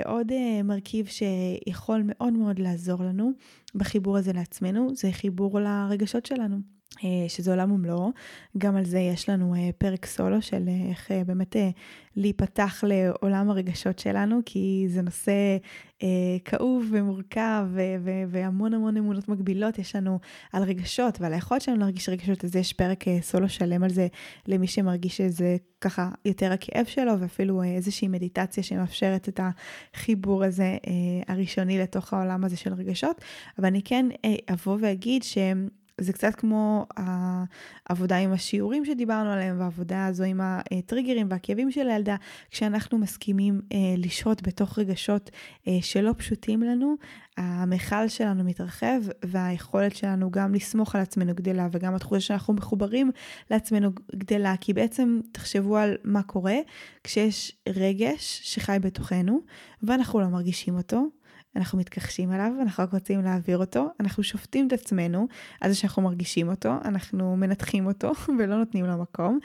עוד 0.04 0.32
מרכיב 0.64 1.06
שיכול 1.06 2.02
מאוד 2.04 2.32
מאוד 2.32 2.58
לעזור 2.58 3.04
לנו, 3.04 3.32
בחיבור 3.74 4.18
הזה 4.18 4.32
לעצמנו, 4.32 4.94
זה 4.94 5.12
חיבור 5.12 5.60
לרגשות 5.60 6.26
שלנו. 6.26 6.81
אה, 7.04 7.28
שזה 7.28 7.50
עולם 7.50 7.72
ומלואו. 7.72 8.10
גם 8.58 8.76
על 8.76 8.84
זה 8.84 8.98
יש 8.98 9.28
לנו 9.28 9.54
אה, 9.54 9.70
פרק 9.78 10.06
סולו 10.06 10.42
של 10.42 10.68
אה, 10.68 10.88
איך 10.90 11.10
באמת 11.26 11.56
להיפתח 12.16 12.84
לעולם 12.86 13.50
הרגשות 13.50 13.98
שלנו, 13.98 14.40
כי 14.46 14.86
זה 14.88 15.02
נושא 15.02 15.32
כאוב 16.44 16.86
ומורכב 16.90 17.66
והמון 18.28 18.74
המון 18.74 18.96
אמונות 18.96 19.28
מגבילות 19.28 19.78
יש 19.78 19.96
לנו 19.96 20.18
על 20.52 20.62
רגשות 20.62 21.20
ועל 21.20 21.32
היכולת 21.32 21.62
שלנו 21.62 21.78
להרגיש 21.78 22.08
רגשות, 22.08 22.44
אז 22.44 22.56
יש 22.56 22.72
פרק 22.72 23.04
סולו 23.20 23.48
שלם 23.48 23.82
על 23.82 23.90
זה 23.90 24.06
למי 24.46 24.66
שמרגיש 24.66 25.16
שזה 25.16 25.56
ככה 25.80 26.08
יותר 26.24 26.52
הכאב 26.52 26.86
שלו, 26.86 27.20
ואפילו 27.20 27.62
איזושהי 27.62 28.08
מדיטציה 28.08 28.62
שמאפשרת 28.62 29.28
את 29.28 29.40
החיבור 29.94 30.44
הזה 30.44 30.76
הראשוני 31.28 31.78
לתוך 31.78 32.12
העולם 32.12 32.44
הזה 32.44 32.56
של 32.56 32.74
רגשות. 32.74 33.20
אבל 33.58 33.66
אני 33.66 33.82
כן 33.82 34.06
אבוא 34.52 34.78
ואגיד 34.80 35.22
שהם 35.22 35.68
זה 36.02 36.12
קצת 36.12 36.34
כמו 36.34 36.86
העבודה 36.96 38.16
עם 38.16 38.32
השיעורים 38.32 38.84
שדיברנו 38.84 39.30
עליהם, 39.30 39.60
והעבודה 39.60 40.06
הזו 40.06 40.24
עם 40.24 40.40
הטריגרים 40.42 41.26
והכאבים 41.30 41.70
של 41.70 41.88
הילדה, 41.88 42.16
כשאנחנו 42.50 42.98
מסכימים 42.98 43.60
אה, 43.72 43.78
לשהות 43.96 44.42
בתוך 44.42 44.78
רגשות 44.78 45.30
אה, 45.68 45.78
שלא 45.80 46.12
פשוטים 46.18 46.62
לנו, 46.62 46.96
המכל 47.36 48.08
שלנו 48.08 48.44
מתרחב, 48.44 49.00
והיכולת 49.24 49.96
שלנו 49.96 50.30
גם 50.30 50.54
לסמוך 50.54 50.94
על 50.94 51.00
עצמנו 51.00 51.34
גדלה, 51.34 51.68
וגם 51.72 51.94
התחושה 51.94 52.20
שאנחנו 52.20 52.54
מחוברים 52.54 53.10
לעצמנו 53.50 53.90
גדלה, 54.16 54.54
כי 54.60 54.72
בעצם 54.72 55.20
תחשבו 55.32 55.76
על 55.76 55.96
מה 56.04 56.22
קורה 56.22 56.56
כשיש 57.04 57.56
רגש 57.68 58.40
שחי 58.42 58.76
בתוכנו, 58.80 59.40
ואנחנו 59.82 60.20
לא 60.20 60.26
מרגישים 60.26 60.76
אותו. 60.76 61.21
אנחנו 61.56 61.78
מתכחשים 61.78 62.32
אליו, 62.32 62.52
אנחנו 62.62 62.84
רק 62.84 62.92
רוצים 62.92 63.22
להעביר 63.22 63.58
אותו, 63.58 63.88
אנחנו 64.00 64.22
שופטים 64.22 64.66
את 64.66 64.72
עצמנו 64.72 65.26
על 65.60 65.70
זה 65.70 65.76
שאנחנו 65.76 66.02
מרגישים 66.02 66.48
אותו, 66.48 66.72
אנחנו 66.84 67.36
מנתחים 67.36 67.86
אותו 67.86 68.12
ולא 68.38 68.56
נותנים 68.58 68.84
לו 68.84 68.98
מקום. 68.98 69.38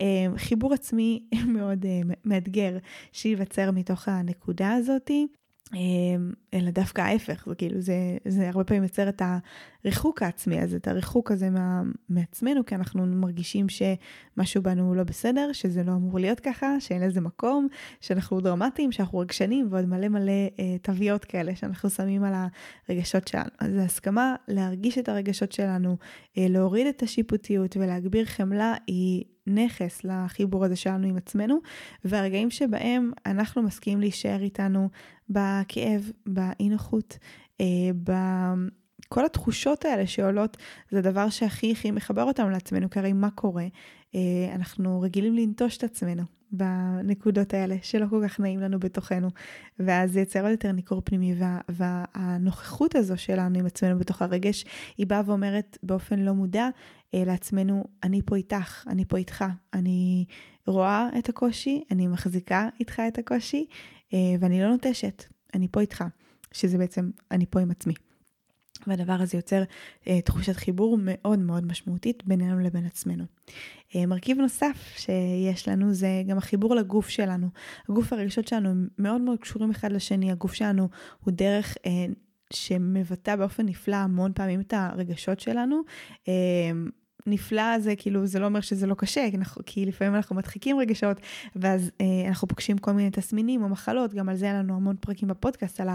אה, 0.00 0.26
חיבור 0.36 0.74
עצמי 0.74 1.24
מאוד 1.56 1.86
אה, 1.86 2.00
מאתגר 2.24 2.78
שייווצר 3.12 3.70
מתוך 3.70 4.08
הנקודה 4.08 4.72
הזאתי. 4.72 5.26
אמ, 5.72 6.32
אלא 6.54 6.70
דווקא 6.70 7.02
ההפך, 7.02 7.44
זה 7.48 7.54
כאילו, 7.54 7.80
זה, 7.80 7.94
זה 8.28 8.48
הרבה 8.48 8.64
פעמים 8.64 8.82
יוצר 8.82 9.08
את 9.08 9.22
הריחוק 9.84 10.22
העצמי 10.22 10.60
הזה, 10.60 10.76
את 10.76 10.88
הריחוק 10.88 11.30
הזה 11.30 11.50
מה, 11.50 11.82
מעצמנו, 12.08 12.66
כי 12.66 12.74
אנחנו 12.74 13.06
מרגישים 13.06 13.66
שמשהו 13.68 14.62
בנו 14.62 14.94
לא 14.94 15.02
בסדר, 15.02 15.52
שזה 15.52 15.82
לא 15.82 15.92
אמור 15.92 16.18
להיות 16.18 16.40
ככה, 16.40 16.80
שאין 16.80 17.02
לזה 17.02 17.20
מקום, 17.20 17.68
שאנחנו 18.00 18.40
דרמטיים, 18.40 18.92
שאנחנו 18.92 19.18
רגשנים, 19.18 19.68
ועוד 19.70 19.84
מלא 19.84 20.08
מלא 20.08 20.32
אה, 20.58 20.78
תוויות 20.82 21.24
כאלה 21.24 21.56
שאנחנו 21.56 21.90
שמים 21.90 22.24
על 22.24 22.34
הרגשות 22.88 23.28
שלנו. 23.28 23.50
אז 23.58 23.76
ההסכמה 23.76 24.34
להרגיש 24.48 24.98
את 24.98 25.08
הרגשות 25.08 25.52
שלנו, 25.52 25.96
אה, 26.38 26.46
להוריד 26.48 26.86
את 26.86 27.02
השיפוטיות 27.02 27.76
ולהגביר 27.76 28.24
חמלה, 28.24 28.74
היא 28.86 29.24
נכס 29.46 30.04
לחיבור 30.04 30.64
הזה 30.64 30.76
שלנו 30.76 31.06
עם 31.06 31.16
עצמנו, 31.16 31.58
והרגעים 32.04 32.50
שבהם 32.50 33.10
אנחנו 33.26 33.62
מסכימים 33.62 34.00
להישאר 34.00 34.42
איתנו 34.42 34.88
בכאב, 35.28 36.10
באי 36.26 36.68
נוחות, 36.68 37.18
אה, 37.60 37.66
בכל 38.02 39.24
התחושות 39.24 39.84
האלה 39.84 40.06
שעולות, 40.06 40.56
זה 40.90 40.98
הדבר 40.98 41.30
שהכי 41.30 41.72
הכי 41.72 41.90
מחבר 41.90 42.22
אותנו 42.22 42.50
לעצמנו, 42.50 42.90
כי 42.90 42.98
הרי 42.98 43.12
מה 43.12 43.30
קורה? 43.30 43.66
אה, 44.14 44.20
אנחנו 44.54 45.00
רגילים 45.00 45.34
לנטוש 45.34 45.76
את 45.76 45.84
עצמנו 45.84 46.22
בנקודות 46.56 47.54
האלה 47.54 47.76
שלא 47.82 48.06
כל 48.10 48.22
כך 48.24 48.40
נעים 48.40 48.60
לנו 48.60 48.78
בתוכנו, 48.78 49.28
ואז 49.78 50.12
זה 50.12 50.20
יוצר 50.20 50.42
עוד 50.42 50.50
יותר 50.50 50.72
ניכור 50.72 51.02
פנימי, 51.04 51.34
וה, 51.38 51.60
והנוכחות 51.68 52.94
הזו 52.94 53.16
שלנו 53.16 53.58
עם 53.58 53.66
עצמנו 53.66 53.98
בתוך 53.98 54.22
הרגש, 54.22 54.64
היא 54.98 55.06
באה 55.06 55.22
ואומרת 55.26 55.78
באופן 55.82 56.18
לא 56.18 56.32
מודע 56.32 56.68
אה, 57.14 57.22
לעצמנו, 57.26 57.84
אני 58.02 58.22
פה 58.26 58.36
איתך, 58.36 58.84
אני 58.86 59.04
פה 59.04 59.16
איתך, 59.16 59.44
אני 59.74 60.24
רואה 60.66 61.08
את 61.18 61.28
הקושי, 61.28 61.84
אני 61.90 62.06
מחזיקה 62.06 62.68
איתך 62.80 63.02
את 63.08 63.18
הקושי, 63.18 63.66
ואני 64.40 64.60
לא 64.60 64.68
נוטשת, 64.68 65.24
אני 65.54 65.68
פה 65.70 65.80
איתך, 65.80 66.04
שזה 66.52 66.78
בעצם, 66.78 67.10
אני 67.30 67.46
פה 67.50 67.60
עם 67.60 67.70
עצמי. 67.70 67.94
והדבר 68.86 69.12
הזה 69.12 69.38
יוצר 69.38 69.62
אה, 70.06 70.20
תחושת 70.20 70.56
חיבור 70.56 70.98
מאוד 71.00 71.38
מאוד 71.38 71.66
משמעותית 71.66 72.24
בינינו 72.26 72.60
לבין 72.60 72.86
עצמנו. 72.86 73.24
אה, 73.96 74.06
מרכיב 74.06 74.38
נוסף 74.38 74.94
שיש 74.96 75.68
לנו 75.68 75.92
זה 75.94 76.22
גם 76.26 76.38
החיבור 76.38 76.74
לגוף 76.74 77.08
שלנו. 77.08 77.48
הגוף 77.88 78.12
והרגשות 78.12 78.48
שלנו 78.48 78.68
הם 78.68 78.88
מאוד 78.98 79.20
מאוד 79.20 79.38
קשורים 79.38 79.70
אחד 79.70 79.92
לשני, 79.92 80.30
הגוף 80.30 80.54
שלנו 80.54 80.88
הוא 81.24 81.32
דרך 81.32 81.76
אה, 81.86 82.06
שמבטא 82.52 83.36
באופן 83.36 83.66
נפלא 83.66 83.96
המון 83.96 84.32
פעמים 84.34 84.60
את 84.60 84.74
הרגשות 84.76 85.40
שלנו. 85.40 85.80
אה, 86.28 86.32
נפלא 87.26 87.78
זה 87.78 87.96
כאילו 87.96 88.26
זה 88.26 88.38
לא 88.38 88.46
אומר 88.46 88.60
שזה 88.60 88.86
לא 88.86 88.94
קשה 88.94 89.28
אנחנו, 89.34 89.62
כי 89.66 89.86
לפעמים 89.86 90.14
אנחנו 90.14 90.36
מדחיקים 90.36 90.78
רגשות 90.78 91.16
ואז 91.56 91.90
אה, 92.00 92.28
אנחנו 92.28 92.48
פוגשים 92.48 92.78
כל 92.78 92.92
מיני 92.92 93.10
תסמינים 93.10 93.62
או 93.62 93.68
מחלות 93.68 94.14
גם 94.14 94.28
על 94.28 94.36
זה 94.36 94.44
היה 94.44 94.54
לנו 94.54 94.76
המון 94.76 94.96
פרקים 95.00 95.28
בפודקאסט 95.28 95.80
על 95.80 95.88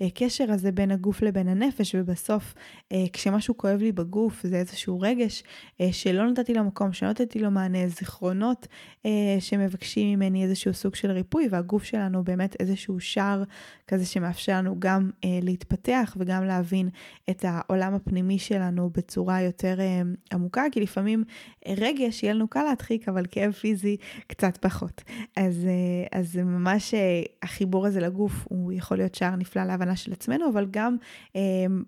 הקשר 0.00 0.52
הזה 0.52 0.72
בין 0.72 0.90
הגוף 0.90 1.22
לבין 1.22 1.48
הנפש 1.48 1.94
ובסוף 1.94 2.54
אה, 2.92 3.04
כשמשהו 3.12 3.56
כואב 3.56 3.80
לי 3.80 3.92
בגוף 3.92 4.42
זה 4.46 4.56
איזשהו 4.56 5.00
רגש 5.00 5.42
אה, 5.80 5.92
שלא 5.92 6.30
נתתי 6.30 6.54
לו 6.54 6.64
מקום 6.64 6.92
שלא 6.92 7.10
נתתי 7.10 7.38
לו 7.38 7.50
מענה 7.50 7.88
זיכרונות 7.88 8.66
אה, 9.06 9.36
שמבקשים 9.40 10.18
ממני 10.18 10.44
איזשהו 10.44 10.74
סוג 10.74 10.94
של 10.94 11.10
ריפוי 11.10 11.48
והגוף 11.50 11.84
שלנו 11.84 12.24
באמת 12.24 12.56
איזשהו 12.60 13.00
שער 13.00 13.42
כזה 13.88 14.06
שמאפשר 14.06 14.52
לנו 14.52 14.76
גם 14.78 15.10
אה, 15.24 15.38
להתפתח 15.42 16.16
וגם 16.20 16.44
להבין 16.44 16.88
את 17.30 17.44
העולם 17.48 17.94
הפנימי 17.94 18.38
שלנו 18.38 18.90
בצורה 18.90 19.42
יותר 19.42 19.80
אה, 19.80 20.02
עמוקה. 20.32 20.64
כי 20.76 20.80
לפעמים 20.80 21.24
אה, 21.66 21.74
רגש 21.76 22.22
יהיה 22.22 22.34
לנו 22.34 22.48
קל 22.48 22.62
להדחיק, 22.62 23.08
אבל 23.08 23.22
כאב 23.30 23.52
פיזי 23.52 23.96
קצת 24.26 24.56
פחות. 24.56 25.02
אז, 25.36 25.66
אה, 25.66 26.18
אז 26.20 26.36
ממש 26.36 26.94
אה, 26.94 27.22
החיבור 27.42 27.86
הזה 27.86 28.00
לגוף 28.00 28.46
הוא 28.48 28.72
יכול 28.72 28.96
להיות 28.96 29.14
שער 29.14 29.36
נפלא 29.36 29.64
להבנה 29.64 29.96
של 29.96 30.12
עצמנו, 30.12 30.48
אבל 30.52 30.66
גם 30.70 30.96
אה, 31.36 31.42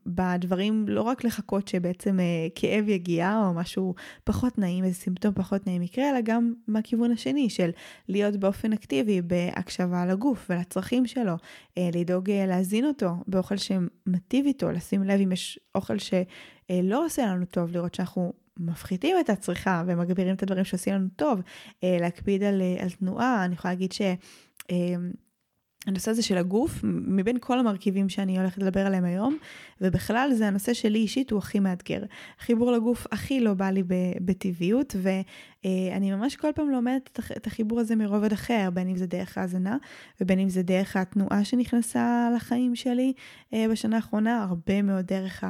בדברים, 0.07 0.85
לא 0.89 1.03
רק 1.03 1.25
לחכות 1.25 1.69
שבעצם 1.69 2.21
אה, 2.21 2.25
כאב 2.55 2.89
יגיע 2.89 3.43
או 3.45 3.55
משהו 3.55 3.95
פחות 4.25 4.59
נעים, 4.59 4.85
איזה 4.85 4.95
סימפטום 4.95 5.35
פחות 5.35 5.67
נעים 5.67 5.83
יקרה, 5.83 6.11
אלא 6.11 6.21
גם 6.21 6.53
מהכיוון 6.69 7.13
השני 7.13 7.51
של 7.51 7.71
להיות 8.09 8.37
באופן 8.37 8.73
אקטיבי 8.73 9.23
בהקשבה 9.23 10.07
לגוף 10.07 10.47
ולצרכים 10.51 11.07
שלו, 11.07 11.35
אה, 11.79 11.89
לדאוג 11.95 12.31
אה, 12.31 12.47
להזין 12.47 12.85
אותו 12.85 13.11
באוכל 13.27 13.57
שמטיב 13.57 14.47
איתו, 14.47 14.71
לשים 14.71 15.03
לב 15.03 15.21
אם 15.21 15.33
יש 15.33 15.59
אוכל 15.75 15.97
שלא 15.99 17.07
עושה 17.07 17.27
לנו 17.27 17.45
טוב, 17.45 17.73
לראות 17.73 17.95
שאנחנו 17.95 18.33
מפחיתים 18.59 19.17
את 19.21 19.31
הצריכה 19.31 19.83
ומגבירים 19.87 20.35
את 20.35 20.43
הדברים 20.43 20.65
שעושים 20.65 20.95
לנו 20.95 21.09
טוב, 21.17 21.41
להקפיד 21.83 22.43
על, 22.43 22.63
על 22.81 22.91
תנועה, 22.91 23.45
אני 23.45 23.55
יכולה 23.55 23.75
להגיד 23.75 23.93
ש... 23.93 24.01
הנושא 25.87 26.11
הזה 26.11 26.23
של 26.23 26.39
הגוף, 26.39 26.81
מבין 26.85 27.37
כל 27.41 27.59
המרכיבים 27.59 28.09
שאני 28.09 28.39
הולכת 28.39 28.59
לדבר 28.59 28.87
עליהם 28.87 29.05
היום, 29.05 29.39
ובכלל 29.81 30.31
זה 30.35 30.47
הנושא 30.47 30.75
שלי 30.75 30.99
אישית 30.99 31.31
הוא 31.31 31.39
הכי 31.39 31.61
מאתגר. 31.61 32.03
חיבור 32.39 32.73
לגוף 32.73 33.07
הכי 33.13 33.41
לא 33.41 33.55
בא 33.55 33.71
לי 33.71 33.83
בטבעיות, 34.21 34.97
ואני 35.03 36.13
ממש 36.13 36.37
כל 36.37 36.49
פעם 36.55 36.71
לומדת 36.71 37.21
את 37.37 37.47
החיבור 37.47 37.81
הזה 37.81 37.97
מרובד 37.97 38.33
אחר, 38.33 38.69
בין 38.73 38.89
אם 38.89 38.97
זה 38.97 39.07
דרך 39.07 39.39
ההאזנה, 39.39 39.77
ובין 40.21 40.39
אם 40.39 40.49
זה 40.49 40.63
דרך 40.63 40.97
התנועה 40.97 41.45
שנכנסה 41.45 42.31
לחיים 42.37 42.77
שלי 42.77 43.13
אה, 43.55 43.67
בשנה 43.71 43.97
האחרונה, 43.97 44.43
הרבה 44.43 44.83
מאוד 44.83 45.07
דרך 45.07 45.45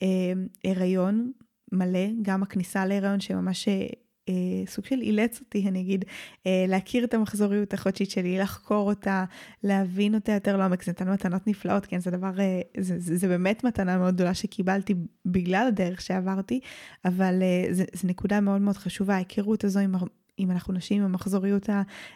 ההיריון 0.00 1.32
מלא, 1.72 2.08
גם 2.22 2.42
הכניסה 2.42 2.86
להיריון 2.86 3.20
שממש 3.20 3.68
אה, 3.68 3.86
אה, 4.28 4.66
סוג 4.66 4.84
של 4.84 5.00
אילץ 5.00 5.40
אותי, 5.40 5.68
אני 5.68 5.80
אגיד, 5.80 6.04
אה, 6.46 6.64
להכיר 6.68 7.04
את 7.04 7.14
המחזוריות 7.14 7.74
החודשית 7.74 8.10
שלי, 8.10 8.38
לחקור 8.38 8.88
אותה, 8.90 9.24
להבין 9.62 10.14
אותה 10.14 10.32
יותר 10.32 10.56
לעומק. 10.56 10.82
זה 10.82 10.92
נתן 10.92 11.08
מתנות 11.10 11.46
נפלאות, 11.46 11.86
כן, 11.86 12.00
זה 12.00 12.10
דבר, 12.10 12.40
אה, 12.40 12.60
זה, 12.78 12.98
זה, 12.98 13.16
זה 13.16 13.28
באמת 13.28 13.64
מתנה 13.64 13.98
מאוד 13.98 14.14
גדולה 14.14 14.34
שקיבלתי 14.34 14.94
בגלל 15.26 15.66
הדרך 15.68 16.00
שעברתי, 16.00 16.60
אבל 17.04 17.42
אה, 17.42 17.66
זה 17.70 18.08
נקודה 18.08 18.40
מאוד 18.40 18.60
מאוד 18.60 18.76
חשובה, 18.76 19.14
ההיכרות 19.14 19.64
הזו 19.64 19.80
עם 19.80 19.94
אם 20.38 20.50
אנחנו 20.50 20.74
נשים, 20.74 21.02
עם 21.02 21.08
המחזוריות 21.08 21.68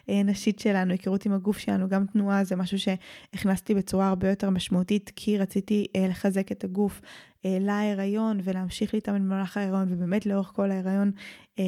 הנשית 0.07 0.59
שלנו, 0.59 0.91
היכרות 0.91 1.25
עם 1.25 1.33
הגוף 1.33 1.57
שלנו, 1.57 1.89
גם 1.89 2.05
תנועה 2.05 2.43
זה 2.43 2.55
משהו 2.55 2.79
שהכנסתי 2.79 3.75
בצורה 3.75 4.07
הרבה 4.07 4.29
יותר 4.29 4.49
משמעותית, 4.49 5.11
כי 5.15 5.37
רציתי 5.37 5.87
אה, 5.95 6.07
לחזק 6.07 6.51
את 6.51 6.63
הגוף 6.63 7.01
אה, 7.45 7.57
להיריון 7.61 8.39
ולהמשיך 8.43 8.93
להתאמן 8.93 9.19
במהלך 9.19 9.57
ההיריון, 9.57 9.87
ובאמת 9.89 10.25
לאורך 10.25 10.51
כל 10.55 10.71
ההיריון 10.71 11.11
אה, 11.59 11.63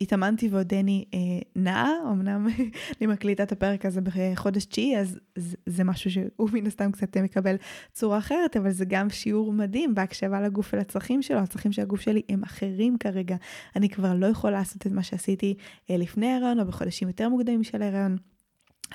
התאמנתי 0.00 0.48
ועודני 0.48 1.04
אה, 1.14 1.18
נעה, 1.56 1.90
אמנם 2.12 2.46
אני 3.00 3.06
מקליטה 3.06 3.42
את 3.42 3.52
הפרק 3.52 3.86
הזה 3.86 4.00
בחודש 4.00 4.64
תשיעי, 4.64 4.98
אז 4.98 5.18
זה 5.66 5.84
משהו 5.84 6.10
שהוא 6.10 6.50
מן 6.52 6.66
הסתם 6.66 6.92
קצת 6.92 7.16
מקבל 7.16 7.56
צורה 7.92 8.18
אחרת, 8.18 8.56
אבל 8.56 8.70
זה 8.70 8.84
גם 8.88 9.10
שיעור 9.10 9.52
מדהים 9.52 9.94
בהקשבה 9.94 10.40
לגוף 10.40 10.74
ולצרכים 10.74 11.22
שלו. 11.22 11.38
הצרכים 11.38 11.72
של 11.72 11.82
הגוף 11.82 12.00
שלי 12.00 12.22
הם 12.28 12.42
אחרים 12.42 12.98
כרגע. 12.98 13.36
אני 13.76 13.88
כבר 13.88 14.14
לא 14.14 14.26
יכולה 14.26 14.58
לעשות 14.58 14.86
את 14.86 14.92
מה 14.92 15.02
שעשיתי 15.02 15.54
אה, 15.90 15.96
לפני 15.96 16.26
ההיריון 16.26 16.60
או 16.60 16.66
בחודשים 16.66 17.08
יותר 17.08 17.28
מוקדמים 17.28 17.64
של 17.64 17.82
ההיריון. 17.82 18.16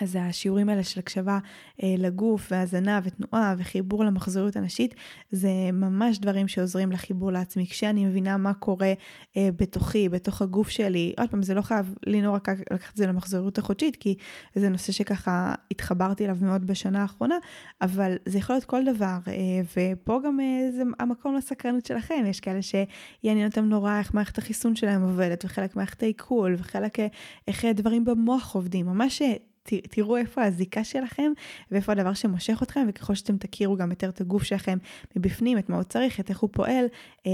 אז 0.02 0.18
השיעורים 0.22 0.70
האלה 0.70 0.84
של 0.84 1.00
הקשבה 1.00 1.40
אה, 1.84 1.96
לגוף 1.98 2.48
והזנה 2.52 3.00
ותנועה 3.04 3.56
וחיבור 3.58 4.04
למחזוריות 4.06 4.56
הנשית, 4.56 4.96
זה 5.32 5.50
ממש 5.74 6.20
דברים 6.20 6.48
שעוזרים 6.48 6.92
לחיבור 6.92 7.32
לעצמי. 7.32 7.68
כשאני 7.68 8.06
מבינה 8.06 8.38
מה 8.38 8.54
קורה 8.54 8.94
אה, 9.38 9.50
בתוכי, 9.56 10.10
בתוך 10.10 10.42
הגוף 10.42 10.70
שלי, 10.70 11.14
עוד 11.18 11.30
פעם, 11.30 11.44
זה 11.44 11.54
לא 11.54 11.62
חייב 11.62 11.96
לנוע 12.06 12.36
רק 12.36 12.50
לקחת 12.50 12.92
את 12.92 12.98
זה 12.98 13.08
למחזוריות 13.08 13.58
החודשית, 13.58 13.96
כי 13.96 14.16
זה 14.56 14.70
נושא 14.70 14.92
שככה 14.92 15.54
התחברתי 15.72 16.26
אליו 16.26 16.38
מאוד 16.42 16.68
בשנה 16.68 17.02
האחרונה, 17.02 17.36
אבל 17.82 18.16
זה 18.26 18.38
יכול 18.38 18.56
להיות 18.56 18.66
כל 18.66 18.86
דבר, 18.86 19.18
אה, 19.28 19.62
ופה 19.78 20.20
גם 20.26 20.40
אה, 20.40 20.72
זה 20.72 20.84
המקום 21.00 21.36
לסקרנות 21.36 21.86
שלכם. 21.86 22.24
יש 22.28 22.40
כאלה 22.40 22.60
שיעניין 22.62 23.48
אותם 23.48 23.66
נורא 23.66 24.00
איך 24.00 24.14
מערכת 24.14 24.38
החיסון 24.38 24.76
שלהם 24.76 25.02
עובדת, 25.02 25.46
וחלק 25.46 25.76
מערכת 25.76 26.04
העיכול, 26.04 26.56
וחלק 26.58 27.00
אה, 27.00 27.08
איך 27.48 27.66
דברים 27.66 28.06
במוח 28.06 28.56
עובדים. 28.56 28.86
ממש 28.86 29.22
אה, 29.22 29.34
תראו 29.89 30.17
איפה 30.17 30.43
הזיקה 30.43 30.84
שלכם 30.84 31.32
ואיפה 31.71 31.91
הדבר 31.91 32.13
שמושך 32.13 32.60
אתכם, 32.63 32.86
וככל 32.89 33.15
שאתם 33.15 33.38
תכירו 33.38 33.75
גם 33.75 33.89
יותר 33.89 34.10
את 34.10 34.21
הגוף 34.21 34.43
שלכם 34.43 34.78
מבפנים, 35.15 35.58
את 35.58 35.69
מה 35.69 35.75
הוא 35.75 35.84
צריך, 35.84 36.19
את 36.19 36.30
איך 36.30 36.39
הוא 36.39 36.49
פועל, 36.54 36.86
אה, 37.28 37.32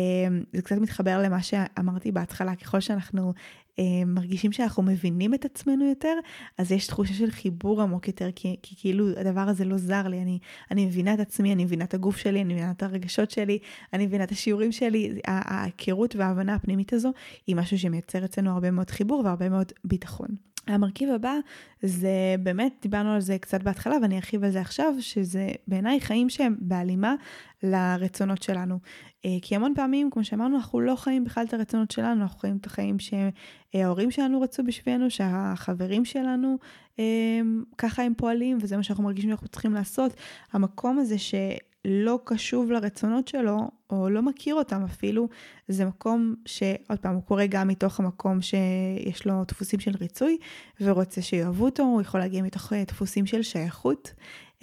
זה 0.54 0.62
קצת 0.62 0.78
מתחבר 0.78 1.22
למה 1.22 1.44
שאמרתי 1.44 2.12
בהתחלה, 2.12 2.56
ככל 2.56 2.80
שאנחנו 2.80 3.34
אה, 3.80 4.06
מרגישים 4.06 4.52
שאנחנו 4.52 4.84
מבינים 4.84 5.34
את 5.34 5.46
עצמנו 5.46 5.86
יותר, 5.86 6.14
אז 6.58 6.72
יש 6.72 6.88
תחושה 6.88 7.14
של 7.14 7.32
חיבור 7.32 7.82
עמוק 7.82 8.08
יותר, 8.08 8.30
כי, 8.36 8.56
כי 8.62 8.76
כאילו 8.78 9.10
הדבר 9.18 9.42
הזה 9.42 9.66
לא 9.66 9.78
זר 9.78 10.08
לי, 10.08 10.22
אני, 10.22 10.40
אני 10.72 10.86
מבינה 10.86 11.14
את 11.14 11.20
עצמי, 11.20 11.54
אני 11.54 11.66
מבינה 11.66 11.84
את 11.84 11.94
הגוף 11.94 12.18
שלי, 12.18 12.42
אני 12.42 12.54
מבינה 12.54 12.72
את 12.72 12.84
הרגשות 12.84 13.32
שלי, 13.32 13.60
אני 13.94 14.06
מבינה 14.06 14.24
את 14.24 14.32
השיעורים 14.32 14.72
שלי, 14.72 15.20
ההיכרות 15.28 16.16
וההבנה 16.16 16.56
הפנימית 16.56 16.94
הזו 16.94 17.12
היא 17.48 17.56
משהו 17.56 17.80
שמייצר 17.80 18.26
אצלנו 18.26 18.52
הרבה 18.52 18.72
מאוד 18.72 18.90
חיבור 18.90 19.22
והרבה 19.26 19.50
מאוד 19.50 19.72
ביטחון. 19.84 20.51
המרכיב 20.68 21.10
הבא 21.10 21.36
זה 21.82 22.36
באמת, 22.44 22.74
דיברנו 22.82 23.14
על 23.14 23.22
זה 23.22 23.38
קצת 23.38 23.64
בהתחלה 23.64 23.96
ואני 24.02 24.16
ארחיב 24.16 24.44
על 24.44 24.52
זה 24.52 24.62
עכשיו, 24.62 24.94
שזה 25.00 25.50
בעיניי 25.68 26.02
חיים 26.02 26.30
שהם 26.30 26.56
בהלימה 26.60 27.16
לרצונות 27.64 28.42
שלנו. 28.42 28.80
אה, 29.26 29.38
כי 29.42 29.56
המון 29.56 29.74
פעמים, 29.76 30.10
כמו 30.12 30.24
שאמרנו, 30.24 30.56
אנחנו 30.58 30.80
לא 30.80 30.96
חיים 30.96 31.24
בכלל 31.24 31.46
את 31.46 31.54
הרצונות 31.54 31.92
שלנו, 31.92 32.22
אנחנו 32.22 32.40
חיים 32.40 32.58
את 32.58 32.66
החיים 32.66 32.98
שההורים 33.00 34.12
שלנו 34.12 34.42
רצו 34.42 34.64
בשבילנו, 34.64 35.10
שהחברים 35.10 36.06
שלנו 36.06 36.58
אה, 37.00 37.40
ככה 37.78 38.04
הם 38.04 38.14
פועלים 38.18 38.58
וזה 38.62 38.78
מה 38.78 38.84
שאנחנו 38.84 39.04
מרגישים 39.04 39.30
שאנחנו 39.30 39.48
צריכים 39.48 39.74
לעשות. 39.74 40.14
המקום 40.54 41.00
הזה 41.00 41.18
ש... 41.18 41.36
לא 41.86 42.20
קשוב 42.24 42.72
לרצונות 42.72 43.28
שלו, 43.28 43.58
או 43.90 44.10
לא 44.10 44.22
מכיר 44.22 44.56
אותם 44.56 44.84
אפילו, 44.84 45.30
זה 45.68 45.86
מקום 45.86 46.36
שעוד 46.46 47.00
פעם, 47.02 47.16
הוא 47.16 47.24
קורה 47.24 47.48
גם 47.48 47.68
מתוך 47.68 48.00
המקום 48.00 48.42
שיש 48.42 49.26
לו 49.26 49.44
דפוסים 49.48 49.80
של 49.80 49.92
ריצוי, 50.02 50.38
ורוצה 50.82 51.22
שיאהבו 51.22 51.66
אותו, 51.66 51.84
הוא 51.84 52.02
יכול 52.02 52.20
להגיע 52.20 52.42
מתוך 52.42 52.74
אה, 52.74 52.84
דפוסים 52.88 53.26
של 53.26 53.42
שייכות. 53.42 54.14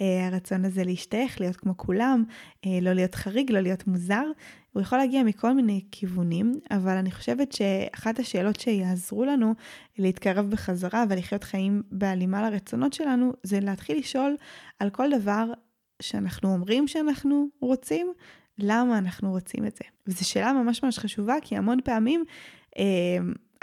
אה, 0.01 0.27
הרצון 0.27 0.65
הזה 0.65 0.83
להשתייך, 0.83 1.41
להיות 1.41 1.55
כמו 1.55 1.77
כולם, 1.77 2.23
אה, 2.65 2.79
לא 2.81 2.93
להיות 2.93 3.15
חריג, 3.15 3.51
לא 3.51 3.59
להיות 3.59 3.87
מוזר. 3.87 4.23
הוא 4.73 4.81
יכול 4.81 4.97
להגיע 4.97 5.23
מכל 5.23 5.53
מיני 5.53 5.85
כיוונים, 5.91 6.59
אבל 6.71 6.97
אני 6.97 7.11
חושבת 7.11 7.51
שאחת 7.51 8.19
השאלות 8.19 8.59
שיעזרו 8.59 9.25
לנו 9.25 9.53
להתקרב 9.97 10.49
בחזרה 10.49 11.03
ולחיות 11.09 11.43
חיים 11.43 11.81
בהלימה 11.91 12.49
לרצונות 12.49 12.93
שלנו, 12.93 13.33
זה 13.43 13.59
להתחיל 13.59 13.97
לשאול 13.97 14.35
על 14.79 14.89
כל 14.89 15.09
דבר 15.21 15.45
שאנחנו 16.01 16.53
אומרים 16.53 16.87
שאנחנו 16.87 17.47
רוצים, 17.59 18.13
למה 18.57 18.97
אנחנו 18.97 19.31
רוצים 19.31 19.65
את 19.65 19.75
זה. 19.75 19.83
וזו 20.07 20.29
שאלה 20.29 20.53
ממש 20.53 20.83
ממש 20.83 20.99
חשובה, 20.99 21.35
כי 21.41 21.57
המון 21.57 21.77
פעמים 21.83 22.23
אה, 22.77 22.83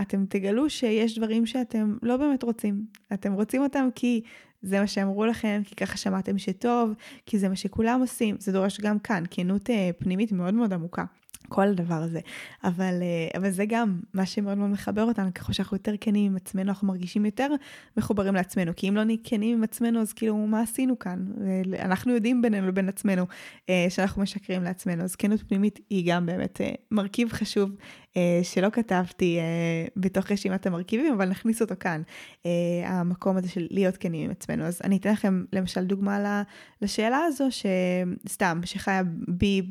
אתם 0.00 0.24
תגלו 0.28 0.70
שיש 0.70 1.18
דברים 1.18 1.46
שאתם 1.46 1.96
לא 2.02 2.16
באמת 2.16 2.42
רוצים. 2.42 2.84
אתם 3.12 3.32
רוצים 3.32 3.62
אותם 3.62 3.88
כי 3.94 4.20
זה 4.62 4.80
מה 4.80 4.86
שאמרו 4.86 5.26
לכם, 5.26 5.62
כי 5.64 5.74
ככה 5.74 5.96
שמעתם 5.96 6.38
שטוב, 6.38 6.90
כי 7.26 7.38
זה 7.38 7.48
מה 7.48 7.56
שכולם 7.56 8.00
עושים. 8.00 8.36
זה 8.38 8.52
דורש 8.52 8.80
גם 8.80 8.98
כאן 8.98 9.24
כנות 9.30 9.70
אה, 9.70 9.90
פנימית 9.98 10.32
מאוד 10.32 10.54
מאוד 10.54 10.72
עמוקה. 10.72 11.04
כל 11.48 11.68
הדבר 11.68 11.94
הזה. 11.94 12.20
אבל, 12.64 12.94
אה, 13.02 13.38
אבל 13.38 13.50
זה 13.50 13.64
גם 13.68 14.00
מה 14.14 14.26
שמאוד 14.26 14.58
מאוד 14.58 14.70
מחבר 14.70 15.02
אותנו, 15.02 15.34
ככל 15.34 15.52
שאנחנו 15.52 15.76
יותר 15.76 15.94
כנים 16.00 16.32
עם 16.32 16.36
עצמנו, 16.36 16.68
אנחנו 16.68 16.86
מרגישים 16.86 17.24
יותר 17.24 17.48
מחוברים 17.96 18.34
לעצמנו. 18.34 18.72
כי 18.76 18.88
אם 18.88 18.96
לא 18.96 19.04
נהיה 19.04 19.18
כנים 19.24 19.56
עם 19.56 19.64
עצמנו, 19.64 20.00
אז 20.00 20.12
כאילו, 20.12 20.36
מה 20.36 20.60
עשינו 20.60 20.98
כאן? 20.98 21.26
אנחנו 21.78 22.12
יודעים 22.12 22.42
בינינו 22.42 22.68
לבין 22.68 22.88
עצמנו 22.88 23.26
אה, 23.70 23.86
שאנחנו 23.88 24.22
משקרים 24.22 24.62
לעצמנו. 24.62 25.02
אז 25.02 25.16
כנות 25.16 25.42
פנימית 25.48 25.80
היא 25.90 26.12
גם 26.12 26.26
באמת 26.26 26.60
אה, 26.60 26.70
מרכיב 26.90 27.32
חשוב 27.32 27.70
שלא 28.42 28.68
כתבתי 28.70 29.38
בתוך 29.96 30.32
רשימת 30.32 30.66
המרכיבים, 30.66 31.14
אבל 31.14 31.28
נכניס 31.28 31.62
אותו 31.62 31.74
כאן, 31.80 32.02
המקום 32.84 33.36
הזה 33.36 33.48
של 33.48 33.66
להיות 33.70 33.96
כנים 33.96 34.24
עם 34.24 34.30
עצמנו. 34.30 34.64
אז 34.64 34.80
אני 34.84 34.96
אתן 34.96 35.12
לכם 35.12 35.44
למשל 35.52 35.84
דוגמה 35.84 36.42
לשאלה 36.82 37.18
הזו, 37.18 37.44
שסתם, 37.50 38.60
שחיה 38.64 39.02
בי 39.28 39.62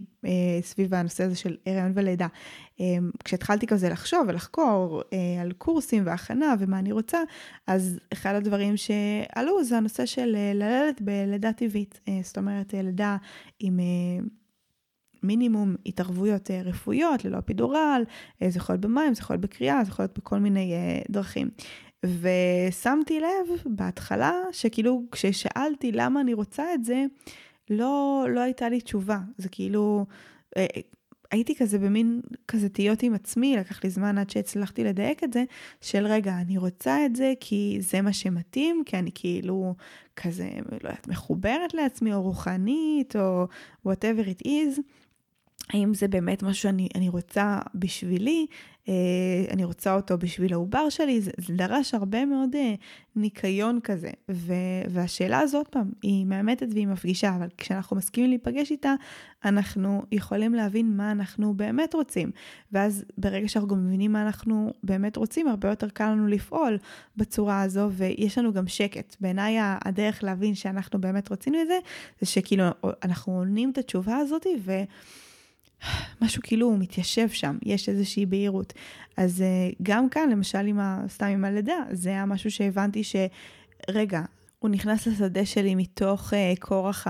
סביב 0.61 0.93
הנושא 0.93 1.23
הזה 1.23 1.35
של 1.35 1.57
הריון 1.65 1.91
ולידה. 1.95 2.27
כשהתחלתי 3.23 3.67
כזה 3.67 3.89
לחשוב 3.89 4.25
ולחקור 4.27 5.01
אה, 5.13 5.41
על 5.41 5.51
קורסים 5.51 6.03
והכנה 6.05 6.55
ומה 6.59 6.79
אני 6.79 6.91
רוצה, 6.91 7.19
אז 7.67 7.99
אחד 8.13 8.35
הדברים 8.35 8.77
שעלו 8.77 9.63
זה 9.63 9.77
הנושא 9.77 10.05
של 10.05 10.35
אה, 10.35 10.53
ללדת 10.53 11.01
בלידה 11.01 11.53
טבעית. 11.53 11.99
אה, 12.07 12.19
זאת 12.23 12.37
אומרת, 12.37 12.73
לידה 12.73 13.17
עם... 13.59 13.79
מינימום 15.27 15.75
התערבויות 15.85 16.51
רפואיות, 16.51 17.25
ללא 17.25 17.39
אפידורל, 17.39 18.03
זה 18.47 18.59
יכול 18.59 18.73
להיות 18.73 18.85
במים, 18.85 19.13
זה 19.13 19.21
יכול 19.21 19.33
להיות 19.33 19.45
בקריאה, 19.45 19.83
זה 19.83 19.89
יכול 19.89 20.03
להיות 20.03 20.17
בכל 20.17 20.39
מיני 20.39 20.73
דרכים. 21.09 21.49
ושמתי 22.05 23.19
לב 23.19 23.61
בהתחלה, 23.65 24.33
שכאילו 24.51 25.03
כששאלתי 25.11 25.91
למה 25.91 26.21
אני 26.21 26.33
רוצה 26.33 26.73
את 26.73 26.85
זה, 26.85 27.05
לא, 27.69 28.25
לא 28.29 28.39
הייתה 28.39 28.69
לי 28.69 28.81
תשובה. 28.81 29.19
זה 29.37 29.49
כאילו, 29.49 30.05
הייתי 31.31 31.55
כזה 31.55 31.79
במין 31.79 32.21
כזה 32.47 32.69
תהיות 32.69 33.03
עם 33.03 33.13
עצמי, 33.13 33.57
לקח 33.57 33.83
לי 33.83 33.89
זמן 33.89 34.17
עד 34.17 34.29
שהצלחתי 34.29 34.83
לדייק 34.83 35.23
את 35.23 35.33
זה, 35.33 35.43
של 35.81 36.05
רגע, 36.05 36.37
אני 36.41 36.57
רוצה 36.57 37.05
את 37.05 37.15
זה 37.15 37.33
כי 37.39 37.77
זה 37.79 38.01
מה 38.01 38.13
שמתאים, 38.13 38.83
כי 38.85 38.97
אני 38.97 39.11
כאילו 39.15 39.75
כזה, 40.15 40.49
לא 40.81 40.89
יודעת, 40.89 41.07
מחוברת 41.07 41.73
לעצמי, 41.73 42.13
או 42.13 42.21
רוחנית, 42.21 43.15
או 43.15 43.47
whatever 43.87 44.25
it 44.25 44.47
is. 44.47 44.81
האם 45.73 45.93
זה 45.93 46.07
באמת 46.07 46.43
משהו 46.43 46.61
שאני 46.63 47.09
רוצה 47.09 47.59
בשבילי, 47.75 48.45
אה, 48.89 48.93
אני 49.51 49.63
רוצה 49.63 49.95
אותו 49.95 50.17
בשביל 50.17 50.53
העובר 50.53 50.89
שלי, 50.89 51.21
זה, 51.21 51.31
זה 51.37 51.53
דרש 51.53 51.93
הרבה 51.93 52.25
מאוד 52.25 52.55
אה, 52.55 52.73
ניקיון 53.15 53.79
כזה. 53.83 54.09
ו, 54.31 54.53
והשאלה 54.89 55.39
הזאת, 55.39 55.67
פעם, 55.67 55.91
היא 56.01 56.25
מאמתת 56.25 56.67
והיא 56.71 56.87
מפגישה, 56.87 57.35
אבל 57.35 57.47
כשאנחנו 57.57 57.95
מסכימים 57.95 58.29
להיפגש 58.29 58.71
איתה, 58.71 58.93
אנחנו 59.45 60.03
יכולים 60.11 60.53
להבין 60.53 60.97
מה 60.97 61.11
אנחנו 61.11 61.53
באמת 61.53 61.93
רוצים. 61.93 62.31
ואז 62.71 63.05
ברגע 63.17 63.47
שאנחנו 63.47 63.69
גם 63.69 63.85
מבינים 63.87 64.11
מה 64.11 64.21
אנחנו 64.21 64.73
באמת 64.83 65.17
רוצים, 65.17 65.47
הרבה 65.47 65.69
יותר 65.69 65.89
קל 65.89 66.09
לנו 66.09 66.27
לפעול 66.27 66.77
בצורה 67.17 67.61
הזו, 67.61 67.89
ויש 67.91 68.37
לנו 68.37 68.53
גם 68.53 68.67
שקט. 68.67 69.15
בעיניי 69.21 69.57
הדרך 69.61 70.23
להבין 70.23 70.55
שאנחנו 70.55 71.01
באמת 71.01 71.31
רצינו 71.31 71.61
את 71.61 71.67
זה, 71.67 71.79
זה 72.21 72.25
שכאילו 72.25 72.65
אנחנו 73.03 73.37
עונים 73.37 73.69
את 73.69 73.77
התשובה 73.77 74.17
הזאת, 74.17 74.45
ו... 74.59 74.71
משהו 76.21 76.41
כאילו 76.43 76.67
הוא 76.67 76.79
מתיישב 76.79 77.29
שם, 77.29 77.57
יש 77.63 77.89
איזושהי 77.89 78.25
בהירות. 78.25 78.73
אז 79.17 79.43
uh, 79.43 79.75
גם 79.83 80.09
כאן, 80.09 80.29
למשל 80.29 80.67
עם 80.67 80.79
ה, 80.79 81.01
סתם 81.07 81.25
עם 81.25 81.45
הלידה, 81.45 81.83
זה 81.91 82.09
היה 82.09 82.25
משהו 82.25 82.51
שהבנתי 82.51 83.01
שרגע, 83.03 84.21
הוא 84.59 84.69
נכנס 84.69 85.07
לשדה 85.07 85.45
שלי 85.45 85.75
מתוך 85.75 86.33
uh, 86.33 86.59
כורח 86.59 87.07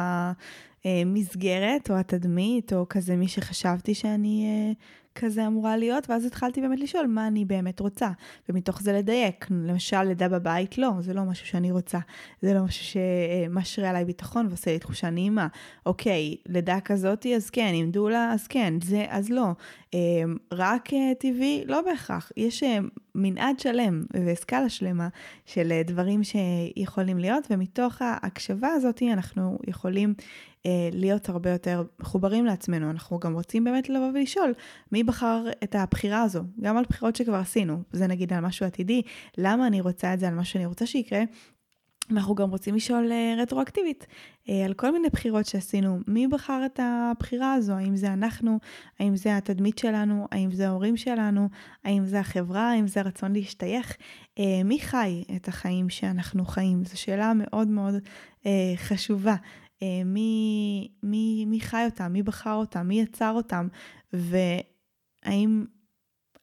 המסגרת 0.86 1.90
או 1.90 1.96
התדמית, 1.96 2.74
או 2.74 2.86
כזה 2.90 3.16
מי 3.16 3.28
שחשבתי 3.28 3.94
שאני 3.94 4.46
uh, 4.74 4.76
כזה 5.16 5.48
אמורה 5.48 5.78
להיות, 5.78 6.10
ואז 6.10 6.26
התחלתי 6.26 6.62
באמת 6.62 6.80
לשאול 6.80 7.08
מה 7.08 7.28
אני 7.28 7.46
באמת 7.46 7.80
רוצה, 7.80 8.10
ומתוך 8.50 8.82
זה 8.82 8.94
לדייק. 8.94 9.48
למשל, 9.52 10.04
לידה 10.04 10.30
בבית, 10.30 10.78
לא, 10.78 10.92
זה 11.00 11.14
לא 11.14 11.24
משהו 11.24 11.48
שאני 11.48 11.72
רוצה. 11.72 12.00
זה 12.42 12.54
לא 12.54 12.64
משהו 12.64 12.86
שמשרה 12.86 13.90
עליי 13.90 14.06
ביטחון 14.06 14.48
ועושה 14.48 14.72
לי 14.72 14.80
תחושה 14.80 15.10
נעימה. 15.10 15.48
אוקיי, 15.86 16.36
לידה 16.46 16.80
כזאתי, 16.80 17.36
אז 17.36 17.50
כן, 17.50 17.74
אם 17.74 17.90
דולה, 17.92 18.32
אז 18.34 18.48
כן, 18.48 18.74
זה, 18.82 19.06
אז 19.10 19.30
לא. 19.30 19.52
אמ, 19.96 20.38
רק 20.52 20.94
אה, 20.94 21.12
טבעי, 21.20 21.64
לא 21.68 21.82
בהכרח. 21.82 22.32
יש 22.38 22.64
אה, 22.64 22.78
מנעד 23.16 23.60
שלם 23.60 24.04
וסקאלה 24.14 24.70
שלמה 24.70 25.08
של 25.46 25.72
אה, 25.72 25.84
דברים 25.84 26.22
שיכולים 26.24 27.18
להיות, 27.18 27.48
ומתוך 27.50 28.02
ההקשבה 28.02 28.70
הזאת 28.70 29.04
אנחנו 29.14 29.60
יכולים 29.68 30.14
להיות 30.92 31.30
הרבה 31.30 31.50
יותר 31.50 31.84
מחוברים 32.00 32.46
לעצמנו. 32.46 32.90
אנחנו 32.90 33.20
גם 33.20 33.34
רוצים 33.34 33.64
באמת 33.64 33.90
לבוא 33.90 34.12
ולשאול 34.14 34.54
מי 34.92 35.04
בחר 35.06 35.46
את 35.64 35.76
הבחירה 35.76 36.22
הזו, 36.22 36.44
גם 36.62 36.78
על 36.78 36.86
בחירות 36.90 37.16
שכבר 37.16 37.36
עשינו. 37.36 37.82
זה 37.92 38.08
נגיד 38.08 38.34
על 38.34 38.40
משהו 38.40 38.66
עתידי, 38.66 39.02
למה 39.38 39.68
אני 39.68 39.82
רוצה 39.82 40.14
את 40.14 40.20
זה, 40.20 40.28
על 40.28 40.34
מה 40.36 40.46
שאני 40.46 40.66
רוצה 40.66 40.86
שיקרה, 40.86 41.24
אנחנו 42.12 42.36
גם 42.36 42.50
רוצים 42.50 42.76
לשאול 42.76 43.12
uh, 43.12 43.42
רטרואקטיבית 43.42 44.06
uh, 44.46 44.52
על 44.66 44.74
כל 44.74 44.92
מיני 44.92 45.08
בחירות 45.10 45.46
שעשינו. 45.46 46.00
מי 46.08 46.28
בחר 46.28 46.62
את 46.66 46.80
הבחירה 46.84 47.54
הזו? 47.54 47.74
האם 47.74 47.96
זה 47.96 48.14
אנחנו? 48.14 48.60
האם 49.00 49.16
זה 49.16 49.38
התדמית 49.38 49.78
שלנו? 49.78 50.28
האם 50.32 50.52
זה 50.52 50.68
ההורים 50.68 50.98
שלנו? 50.98 51.50
האם 51.84 52.06
זה 52.06 52.20
החברה? 52.20 52.72
האם 52.72 52.88
זה 52.88 53.00
הרצון 53.00 53.34
להשתייך? 53.34 53.98
Uh, 54.40 54.42
מי 54.66 54.80
חי 54.80 55.24
את 55.36 55.48
החיים 55.48 55.90
שאנחנו 55.90 56.46
חיים? 56.46 56.86
זו 56.86 57.00
שאלה 57.00 57.34
מאוד 57.34 57.68
מאוד 57.68 57.94
חשובה. 58.76 59.36
מי, 60.06 60.88
מי, 61.04 61.46
מי 61.48 61.60
חי 61.60 61.84
אותם? 61.86 62.14
מי 62.14 62.24
בחר 62.24 62.54
אותם? 62.54 62.88
מי 62.88 63.02
יצר 63.02 63.32
אותם? 63.32 63.68
והאם 65.26 65.66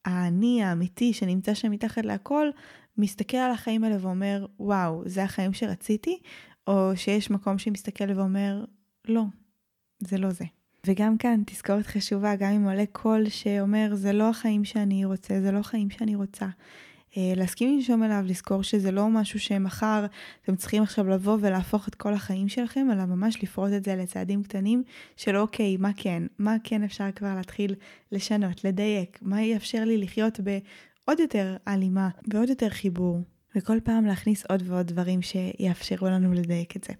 האני 0.04 0.62
האמיתי 0.62 1.12
שנמצא 1.12 1.54
שם 1.54 1.70
מתחת 1.70 2.04
להכל 2.04 2.50
מסתכל 2.98 3.36
על 3.36 3.50
החיים 3.50 3.84
האלה 3.84 3.96
ואומר, 4.00 4.46
וואו, 4.60 5.02
זה 5.06 5.24
החיים 5.24 5.52
שרציתי, 5.52 6.18
או 6.66 6.90
שיש 6.94 7.30
מקום 7.30 7.58
שמסתכל 7.58 8.18
ואומר, 8.18 8.64
לא, 9.08 9.22
זה 9.98 10.18
לא 10.18 10.30
זה. 10.30 10.44
וגם 10.86 11.18
כאן 11.18 11.42
תזכורת 11.46 11.86
חשובה, 11.86 12.36
גם 12.36 12.52
אם 12.52 12.64
עולה 12.64 12.84
קול 12.92 13.28
שאומר, 13.28 13.90
זה 13.94 14.12
לא 14.12 14.28
החיים 14.28 14.64
שאני 14.64 15.04
רוצה, 15.04 15.40
זה 15.40 15.52
לא 15.52 15.58
החיים 15.58 15.90
שאני 15.90 16.14
רוצה. 16.14 16.46
אה, 17.16 17.32
להסכים 17.36 17.76
לנשום 17.76 18.02
אליו, 18.02 18.24
לזכור 18.26 18.62
שזה 18.62 18.90
לא 18.90 19.08
משהו 19.08 19.40
שמחר 19.40 20.06
אתם 20.44 20.56
צריכים 20.56 20.82
עכשיו 20.82 21.08
לבוא 21.08 21.38
ולהפוך 21.40 21.88
את 21.88 21.94
כל 21.94 22.14
החיים 22.14 22.48
שלכם, 22.48 22.86
אלא 22.92 23.04
ממש 23.04 23.42
לפרוט 23.42 23.72
את 23.76 23.84
זה 23.84 23.96
לצעדים 23.96 24.42
קטנים 24.42 24.82
של 25.16 25.36
אוקיי, 25.36 25.76
מה 25.76 25.90
כן, 25.96 26.22
מה 26.38 26.56
כן 26.64 26.82
אפשר 26.82 27.10
כבר 27.16 27.34
להתחיל 27.34 27.74
לשנות, 28.12 28.64
לדייק, 28.64 29.18
מה 29.22 29.42
יאפשר 29.42 29.84
לי 29.84 29.98
לחיות 29.98 30.40
עוד 31.04 31.20
יותר 31.20 31.56
הלימה 31.66 32.08
ועוד 32.32 32.48
יותר 32.48 32.68
חיבור. 32.68 33.20
וכל 33.56 33.78
פעם 33.84 34.06
להכניס 34.06 34.46
עוד 34.46 34.62
ועוד 34.66 34.86
דברים 34.86 35.22
שיאפשרו 35.22 36.06
לנו 36.06 36.32
לדייק 36.32 36.76
את 36.76 36.84
זה. 36.84 36.92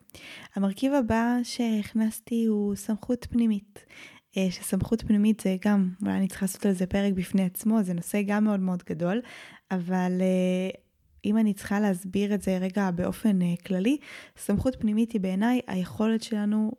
המרכיב 0.54 0.92
הבא 0.92 1.36
שהכנסתי 1.42 2.44
הוא 2.44 2.74
סמכות 2.74 3.26
פנימית. 3.30 3.86
אה, 4.36 4.50
שסמכות 4.50 5.02
פנימית 5.02 5.40
זה 5.40 5.56
גם, 5.64 5.88
אולי 6.02 6.12
אני 6.12 6.28
צריכה 6.28 6.44
לעשות 6.46 6.66
על 6.66 6.72
זה 6.72 6.86
פרק 6.86 7.12
בפני 7.12 7.44
עצמו, 7.44 7.82
זה 7.82 7.94
נושא 7.94 8.22
גם 8.26 8.44
מאוד 8.44 8.60
מאוד 8.60 8.82
גדול, 8.88 9.20
אבל 9.70 10.12
אה, 10.20 10.70
אם 11.24 11.38
אני 11.38 11.54
צריכה 11.54 11.80
להסביר 11.80 12.34
את 12.34 12.42
זה 12.42 12.58
רגע 12.58 12.90
באופן 12.90 13.42
אה, 13.42 13.54
כללי, 13.66 13.98
סמכות 14.36 14.76
פנימית 14.80 15.12
היא 15.12 15.20
בעיניי 15.20 15.60
היכולת 15.66 16.22
שלנו 16.22 16.72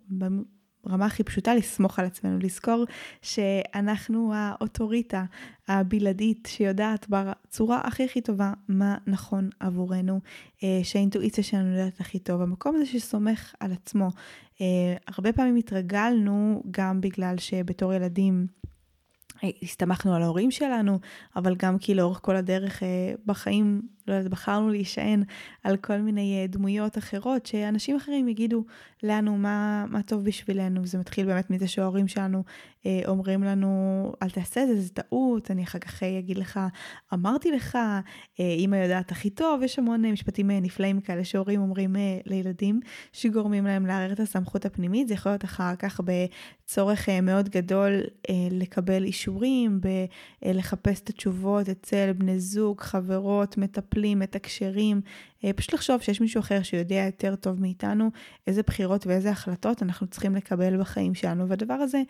ברמה 0.86 1.06
הכי 1.06 1.24
פשוטה 1.24 1.56
לסמוך 1.56 2.00
על 2.00 2.06
עצמנו, 2.06 2.39
לזכור 2.39 2.86
שאנחנו 3.22 4.32
האוטוריטה 4.36 5.26
הבלעדית 5.67 6.48
שיודעת 6.52 7.06
בצורה 7.10 7.82
הכי 7.84 8.06
הכי 8.06 8.22
טובה 8.22 8.54
מה 8.67 8.98
נכון 9.08 9.50
עבורנו, 9.60 10.19
אה, 10.63 10.80
שהאינטואיציה 10.84 11.43
שלנו 11.43 11.69
יודעת 11.69 12.00
הכי 12.00 12.19
טוב. 12.19 12.41
המקום 12.41 12.76
הזה 12.76 12.86
שסומך 12.86 13.54
על 13.60 13.72
עצמו. 13.72 14.10
אה, 14.62 14.96
הרבה 15.08 15.34
פעמים 15.34 15.56
התרגלנו 15.56 16.63
גם 16.72 17.02
בגלל 17.02 17.38
שבתור 17.38 17.93
ילדים 17.93 18.48
הסתמכנו 19.63 20.15
על 20.15 20.21
ההורים 20.21 20.51
שלנו, 20.51 20.99
אבל 21.36 21.56
גם 21.56 21.77
כי 21.77 21.95
לאורך 21.95 22.19
כל 22.21 22.36
הדרך 22.36 22.84
אה, 22.84 23.13
בחיים, 23.25 23.82
לא 24.08 24.13
יודעת, 24.13 24.32
בחרנו 24.32 24.69
להישען 24.69 25.23
על 25.63 25.77
כל 25.77 25.97
מיני 25.97 26.41
אה, 26.41 26.47
דמויות 26.47 26.97
אחרות, 26.97 27.45
שאנשים 27.45 27.95
אחרים 27.95 28.27
יגידו 28.27 28.63
לנו 29.03 29.38
מה, 29.38 29.86
מה 29.89 30.01
טוב 30.01 30.25
בשבילנו. 30.25 30.86
זה 30.86 30.97
מתחיל 30.97 31.25
באמת 31.25 31.49
מזה 31.49 31.67
שההורים 31.67 32.08
שלנו 32.08 32.43
אה, 32.86 33.01
אומרים 33.08 33.43
לנו, 33.43 34.12
אל 34.23 34.29
תעשה 34.29 34.63
את 34.63 34.67
זה, 34.67 34.82
זה 34.82 34.89
טעות, 34.89 35.51
אני 35.51 35.63
אחר 35.63 35.79
כך 35.79 36.03
אגיד 36.03 36.38
לך, 36.38 36.60
אמרתי 37.13 37.51
לך, 37.51 37.77
אמא 38.39 38.75
יודעת 38.75 39.12
הכי 39.12 39.29
טוב, 39.29 39.63
יש 39.63 39.79
המון 39.79 40.06
משפטים 40.06 40.51
נפלאים 40.51 41.01
כאלה 41.01 41.23
שהורים 41.23 41.62
אומרים 41.62 41.95
לילדים, 42.25 42.79
שגורמים 43.12 43.65
להם 43.65 43.86
לערער 43.86 44.12
את 44.12 44.19
הסמכות 44.19 44.65
הפנימית. 44.65 45.08
זה 45.08 45.13
יכול 45.13 45.32
להיות 45.32 45.45
אחר 45.45 45.75
כך 45.75 46.01
בצורך 46.03 47.10
מאוד 47.10 47.49
גדול 47.49 48.01
לקבל 48.51 49.03
אישורים, 49.34 49.80
בלחפש 50.41 51.02
את 51.02 51.10
התשובות 51.10 51.69
אצל 51.69 52.12
בני 52.13 52.39
זוג, 52.39 52.82
חברות, 52.82 53.58
מטפלים, 53.58 54.19
מתקשרים, 54.19 55.02
אה, 55.43 55.54
פשוט 55.54 55.74
לחשוב 55.74 56.02
שיש 56.02 56.22
מישהו 56.22 56.39
אחר 56.39 56.63
שיודע 56.63 56.96
יותר 57.06 57.36
טוב 57.36 57.62
מאיתנו 57.62 58.10
איזה 58.48 58.62
בחירות 58.63 59.08
ואיזה 59.08 59.30
החלטות 59.32 59.84
אנחנו 59.84 60.08
צריכים 60.08 60.36
לקבל 60.36 60.80
בחיים 60.80 61.15
שלנו, 61.15 61.50
והדבר 61.50 61.74
הזה 61.74 62.02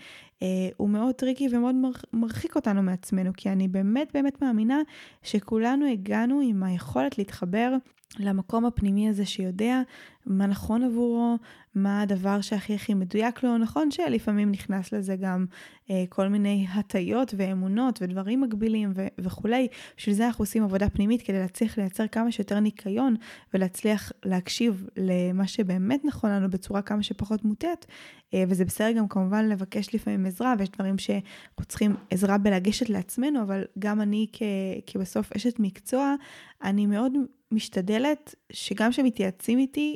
אה, 0.41 0.47
הוא 0.77 0.89
מאוד 0.89 1.15
טריקי 1.15 1.47
ומאוד 1.51 1.75
מרחיק 2.13 2.55
אותנו 2.55 2.83
מעצמנו, 2.83 3.31
כי 3.37 3.49
אני 3.49 3.67
באמת 3.67 4.11
באמת 4.13 4.41
מאמינה 4.41 4.79
שכולנו 5.23 5.85
הגענו 5.85 6.41
עם 6.43 6.63
היכולת 6.63 7.17
להתחבר 7.17 7.75
למקום 8.19 8.65
הפנימי 8.65 9.09
הזה 9.09 9.25
שיודע 9.25 9.81
מה 10.25 10.45
נכון 10.45 10.83
עבורו, 10.83 11.37
מה 11.75 12.01
הדבר 12.01 12.41
שהכי 12.41 12.75
הכי 12.75 12.93
מדויק 12.93 13.43
לו. 13.43 13.57
נכון 13.57 13.91
שלפעמים 13.91 14.51
נכנס 14.51 14.93
לזה 14.93 15.15
גם 15.15 15.45
אה, 15.89 16.03
כל 16.09 16.27
מיני 16.27 16.67
הטיות 16.73 17.33
ואמונות 17.37 17.99
ודברים 18.01 18.41
מגבילים 18.41 18.91
ו- 18.95 19.07
וכולי. 19.19 19.67
בשביל 19.97 20.15
זה 20.15 20.27
אנחנו 20.27 20.41
עושים 20.41 20.63
עבודה 20.63 20.89
פנימית 20.89 21.21
כדי 21.21 21.39
להצליח 21.39 21.77
לייצר 21.77 22.07
כמה 22.07 22.31
שיותר 22.31 22.59
ניקיון 22.59 23.15
ולהצליח 23.53 24.11
להקשיב 24.25 24.87
למה 24.97 25.47
שבאמת 25.47 26.01
נכון 26.05 26.29
לנו 26.29 26.49
בצורה 26.49 26.81
כמה 26.81 27.03
שפחות 27.03 27.45
מוטעת. 27.45 27.85
אה, 28.33 28.43
וזה 28.47 28.65
בסדר 28.65 28.91
גם 28.91 29.07
כמובן 29.07 29.49
לבקש 29.49 29.95
לפעמים 29.95 30.25
עזרה, 30.25 30.53
ויש 30.59 30.69
דברים 30.69 30.97
שאנחנו 30.97 31.65
צריכים 31.67 31.95
עזרה 32.09 32.37
בלגשת 32.37 32.89
לעצמנו, 32.89 33.41
אבל 33.41 33.63
גם 33.79 34.01
אני 34.01 34.27
כ- 34.33 34.43
כבסוף 34.87 35.31
אשת 35.31 35.59
מקצוע, 35.59 36.15
אני 36.63 36.85
מאוד 36.85 37.13
משתדלת 37.51 38.35
שגם 38.51 38.91
כשמתייעצים 38.91 39.59
איתי, 39.59 39.95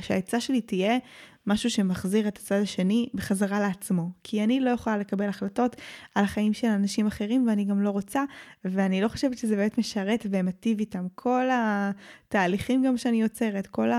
שהעצה 0.00 0.40
שלי 0.40 0.60
תהיה 0.60 0.98
משהו 1.46 1.70
שמחזיר 1.70 2.28
את 2.28 2.38
הצד 2.38 2.60
השני 2.62 3.08
בחזרה 3.14 3.60
לעצמו. 3.60 4.10
כי 4.24 4.44
אני 4.44 4.60
לא 4.60 4.70
יכולה 4.70 4.96
לקבל 4.98 5.28
החלטות 5.28 5.76
על 6.14 6.24
החיים 6.24 6.52
של 6.52 6.66
אנשים 6.66 7.06
אחרים 7.06 7.48
ואני 7.48 7.64
גם 7.64 7.82
לא 7.82 7.90
רוצה, 7.90 8.24
ואני 8.64 9.00
לא 9.00 9.08
חושבת 9.08 9.38
שזה 9.38 9.56
באמת 9.56 9.78
משרת 9.78 10.26
ומטיב 10.30 10.78
איתם. 10.78 11.06
כל 11.14 11.48
התהליכים 11.52 12.82
גם 12.82 12.96
שאני 12.96 13.22
יוצרת, 13.22 13.66
כל 13.66 13.90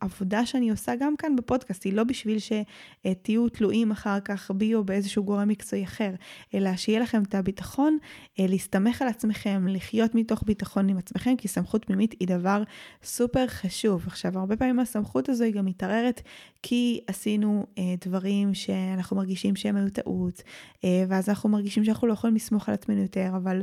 העבודה 0.00 0.46
שאני 0.46 0.70
עושה 0.70 0.92
גם 1.00 1.16
כאן 1.16 1.36
בפודקאסט 1.36 1.84
היא 1.84 1.92
לא 1.92 2.04
בשביל 2.04 2.38
שתהיו 2.38 3.48
תלויים 3.48 3.90
אחר 3.90 4.20
כך 4.20 4.50
בי 4.50 4.74
או 4.74 4.84
באיזשהו 4.84 5.24
גורם 5.24 5.48
מקצועי 5.48 5.84
אחר, 5.84 6.10
אלא 6.54 6.76
שיהיה 6.76 7.00
לכם 7.00 7.22
את 7.22 7.34
הביטחון 7.34 7.98
אה, 8.40 8.46
להסתמך 8.48 9.02
על 9.02 9.08
עצמכם, 9.08 9.66
לחיות 9.68 10.14
מתוך 10.14 10.42
ביטחון 10.46 10.88
עם 10.88 10.98
עצמכם, 10.98 11.36
כי 11.36 11.48
סמכות 11.48 11.84
פנימית 11.84 12.14
היא 12.20 12.28
דבר 12.28 12.62
סופר 13.02 13.46
חשוב. 13.46 14.04
עכשיו, 14.06 14.38
הרבה 14.38 14.56
פעמים 14.56 14.78
הסמכות 14.78 15.28
הזו 15.28 15.44
היא 15.44 15.54
גם 15.54 15.64
מתערערת 15.64 16.20
כי 16.62 17.00
עשינו 17.06 17.66
אה, 17.78 17.94
דברים 18.04 18.54
שאנחנו 18.54 19.16
מרגישים 19.16 19.56
שהם 19.56 19.76
היו 19.76 19.90
טעות, 19.90 20.42
אה, 20.84 21.04
ואז 21.08 21.28
אנחנו 21.28 21.48
מרגישים 21.48 21.84
שאנחנו 21.84 22.08
לא 22.08 22.12
יכולים 22.12 22.36
לסמוך 22.36 22.68
על 22.68 22.74
עצמנו 22.74 23.02
יותר, 23.02 23.30
אבל... 23.36 23.62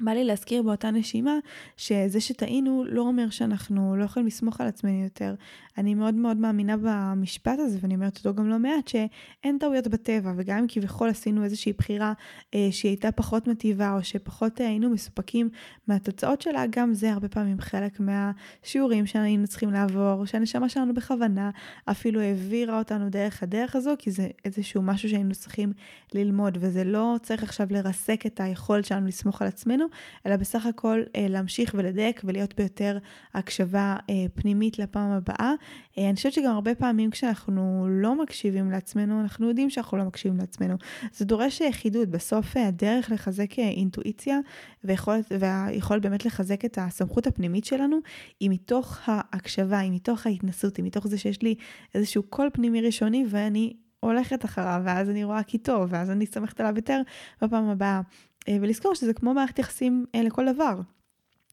בא 0.00 0.12
לי 0.12 0.24
להזכיר 0.24 0.62
באותה 0.62 0.90
נשימה 0.90 1.38
שזה 1.76 2.20
שטעינו 2.20 2.84
לא 2.88 3.02
אומר 3.02 3.30
שאנחנו 3.30 3.96
לא 3.96 4.04
יכולים 4.04 4.26
לסמוך 4.26 4.60
על 4.60 4.66
עצמנו 4.66 5.02
יותר. 5.02 5.34
אני 5.78 5.94
מאוד 5.94 6.14
מאוד 6.14 6.36
מאמינה 6.36 6.76
במשפט 6.82 7.58
הזה 7.58 7.78
ואני 7.80 7.94
אומרת 7.94 8.18
אותו 8.18 8.34
גם 8.34 8.48
לא 8.48 8.58
מעט 8.58 8.88
שאין 8.88 9.58
טעויות 9.58 9.88
בטבע 9.88 10.32
וגם 10.36 10.58
אם 10.58 10.64
כביכול 10.68 11.08
עשינו 11.08 11.44
איזושהי 11.44 11.72
בחירה 11.72 12.12
אה, 12.54 12.68
שהיא 12.70 12.90
הייתה 12.90 13.12
פחות 13.12 13.48
מטיבה 13.48 13.92
או 13.92 14.04
שפחות 14.04 14.60
אה, 14.60 14.68
היינו 14.68 14.90
מסופקים 14.90 15.48
מהתוצאות 15.86 16.42
שלה 16.42 16.64
גם 16.70 16.94
זה 16.94 17.12
הרבה 17.12 17.28
פעמים 17.28 17.60
חלק 17.60 18.00
מהשיעורים 18.00 19.06
שהיינו 19.06 19.46
צריכים 19.46 19.70
לעבור 19.70 20.26
שהנשמה 20.26 20.68
שלנו 20.68 20.94
בכוונה 20.94 21.50
אפילו 21.84 22.20
העבירה 22.20 22.78
אותנו 22.78 23.10
דרך 23.10 23.42
הדרך 23.42 23.76
הזו 23.76 23.94
כי 23.98 24.10
זה 24.10 24.28
איזשהו 24.44 24.82
משהו 24.82 25.08
שהיינו 25.08 25.34
צריכים 25.34 25.72
ללמוד 26.14 26.58
וזה 26.60 26.84
לא 26.84 27.16
צריך 27.22 27.42
עכשיו 27.42 27.66
לרסק 27.70 28.26
את 28.26 28.40
היכולת 28.40 28.84
שלנו 28.84 29.06
לסמוך 29.06 29.42
על 29.42 29.48
עצמנו 29.48 29.83
עצמנו, 29.84 29.88
אלא 30.26 30.36
בסך 30.36 30.66
הכל 30.66 31.02
אה, 31.16 31.26
להמשיך 31.28 31.74
ולדייק 31.74 32.20
ולהיות 32.24 32.54
ביותר 32.54 32.98
הקשבה 33.34 33.96
אה, 34.10 34.14
פנימית 34.34 34.78
לפעם 34.78 35.10
הבאה. 35.10 35.52
אה, 35.98 36.08
אני 36.08 36.16
חושבת 36.16 36.32
שגם 36.32 36.54
הרבה 36.54 36.74
פעמים 36.74 37.10
כשאנחנו 37.10 37.86
לא 37.90 38.22
מקשיבים 38.22 38.70
לעצמנו, 38.70 39.20
אנחנו 39.20 39.48
יודעים 39.48 39.70
שאנחנו 39.70 39.98
לא 39.98 40.04
מקשיבים 40.04 40.38
לעצמנו. 40.38 40.76
זה 41.12 41.24
דורש 41.24 41.62
אה, 41.62 41.72
חידוד. 41.72 42.10
בסוף 42.10 42.56
אה, 42.56 42.68
הדרך 42.68 43.10
לחזק 43.10 43.58
אה, 43.58 43.68
אינטואיציה 43.68 44.38
ויכולת, 44.84 45.32
והיכולת 45.40 46.02
באמת 46.02 46.24
לחזק 46.24 46.64
את 46.64 46.78
הסמכות 46.80 47.26
הפנימית 47.26 47.64
שלנו, 47.64 47.98
היא 48.40 48.50
מתוך 48.50 48.98
ההקשבה, 49.06 49.78
היא 49.78 49.92
מתוך 49.92 50.26
ההתנסות, 50.26 50.76
היא 50.76 50.84
מתוך 50.84 51.06
זה 51.06 51.18
שיש 51.18 51.42
לי 51.42 51.54
איזשהו 51.94 52.22
קול 52.22 52.50
פנימי 52.52 52.80
ראשוני 52.80 53.24
ואני 53.28 53.72
הולכת 54.00 54.44
אחריו, 54.44 54.82
ואז 54.84 55.10
אני 55.10 55.24
רואה 55.24 55.42
כי 55.42 55.58
טוב, 55.58 55.88
ואז 55.88 56.10
אני 56.10 56.26
סומכת 56.26 56.60
עליו 56.60 56.72
יותר 56.76 57.00
בפעם 57.42 57.68
הבאה. 57.68 58.00
אה, 58.48 58.56
ולזכור 58.60 58.94
שזה 58.94 59.14
כמו 59.14 59.34
מערכת 59.34 59.58
יחסים 59.58 60.04
אה, 60.14 60.22
לכל 60.22 60.52
דבר. 60.54 60.80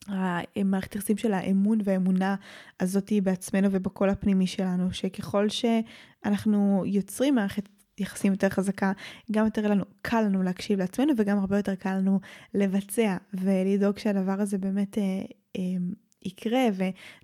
המערכת 0.08 0.96
יחסים 0.96 1.18
של 1.18 1.34
האמון 1.34 1.80
והאמונה 1.84 2.36
הזאתי 2.80 3.22
בעצמנו 3.22 3.68
ובקול 3.72 4.10
הפנימי 4.10 4.48
שלנו, 4.48 4.94
שככל 4.94 5.48
שאנחנו 5.50 6.84
יוצרים 6.86 7.36
מערכת 7.36 7.70
יחסים 7.98 8.32
יותר 8.32 8.50
חזקה, 8.50 8.92
גם 9.32 9.46
יותר 9.46 9.68
לנו, 9.68 9.84
קל 10.02 10.22
לנו 10.22 10.44
להקשיב 10.44 10.80
לעצמנו 10.80 11.14
וגם 11.18 11.38
הרבה 11.40 11.58
יותר 11.58 11.76
קל 11.76 11.96
לנו 11.96 12.20
לבצע 12.54 13.18
ולדאוג 13.34 13.98
שהדבר 13.98 14.42
הזה 14.42 14.58
באמת 14.58 14.98
אה, 14.98 15.04
אה, 15.58 15.62
יקרה 16.22 16.62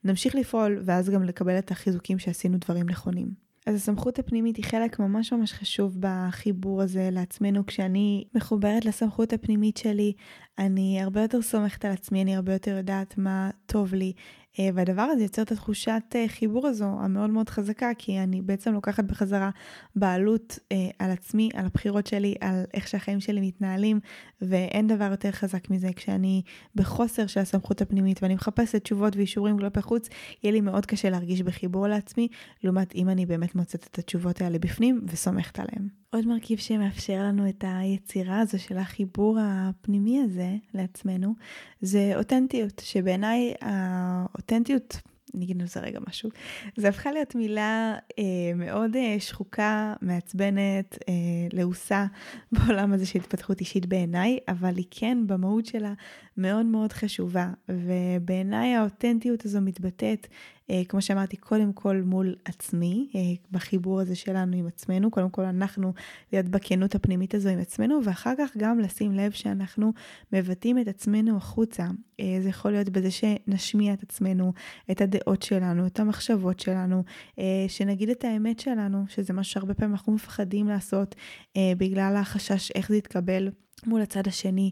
ונמשיך 0.04 0.36
לפעול 0.36 0.82
ואז 0.86 1.10
גם 1.10 1.24
לקבל 1.24 1.60
את 1.60 1.72
החיזוקים 1.72 2.20
שעשינו 2.20 2.58
דברים 2.58 2.90
נכונים. 2.90 3.47
אז 3.68 3.76
הסמכות 3.76 4.20
הפנימית 4.20 4.58
היא 4.58 4.66
חלק 4.66 5.00
ממש 5.00 5.34
ממש 5.34 5.54
חשוב 5.54 5.96
בחיבור 6.00 6.82
הזה 6.82 7.10
לעצמנו. 7.12 7.66
כשאני 7.66 8.24
מחוברת 8.36 8.86
לסמכות 8.86 9.34
הפנימית 9.34 9.78
שלי, 9.78 10.14
אני 10.58 11.02
הרבה 11.02 11.22
יותר 11.22 11.42
סומכת 11.42 11.86
על 11.86 11.92
עצמי, 11.92 12.22
אני 12.22 12.36
הרבה 12.36 12.54
יותר 12.54 12.78
יודעת 12.78 13.18
מה 13.18 13.50
טוב 13.66 13.94
לי, 13.94 14.14
והדבר 14.74 15.02
הזה 15.02 15.24
יוצר 15.24 15.42
את 15.42 15.52
התחושת 15.52 16.02
אה, 16.16 16.26
חיבור 16.28 16.68
הזו 16.68 16.86
המאוד 16.86 17.30
מאוד 17.30 17.50
חזקה, 17.50 17.90
כי 17.98 18.20
אני 18.20 18.42
בעצם 18.42 18.74
לוקחת 18.74 19.04
בחזרה 19.04 19.50
בעלות 19.96 20.60
אה, 20.72 20.90
על 21.00 21.12
עצמי, 21.12 21.50
על 21.54 21.66
הבחירות 21.66 22.08
שלי, 22.08 22.36
על 22.42 22.64
איך 22.74 22.88
שהחיים 22.88 23.20
שלי 23.20 23.42
מתנהלים, 23.42 24.00
ואין 24.42 24.88
דבר 24.88 25.08
יותר 25.12 25.32
חזק 25.32 25.70
מזה. 25.70 25.90
כשאני 25.96 26.42
בחוסר 26.76 27.28
של 27.28 27.40
הסמכות 27.40 27.82
הפנימית 27.82 28.24
ואני 28.24 28.36
מחפשת 28.36 28.84
תשובות 28.84 29.16
ואישורים 29.16 29.58
כלפי 29.58 29.82
חוץ, 29.82 30.10
יהיה 30.44 30.54
לי 30.54 30.62
מאוד 30.62 30.86
קשה 30.86 31.10
להרגיש 31.10 31.42
בחיבור 31.42 31.88
לעצמי, 31.88 32.28
לעומת 32.64 32.96
אם 32.96 33.10
אני 33.10 33.26
באמת 33.26 33.56
מוצאת 33.56 33.88
את 33.92 34.00
התשובות 34.00 34.42
האלה 34.42 34.60
בפנים 34.60 35.02
וסומכת 35.08 35.60
עליהן. 35.60 35.88
עוד 36.10 36.28
מרכיב 36.28 36.58
שמאפשר 36.58 37.24
לנו 37.24 37.50
את 37.50 37.64
היצירה 37.68 38.40
הזו 38.40 38.60
של 38.60 38.78
החיבור 38.78 39.38
הפנימי 39.42 40.22
הזה 40.22 40.56
לעצמנו, 40.74 41.36
זה 41.82 42.14
אותנטיות, 42.16 42.82
שבעיניי 42.86 43.54
האותנטיות, 43.62 44.98
אני 45.36 45.46
אגיד 45.46 45.62
על 45.62 45.68
זה 45.68 45.80
רגע 45.80 46.00
משהו, 46.08 46.30
זה 46.76 46.90
הפכה 46.90 47.12
להיות 47.12 47.36
מילה 47.36 47.96
אה, 48.20 48.24
מאוד 48.56 48.96
אה, 48.96 49.16
שחוקה, 49.20 49.94
מעצבנת, 50.02 50.98
אה, 51.10 51.14
לעוסה 51.54 52.06
בעולם 52.52 52.94
הזה 52.94 53.06
של 53.06 53.20
התפתחות 53.20 53.60
אישית 53.60 53.86
בעיניי, 53.86 54.38
אבל 54.48 54.78
היא 54.78 54.88
כן 54.92 55.18
במהות 55.28 55.66
שלה 55.66 55.94
מאוד 56.38 56.66
מאוד 56.66 56.94
חשובה, 56.94 57.50
ובעיניי 57.70 58.76
האותנטיות 58.76 59.46
הזו 59.46 59.62
מתבטאת 59.62 60.28
כמו 60.88 61.02
שאמרתי, 61.02 61.38
קודם 61.38 61.74
כל 61.74 62.02
מול 62.02 62.36
עצמי, 62.46 63.10
אה, 63.16 63.22
בחיבור 63.52 64.02
הזה 64.02 64.16
שלנו 64.16 64.58
עם 64.58 64.68
עצמנו, 64.68 65.12
קודם 65.12 65.30
כל 65.30 65.44
אנחנו 65.44 65.94
להיות 66.34 66.46
בכנות 66.46 66.96
הפנימית 66.96 67.36
הזו 67.36 67.50
עם 67.50 67.60
עצמנו, 67.60 68.00
ואחר 68.04 68.34
כך 68.38 68.58
גם 68.58 68.80
לשים 68.80 69.12
לב 69.12 69.32
שאנחנו 69.32 69.94
מבטאים 70.34 70.80
את 70.80 70.88
עצמנו 70.88 71.38
החוצה. 71.38 71.84
אה, 72.20 72.38
זה 72.42 72.50
יכול 72.50 72.72
להיות 72.72 72.90
בזה 72.90 73.12
שנשמיע 73.12 73.94
את 73.94 74.04
עצמנו, 74.04 74.54
את 74.92 75.02
הדעות 75.02 75.44
שלנו, 75.44 75.88
את 75.88 76.00
המחשבות 76.00 76.60
שלנו, 76.60 77.04
שנגיד 77.68 78.10
את 78.10 78.24
האמת 78.24 78.60
שלנו, 78.60 79.04
שזה 79.08 79.34
משהו 79.34 79.54
שהרבה 79.54 79.74
פעמים 79.74 79.92
אנחנו 79.92 80.14
מפחדים 80.14 80.68
לעשות 80.68 81.16
בגלל 81.58 82.16
החשש 82.16 82.72
איך 82.72 82.90
זה 82.90 82.96
יתקבל. 82.96 83.50
מול 83.86 84.02
הצד 84.02 84.28
השני, 84.28 84.72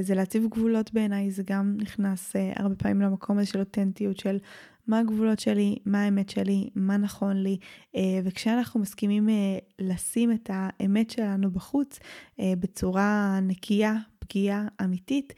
זה 0.00 0.14
להציב 0.14 0.46
גבולות 0.50 0.92
בעיניי, 0.92 1.30
זה 1.30 1.42
גם 1.46 1.76
נכנס 1.80 2.32
הרבה 2.56 2.74
פעמים 2.74 3.00
למקום 3.00 3.38
הזה 3.38 3.46
של 3.46 3.58
אותנטיות, 3.58 4.16
של 4.16 4.38
מה 4.86 4.98
הגבולות 4.98 5.38
שלי, 5.38 5.76
מה 5.86 6.02
האמת 6.02 6.30
שלי, 6.30 6.70
מה 6.74 6.96
נכון 6.96 7.36
לי, 7.36 7.58
אה, 7.96 8.20
וכשאנחנו 8.24 8.80
מסכימים 8.80 9.28
אה, 9.28 9.58
לשים 9.78 10.32
את 10.32 10.50
האמת 10.52 11.10
שלנו 11.10 11.50
בחוץ 11.50 11.98
אה, 12.40 12.52
בצורה 12.60 13.38
נקייה, 13.42 13.94
פגיעה, 14.18 14.68
אמיתית, 14.84 15.32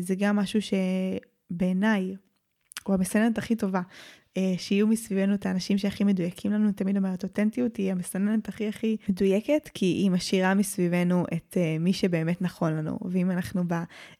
זה 0.00 0.14
גם 0.14 0.36
משהו 0.36 0.60
שבעיניי 0.62 2.14
הוא 2.84 2.94
המסננת 2.94 3.38
הכי 3.38 3.56
טובה 3.56 3.80
שיהיו 4.56 4.86
מסביבנו 4.86 5.34
את 5.34 5.46
האנשים 5.46 5.78
שהכי 5.78 6.04
מדויקים 6.04 6.52
לנו, 6.52 6.72
תמיד 6.72 6.96
אומרת 6.96 7.22
אותנטיות 7.22 7.76
היא 7.76 7.92
המסננת 7.92 8.48
הכי 8.48 8.68
הכי 8.68 8.96
מדויקת, 9.08 9.70
כי 9.74 9.86
היא 9.86 10.10
משאירה 10.10 10.54
מסביבנו 10.54 11.24
את 11.32 11.56
uh, 11.56 11.80
מי 11.80 11.92
שבאמת 11.92 12.42
נכון 12.42 12.72
לנו. 12.72 12.98
ואם 13.04 13.30
אנחנו 13.30 13.62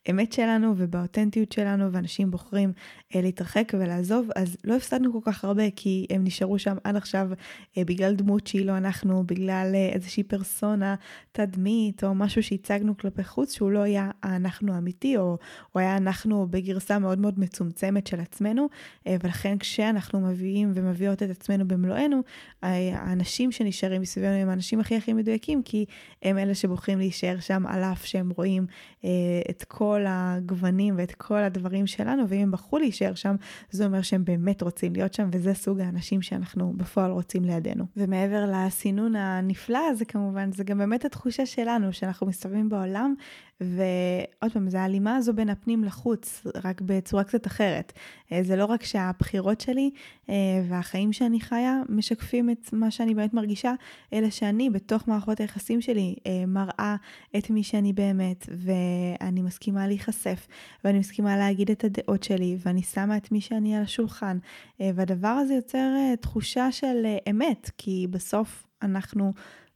באמת 0.07 0.33
שלנו 0.33 0.73
ובאותנטיות 0.77 1.51
שלנו, 1.51 1.91
ואנשים 1.91 2.31
בוחרים 2.31 2.73
uh, 2.77 3.17
להתרחק 3.17 3.73
ולעזוב, 3.79 4.29
אז 4.35 4.57
לא 4.63 4.75
הפסדנו 4.75 5.13
כל 5.13 5.31
כך 5.31 5.45
הרבה, 5.45 5.63
כי 5.75 6.07
הם 6.09 6.23
נשארו 6.23 6.59
שם 6.59 6.75
עד 6.83 6.95
עכשיו 6.95 7.29
בגלל 7.77 8.15
דמות 8.15 8.47
שהיא 8.47 8.65
לא 8.65 8.77
אנחנו, 8.77 9.23
בגלל 9.23 9.75
איזושהי 9.93 10.23
פרסונה, 10.23 10.95
תדמית, 11.31 12.03
או 12.03 12.15
משהו 12.15 12.43
שהצגנו 12.43 12.97
כלפי 12.97 13.23
חוץ, 13.23 13.53
שהוא 13.53 13.71
לא 13.71 13.79
היה 13.79 14.11
האנחנו 14.23 14.73
האמיתי, 14.73 15.17
או 15.17 15.37
הוא 15.71 15.79
היה 15.79 15.97
אנחנו 15.97 16.47
בגרסה 16.49 16.99
מאוד 16.99 17.19
מאוד 17.19 17.39
מצומצמת 17.39 18.07
של 18.07 18.19
עצמנו, 18.19 18.67
ולכן 19.05 19.57
כשאנחנו... 19.57 20.04
אנחנו 20.05 20.19
מביאים 20.19 20.71
ומביאות 20.73 21.23
את 21.23 21.29
עצמנו 21.29 21.67
במלואנו, 21.67 22.21
האנשים 22.61 23.51
שנשארים 23.51 24.01
מסביבנו 24.01 24.33
הם 24.33 24.49
האנשים 24.49 24.79
הכי 24.79 24.95
הכי 24.95 25.13
מדויקים, 25.13 25.63
כי 25.63 25.85
הם 26.23 26.37
אלה 26.37 26.55
שבוחרים 26.55 26.97
להישאר 26.99 27.39
שם 27.39 27.67
על 27.67 27.83
אף 27.83 28.05
שהם 28.05 28.31
רואים 28.37 28.65
אה, 29.03 29.09
את 29.49 29.63
כל 29.63 30.05
הגוונים 30.07 30.95
ואת 30.97 31.15
כל 31.15 31.37
הדברים 31.37 31.87
שלנו, 31.87 32.29
ואם 32.29 32.41
הם 32.41 32.51
בחרו 32.51 32.79
להישאר 32.79 33.13
שם, 33.13 33.35
זה 33.69 33.85
אומר 33.85 34.01
שהם 34.01 34.25
באמת 34.25 34.61
רוצים 34.61 34.93
להיות 34.93 35.13
שם, 35.13 35.29
וזה 35.31 35.53
סוג 35.53 35.79
האנשים 35.79 36.21
שאנחנו 36.21 36.73
בפועל 36.77 37.11
רוצים 37.11 37.45
לידינו. 37.45 37.85
ומעבר 37.97 38.45
לסינון 38.51 39.15
הנפלא 39.15 39.79
הזה 39.89 40.05
כמובן, 40.05 40.51
זה 40.51 40.63
גם 40.63 40.77
באמת 40.77 41.05
התחושה 41.05 41.45
שלנו, 41.45 41.93
שאנחנו 41.93 42.27
מסתובבים 42.27 42.69
בעולם 42.69 43.13
ועוד 43.61 44.51
פעם, 44.53 44.69
זה 44.69 44.81
ההלימה 44.81 45.15
הזו 45.15 45.33
בין 45.33 45.49
הפנים 45.49 45.83
לחוץ, 45.83 46.47
רק 46.63 46.81
בצורה 46.81 47.23
קצת 47.23 47.47
אחרת. 47.47 47.93
אה, 48.31 48.43
זה 48.43 48.55
לא 48.55 48.65
רק 48.65 48.83
שהבחירות 48.83 49.61
שלי 49.61 49.89
אה, 50.29 50.35
והחיים 50.69 51.13
שאני 51.13 51.41
חיה 51.41 51.81
משקפים 51.89 52.49
את 52.49 52.73
מה 52.73 52.91
שאני 52.91 53.15
באמת 53.15 53.33
מרגישה, 53.33 53.73
אלא 54.13 54.29
שאני 54.29 54.69
בתוך 54.69 55.07
מערכות 55.07 55.39
היחסים 55.39 55.81
שלי 55.81 56.15
אה, 56.27 56.43
מראה 56.47 56.95
את 57.37 57.49
מי 57.49 57.63
שאני 57.63 57.93
באמת, 57.93 58.49
ואני 58.51 59.41
מסכימה 59.41 59.87
להיחשף, 59.87 60.47
ואני 60.83 60.99
מסכימה 60.99 61.37
להגיד 61.37 61.71
את 61.71 61.83
הדעות 61.83 62.23
שלי, 62.23 62.57
ואני 62.65 62.83
שמה 62.83 63.17
את 63.17 63.31
מי 63.31 63.41
שאני 63.41 63.75
על 63.75 63.83
השולחן. 63.83 64.37
והדבר 64.79 65.27
הזה 65.27 65.53
יוצר 65.53 66.15
תחושה 66.21 66.71
של 66.71 67.05
אמת, 67.29 67.71
כי 67.77 68.07
בסוף 68.09 68.67
אנחנו... 68.81 69.33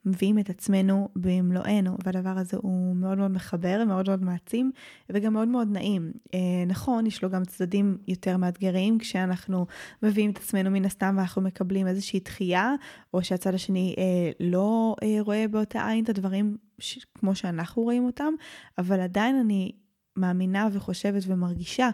מביאים 0.10 0.40
את 0.40 0.50
עצמנו 0.50 1.10
במלואנו, 1.16 1.98
והדבר 2.06 2.30
הזה 2.38 2.58
הוא 2.58 2.96
מאוד 2.96 3.18
מאוד 3.18 3.32
מחבר, 3.32 3.84
מאוד 3.88 4.08
מאוד 4.08 4.24
מעצים, 4.24 4.72
וגם 5.10 5.34
מאוד 5.34 5.48
מאוד 5.48 5.68
נעים. 5.72 6.12
אה, 6.34 6.40
נכון, 6.68 7.06
יש 7.06 7.24
לו 7.24 7.30
גם 7.30 7.46
צדדים 7.46 7.98
יותר 8.08 8.38
מאתגרים, 8.38 8.98
כשאנחנו 9.00 9.66
מביאים 10.04 10.32
את 10.32 10.38
עצמנו 10.38 10.72
מן 10.72 10.86
הסתם 10.86 11.16
ואנחנו 11.18 11.42
מקבלים 11.42 11.88
איזושהי 11.88 12.20
דחייה, 12.20 12.74
או 13.14 13.24
שהצד 13.24 13.54
השני 13.54 13.96
אה, 13.98 14.32
לא 14.40 14.96
אה, 15.04 15.18
רואה 15.22 15.46
באותה 15.48 15.88
עין 15.88 16.04
את 16.04 16.10
הדברים 16.10 16.58
ש- 16.80 17.06
כמו 17.20 17.36
שאנחנו 17.36 17.84
רואים 17.84 18.06
אותם, 18.06 18.34
אבל 18.78 19.00
עדיין 19.00 19.36
אני 19.36 19.72
מאמינה 20.18 20.68
וחושבת 20.74 21.24
ומרגישה 21.28 21.90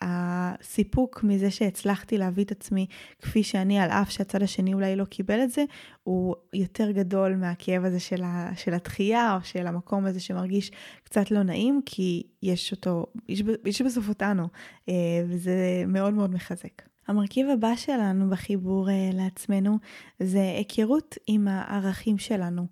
שהסיפוק 0.00 1.22
מזה 1.22 1.50
שהצלחתי 1.50 2.18
להביא 2.18 2.44
את 2.44 2.50
עצמי 2.50 2.86
כפי 3.22 3.42
שאני, 3.42 3.78
על 3.78 3.90
אף 3.90 4.10
שהצד 4.10 4.42
השני 4.42 4.74
אולי 4.74 4.96
לא 4.96 5.04
קיבל 5.04 5.42
את 5.42 5.50
זה, 5.50 5.64
הוא 6.02 6.34
יותר 6.52 6.90
גדול 6.90 7.36
מהכאב 7.36 7.84
הזה 7.84 8.00
של, 8.00 8.22
ה, 8.22 8.50
של 8.56 8.74
התחייה, 8.74 9.34
או 9.34 9.44
של 9.44 9.66
המקום 9.66 10.06
הזה 10.06 10.20
שמרגיש 10.20 10.70
קצת 11.04 11.30
לא 11.30 11.42
נעים, 11.42 11.80
כי 11.86 12.22
יש 12.42 12.72
אותו, 12.72 13.06
יש, 13.28 13.42
יש 13.64 13.82
בסוף 13.82 14.08
אותנו, 14.08 14.48
אה, 14.88 14.94
וזה 15.28 15.84
מאוד 15.86 16.14
מאוד 16.14 16.34
מחזק. 16.34 16.90
המרכיב 17.10 17.48
הבא 17.48 17.76
שלנו 17.76 18.30
בחיבור 18.30 18.88
uh, 18.88 18.92
לעצמנו 19.16 19.78
זה 20.20 20.40
היכרות 20.56 21.18
עם 21.26 21.48
הערכים 21.48 22.18
שלנו. 22.18 22.66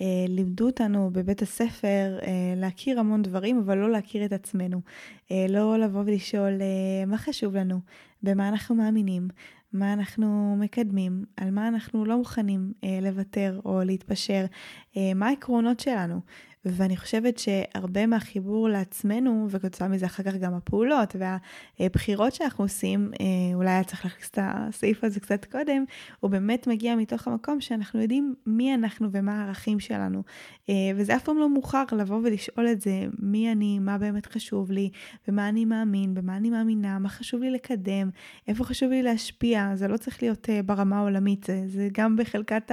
Uh, 0.00 0.02
לימדו 0.28 0.66
אותנו 0.66 1.10
בבית 1.12 1.42
הספר 1.42 2.18
uh, 2.20 2.24
להכיר 2.56 3.00
המון 3.00 3.22
דברים, 3.22 3.58
אבל 3.58 3.78
לא 3.78 3.90
להכיר 3.90 4.24
את 4.24 4.32
עצמנו. 4.32 4.80
Uh, 5.28 5.32
לא 5.48 5.78
לבוא 5.78 6.02
ולשאול 6.06 6.52
מה 7.06 7.18
חשוב 7.18 7.56
לנו, 7.56 7.80
במה 8.22 8.48
אנחנו 8.48 8.74
מאמינים, 8.74 9.28
מה 9.72 9.92
אנחנו 9.92 10.56
מקדמים, 10.58 11.24
על 11.36 11.50
מה 11.50 11.68
אנחנו 11.68 12.04
לא 12.04 12.18
מוכנים 12.18 12.72
לוותר 13.02 13.60
או 13.64 13.80
להתפשר, 13.84 14.44
מה 15.14 15.28
העקרונות 15.28 15.80
שלנו. 15.80 16.20
ואני 16.64 16.96
חושבת 16.96 17.38
שהרבה 17.38 18.06
מהחיבור 18.06 18.68
לעצמנו, 18.68 19.46
וכתוצאה 19.50 19.88
מזה 19.88 20.06
אחר 20.06 20.22
כך 20.22 20.34
גם 20.34 20.54
הפעולות 20.54 21.16
והבחירות 21.80 22.34
שאנחנו 22.34 22.64
עושים, 22.64 23.10
אה, 23.20 23.54
אולי 23.54 23.70
היה 23.70 23.84
צריך 23.84 24.04
להכניס 24.04 24.30
את 24.30 24.38
הסעיף 24.42 25.04
הזה 25.04 25.20
קצת 25.20 25.44
קודם, 25.44 25.84
הוא 26.20 26.30
באמת 26.30 26.66
מגיע 26.66 26.96
מתוך 26.96 27.28
המקום 27.28 27.60
שאנחנו 27.60 28.02
יודעים 28.02 28.34
מי 28.46 28.74
אנחנו 28.74 29.08
ומה 29.12 29.40
הערכים 29.42 29.80
שלנו. 29.80 30.22
אה, 30.68 30.74
וזה 30.96 31.16
אף 31.16 31.24
פעם 31.24 31.38
לא 31.38 31.50
מאוחר 31.50 31.84
לבוא 31.92 32.20
ולשאול 32.24 32.68
את 32.68 32.80
זה, 32.80 33.04
מי 33.18 33.52
אני, 33.52 33.78
מה 33.78 33.98
באמת 33.98 34.26
חשוב 34.26 34.70
לי, 34.70 34.90
ומה 35.28 35.48
אני 35.48 35.64
מאמין, 35.64 36.14
במה 36.14 36.36
אני 36.36 36.50
מאמינה, 36.50 36.98
מה 36.98 37.08
חשוב 37.08 37.40
לי 37.40 37.50
לקדם, 37.50 38.10
איפה 38.48 38.64
חשוב 38.64 38.90
לי 38.90 39.02
להשפיע, 39.02 39.70
זה 39.74 39.88
לא 39.88 39.96
צריך 39.96 40.22
להיות 40.22 40.50
אה, 40.50 40.62
ברמה 40.62 40.98
העולמית, 40.98 41.44
זה, 41.44 41.62
זה 41.66 41.88
גם 41.92 42.16
בחלקת 42.16 42.70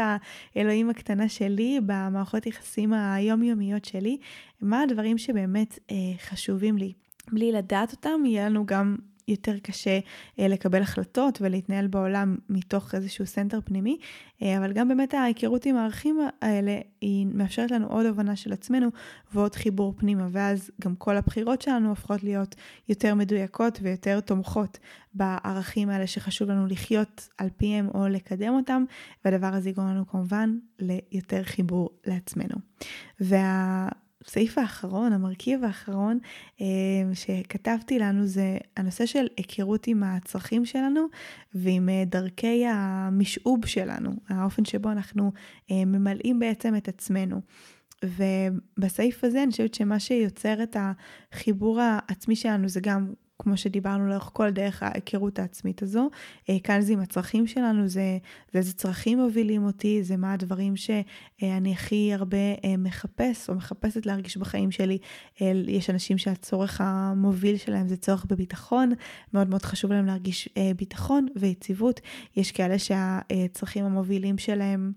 האלוהים 0.55 0.89
הקטנה 0.89 1.29
שלי, 1.29 1.79
במערכות 1.85 2.45
יחסים 2.45 2.93
היומיומיות. 2.93 3.76
הפנימיות 3.77 3.85
שלי, 3.85 4.17
מה 4.61 4.81
הדברים 4.81 5.17
שבאמת 5.17 5.79
אה, 5.91 5.95
חשובים 6.19 6.77
לי. 6.77 6.93
בלי 7.31 7.51
לדעת 7.51 7.91
אותם, 7.91 8.25
יהיה 8.25 8.49
לנו 8.49 8.65
גם 8.65 8.95
יותר 9.27 9.59
קשה 9.59 9.99
אה, 10.39 10.47
לקבל 10.47 10.81
החלטות 10.81 11.41
ולהתנהל 11.41 11.87
בעולם 11.87 12.37
מתוך 12.49 12.95
איזשהו 12.95 13.25
center 13.25 13.59
פנימי, 13.61 13.97
אה, 14.41 14.57
אבל 14.57 14.73
גם 14.73 14.87
באמת 14.87 15.13
ההיכרות 15.13 15.65
עם 15.65 15.75
הערכים 15.75 16.19
האלה, 16.41 16.79
היא 17.01 17.25
מאפשרת 17.25 17.71
לנו 17.71 17.87
עוד 17.87 18.05
הבנה 18.05 18.35
של 18.35 18.53
עצמנו 18.53 18.89
ועוד 19.33 19.55
חיבור 19.55 19.93
פנימה, 19.97 20.27
ואז 20.31 20.71
גם 20.81 20.95
כל 20.95 21.17
הבחירות 21.17 21.61
שלנו 21.61 21.89
הופכות 21.89 22.23
להיות 22.23 22.55
יותר 22.89 23.15
מדויקות 23.15 23.79
ויותר 23.81 24.19
תומכות 24.19 24.77
בערכים 25.13 25.89
האלה 25.89 26.07
שחשוב 26.07 26.49
לנו 26.49 26.67
לחיות 26.67 27.29
על 27.37 27.49
פיהם 27.57 27.87
או 27.93 28.07
לקדם 28.07 28.53
אותם, 28.53 28.83
והדבר 29.25 29.47
הזה 29.47 29.69
יגרום 29.69 29.87
לנו 29.87 30.07
כמובן 30.07 30.57
ליותר 30.79 31.43
חיבור 31.43 31.89
לעצמנו. 32.05 32.55
וה... 33.19 33.89
הסעיף 34.25 34.57
האחרון, 34.57 35.13
המרכיב 35.13 35.63
האחרון 35.63 36.19
אה, 36.61 36.65
שכתבתי 37.13 37.99
לנו 37.99 38.25
זה 38.25 38.57
הנושא 38.77 39.05
של 39.05 39.27
היכרות 39.37 39.87
עם 39.87 40.03
הצרכים 40.03 40.65
שלנו 40.65 41.05
ועם 41.53 41.89
אה, 41.89 42.03
דרכי 42.05 42.65
המשעוב 42.67 43.65
שלנו, 43.65 44.11
האופן 44.29 44.65
שבו 44.65 44.91
אנחנו 44.91 45.31
אה, 45.71 45.85
ממלאים 45.85 46.39
בעצם 46.39 46.75
את 46.75 46.87
עצמנו. 46.87 47.41
ובסעיף 48.05 49.23
הזה 49.23 49.43
אני 49.43 49.51
חושבת 49.51 49.73
שמה 49.73 49.99
שיוצר 49.99 50.63
את 50.63 50.77
החיבור 50.79 51.79
העצמי 51.81 52.35
שלנו 52.35 52.69
זה 52.69 52.79
גם 52.79 53.13
כמו 53.39 53.57
שדיברנו 53.57 54.07
לאורך 54.07 54.29
כל 54.33 54.49
דרך 54.49 54.83
ההיכרות 54.83 55.39
העצמית 55.39 55.81
הזו. 55.81 56.09
אה, 56.49 56.57
כאן 56.63 56.81
זה 56.81 56.93
עם 56.93 56.99
הצרכים 56.99 57.47
שלנו, 57.47 57.87
זה, 57.87 58.17
זה 58.53 58.59
איזה 58.59 58.73
צרכים 58.73 59.19
מובילים 59.19 59.65
אותי, 59.65 60.03
זה 60.03 60.17
מה 60.17 60.33
הדברים 60.33 60.75
שאני 60.75 61.71
הכי 61.71 62.13
הרבה 62.13 62.37
אה, 62.37 62.77
מחפש 62.77 63.49
או 63.49 63.55
מחפשת 63.55 64.05
להרגיש 64.05 64.37
בחיים 64.37 64.71
שלי. 64.71 64.97
אה, 65.41 65.51
יש 65.67 65.89
אנשים 65.89 66.17
שהצורך 66.17 66.81
המוביל 66.81 67.57
שלהם 67.57 67.87
זה 67.87 67.97
צורך 67.97 68.25
בביטחון, 68.25 68.91
מאוד 69.33 69.49
מאוד 69.49 69.61
חשוב 69.61 69.91
להם 69.91 70.05
להרגיש 70.05 70.49
ביטחון 70.77 71.27
ויציבות. 71.35 72.01
יש 72.35 72.51
כאלה 72.51 72.79
שהצרכים 72.79 73.85
המובילים 73.85 74.37
שלהם 74.37 74.91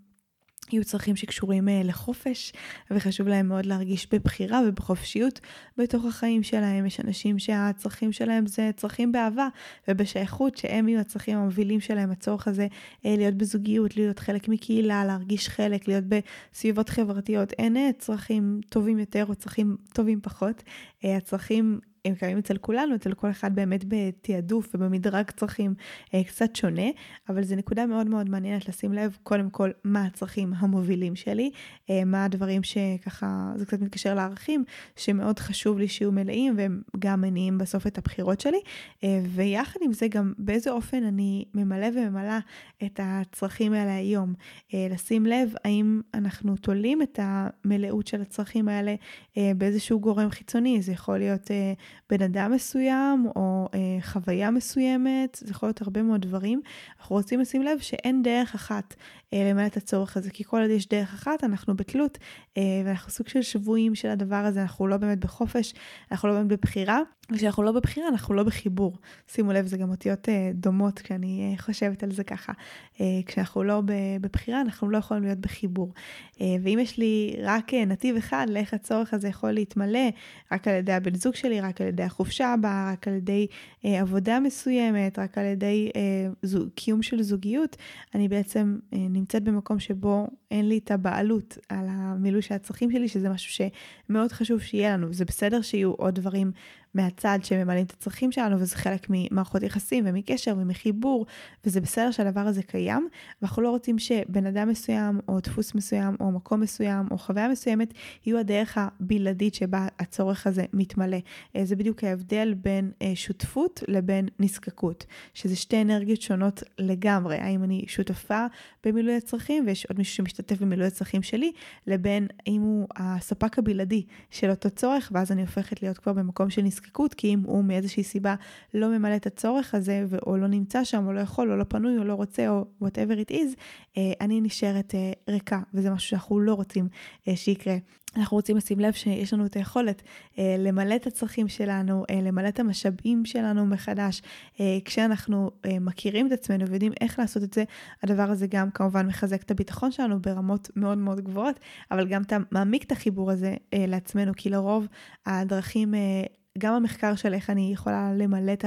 יהיו 0.73 0.85
צרכים 0.85 1.16
שקשורים 1.16 1.68
uh, 1.68 1.71
לחופש, 1.85 2.53
וחשוב 2.91 3.29
להם 3.29 3.49
מאוד 3.49 3.66
להרגיש 3.66 4.07
בבחירה 4.12 4.61
ובחופשיות 4.68 5.41
בתוך 5.79 6.05
החיים 6.05 6.43
שלהם. 6.43 6.87
יש 6.87 7.01
אנשים 7.01 7.39
שהצרכים 7.39 8.12
שלהם 8.12 8.47
זה 8.47 8.71
צרכים 8.77 9.12
באהבה 9.12 9.49
ובשייכות, 9.89 10.57
שהם 10.57 10.89
יהיו 10.89 11.01
הצרכים 11.01 11.39
המובילים 11.39 11.81
שלהם, 11.81 12.11
הצורך 12.11 12.49
הזה 12.49 12.66
uh, 12.66 12.99
להיות 13.05 13.35
בזוגיות, 13.35 13.97
להיות 13.97 14.18
חלק 14.18 14.49
מקהילה, 14.49 15.05
להרגיש 15.05 15.49
חלק, 15.49 15.89
להיות 15.89 16.05
בסביבות 16.05 16.89
חברתיות. 16.89 17.53
אין 17.53 17.77
uh, 17.77 17.99
צרכים 17.99 18.61
טובים 18.68 18.99
יותר 18.99 19.25
או 19.29 19.35
צרכים 19.35 19.77
טובים 19.93 20.21
פחות. 20.23 20.62
הצרכים 21.05 21.81
הם 22.05 22.14
קיימים 22.14 22.38
אצל 22.38 22.57
כולנו, 22.57 22.94
אצל 22.94 23.14
כל 23.14 23.30
אחד 23.30 23.55
באמת 23.55 23.84
בתעדוף 23.88 24.74
ובמדרג 24.74 25.30
צרכים 25.30 25.74
אה, 26.14 26.24
קצת 26.24 26.57
שונה, 26.57 26.86
אבל 27.28 27.42
זו 27.42 27.57
נקודה 27.57 27.86
מאוד 27.86 28.07
מאוד 28.07 28.28
מעניינת 28.28 28.68
לשים 28.68 28.92
לב, 28.92 29.16
קודם 29.22 29.51
כל, 29.51 29.70
מה 29.84 30.05
הצרכים 30.05 30.53
המובילים 30.57 31.16
שלי, 31.16 31.51
אה, 31.90 32.05
מה 32.05 32.24
הדברים 32.24 32.62
שככה, 32.62 33.53
זה 33.57 33.66
קצת 33.66 33.80
מתקשר 33.80 34.14
לערכים, 34.14 34.64
שמאוד 34.96 35.38
חשוב 35.38 35.78
לי 35.78 35.88
שיהיו 35.88 36.12
מלאים 36.12 36.55
והם 36.57 36.82
גם 36.98 37.20
מניעים 37.20 37.59
בסוף 37.59 37.86
את 37.86 37.98
הבחירות 37.98 38.40
שלי, 38.40 38.61
אה, 39.05 39.20
ויחד 39.26 39.80
עם 39.82 39.92
זה 39.92 40.09
גם 40.09 40.32
באיזה 40.38 40.70
אופן 40.70 41.05
אני 41.05 41.44
ממלא 41.55 41.86
וממלאה 41.94 42.38
את 42.84 43.01
הצרכים 43.03 43.72
האלה 43.72 43.94
היום. 43.94 44.34
לשים 44.74 45.26
לב 45.26 45.55
האם 45.64 46.01
אנחנו 46.14 46.57
תולים 46.57 47.03
את 47.03 47.18
המלאות 47.22 48.07
של 48.07 48.22
הצרכים 48.22 48.68
האלה 48.68 48.94
באיזשהו 49.36 50.01
גורם 50.01 50.30
חיצוני, 50.30 50.82
זה 50.82 50.92
יכול 50.92 51.18
להיות... 51.18 51.51
אה, 51.51 51.72
בן 52.11 52.22
אדם 52.22 52.53
מסוים 52.53 53.26
או 53.36 53.68
אה, 53.74 53.78
חוויה 54.03 54.51
מסוימת, 54.51 55.38
זה 55.41 55.51
יכול 55.51 55.66
להיות 55.66 55.82
הרבה 55.82 56.03
מאוד 56.03 56.20
דברים. 56.20 56.61
אנחנו 57.01 57.16
רוצים 57.16 57.41
לשים 57.41 57.62
לב 57.62 57.78
שאין 57.78 58.22
דרך 58.22 58.55
אחת 58.55 58.95
למלא 59.33 59.66
את 59.66 59.76
הצורך 59.76 60.16
הזה, 60.16 60.31
כי 60.31 60.45
כל 60.45 60.61
עוד 60.61 60.70
יש 60.70 60.89
דרך 60.89 61.14
אחת, 61.14 61.45
אנחנו 61.45 61.76
בתלות, 61.76 62.18
אה, 62.57 62.62
ואנחנו 62.85 63.11
סוג 63.11 63.28
של 63.28 63.43
שבויים 63.43 63.95
של 63.95 64.09
הדבר 64.09 64.37
הזה, 64.37 64.62
אנחנו 64.62 64.87
לא 64.87 64.97
באמת 64.97 65.18
בחופש, 65.18 65.74
אנחנו 66.12 66.28
לא 66.28 66.35
באמת 66.35 66.49
בבחירה, 66.49 67.01
וכשאנחנו 67.33 67.62
לא 67.62 67.72
בבחירה, 67.72 68.09
אנחנו 68.09 68.35
לא 68.35 68.43
בחיבור. 68.43 68.97
שימו 69.28 69.53
לב, 69.53 69.66
זה 69.66 69.76
גם 69.76 69.91
אותיות 69.91 70.28
אה, 70.28 70.51
דומות 70.55 70.99
כשאני 70.99 71.53
אה, 71.53 71.62
חושבת 71.62 72.03
על 72.03 72.12
זה 72.12 72.24
ככה. 72.24 72.53
אה, 73.01 73.07
כשאנחנו 73.26 73.62
לא 73.62 73.83
בבחירה, 74.20 74.61
אנחנו 74.61 74.91
לא 74.91 74.99
יכולים 74.99 75.22
להיות 75.22 75.39
בחיבור. 75.39 75.93
אה, 76.41 76.47
ואם 76.62 76.78
יש 76.83 76.99
לי 76.99 77.37
רק 77.43 77.74
אה, 77.74 77.85
נתיב 77.85 78.16
אחד 78.16 78.47
לאיך 78.51 78.74
הצורך 78.74 79.14
הזה 79.14 79.28
יכול 79.28 79.53
להתמלא, 79.53 80.09
רק 80.53 80.68
על 80.68 80.74
ידי 80.74 80.93
הבן 80.93 81.14
זוג 81.14 81.35
שלי, 81.35 81.61
רק 81.61 81.81
על 81.81 81.87
ידי 81.87 82.03
החופשה 82.03 82.53
הבאה, 82.53 82.93
רק 82.93 83.09
על 83.09 83.14
ידי 83.14 83.47
אה, 83.85 84.01
עבודה 84.01 84.41
מסוימת, 84.41 85.18
רק 85.18 85.39
על 85.39 85.45
ידי 85.45 85.91
אה, 85.97 86.59
קיום 86.74 87.03
של 87.03 87.22
זוגיות, 87.22 87.76
אני 88.14 88.28
בעצם 88.28 88.78
אה, 88.93 88.99
נמצאת 89.21 89.45
במקום 89.45 89.79
שבו 89.79 90.27
אין 90.51 90.68
לי 90.68 90.79
את 90.79 90.91
הבעלות 90.91 91.59
על 91.68 91.87
המילוי 91.89 92.43
של 92.43 92.55
הצרכים 92.55 92.91
שלי, 92.93 93.09
שזה 93.09 93.29
משהו 93.29 93.68
שמאוד 94.09 94.33
חשוב 94.33 94.61
שיהיה 94.61 94.93
לנו. 94.97 95.12
זה 95.12 95.25
בסדר 95.25 95.62
שיהיו 95.62 95.91
עוד 95.93 96.14
דברים 96.14 96.53
מהצד 96.95 97.38
שממלאים 97.43 97.84
את 97.84 97.91
הצרכים 97.91 98.32
שלנו, 98.32 98.61
וזה 98.61 98.76
חלק 98.76 99.07
ממערכות 99.11 99.62
יחסים 99.62 100.05
ומקשר 100.07 100.55
ומחיבור, 100.59 101.26
וזה 101.64 101.80
בסדר 101.80 102.11
שהדבר 102.11 102.41
הזה 102.41 102.62
קיים, 102.62 103.09
ואנחנו 103.43 103.62
לא 103.62 103.70
רוצים 103.70 103.99
שבן 103.99 104.47
אדם 104.47 104.68
מסוים, 104.68 105.20
או 105.28 105.41
דפוס 105.41 105.74
מסוים, 105.74 106.16
או 106.20 106.30
מקום 106.30 106.61
מסוים, 106.61 107.07
או 107.11 107.18
חוויה 107.18 107.49
מסוימת, 107.49 107.95
יהיו 108.26 108.38
הדרך 108.38 108.78
הבלעדית 108.78 109.55
שבה 109.55 109.86
הצורך 109.99 110.47
הזה 110.47 110.64
מתמלא. 110.72 111.18
אה, 111.57 111.64
זה 111.64 111.76
בדיוק 111.76 112.05
ההבדל 112.05 112.55
בין 112.55 112.93
אה, 113.03 113.12
שותפות 113.14 113.82
לבין 113.88 114.28
נזקקות, 114.38 115.07
שזה 115.34 115.57
שתי 115.57 115.82
אנרגיות 115.82 116.20
שונות 116.20 116.62
לגמרי. 116.78 117.36
האם 117.36 117.64
אני 117.64 117.84
שותפה 117.88 118.47
במילוי 118.84 119.16
הצרכים 119.16 119.66
ויש 119.66 119.86
עוד 119.86 119.99
מישהו 119.99 120.14
שמשתתף 120.14 120.61
במילוי 120.61 120.86
הצרכים 120.86 121.22
שלי, 121.22 121.53
לבין 121.86 122.26
האם 122.47 122.61
הוא 122.61 122.88
הספק 122.97 123.59
הבלעדי 123.59 124.05
של 124.30 124.51
אותו 124.51 124.70
צורך, 124.70 125.12
ואז 125.14 125.32
אני 125.32 125.41
הופכת 125.41 125.82
להיות 125.82 125.99
כבר 125.99 126.12
במקום 126.12 126.51
של 126.51 126.62
נזקקות, 126.62 126.80
כי 127.16 127.35
אם 127.35 127.41
הוא 127.47 127.64
מאיזושהי 127.64 128.03
סיבה 128.03 128.35
לא 128.74 128.89
ממלא 128.89 129.16
את 129.16 129.26
הצורך 129.26 129.74
הזה, 129.74 130.05
או 130.26 130.37
לא 130.37 130.47
נמצא 130.47 130.85
שם, 130.85 131.07
או 131.07 131.12
לא 131.12 131.20
יכול, 131.20 131.53
או 131.53 131.57
לא 131.57 131.64
פנוי, 131.64 131.99
או 131.99 132.05
לא 132.05 132.14
רוצה, 132.14 132.49
או 132.49 132.64
whatever 132.85 133.28
it 133.28 133.33
is, 133.33 133.57
אה, 133.99 134.12
אני 134.20 134.41
נשארת 134.41 134.95
אה, 134.95 135.12
ריקה, 135.28 135.61
וזה 135.74 135.91
משהו 135.91 136.09
שאנחנו 136.09 136.41
לא 136.41 136.55
רוצים 136.55 136.89
אה, 137.28 137.37
שיקרה. 137.37 137.76
אנחנו 138.16 138.37
רוצים 138.37 138.57
לשים 138.57 138.81
לב 138.81 138.93
שיש 138.93 139.35
לנו 139.35 139.47
את 139.47 139.57
היכולת 139.57 140.03
אה, 140.39 140.57
למלא 140.59 140.97
את 140.97 141.07
הצרכים 141.07 141.49
שלנו, 141.49 142.05
אה, 142.11 142.20
למלא 142.22 142.49
את 142.49 142.61
המשאבים 142.61 143.24
שלנו 143.24 143.66
מחדש. 143.66 144.22
אה, 144.61 144.78
כשאנחנו 144.85 145.51
אה, 145.64 145.78
מכירים 145.81 146.26
את 146.26 146.33
עצמנו 146.33 146.68
ויודעים 146.68 146.93
איך 147.01 147.18
לעשות 147.18 147.43
את 147.43 147.55
זה, 147.55 147.64
הדבר 148.03 148.31
הזה 148.31 148.47
גם 148.47 148.70
כמובן 148.70 149.07
מחזק 149.07 149.43
את 149.43 149.51
הביטחון 149.51 149.91
שלנו 149.93 150.22
ברמות 150.22 150.70
מאוד 150.76 150.99
מאוד 150.99 151.20
גבוהות, 151.20 151.61
אבל 151.91 152.09
גם 152.09 152.22
אתה 152.22 152.37
מעמיק 152.51 152.85
את 152.85 152.93
החיבור 152.93 153.31
הזה 153.31 153.55
אה, 153.74 153.85
לעצמנו, 153.89 154.33
כי 154.37 154.51
לרוב 154.51 154.87
הדרכים 155.26 155.95
אה, 155.95 156.22
גם 156.61 156.74
המחקר 156.74 157.14
של 157.14 157.34
איך 157.34 157.50
אני 157.50 157.70
יכולה 157.72 158.12
למלא 158.14 158.52
את 158.52 158.64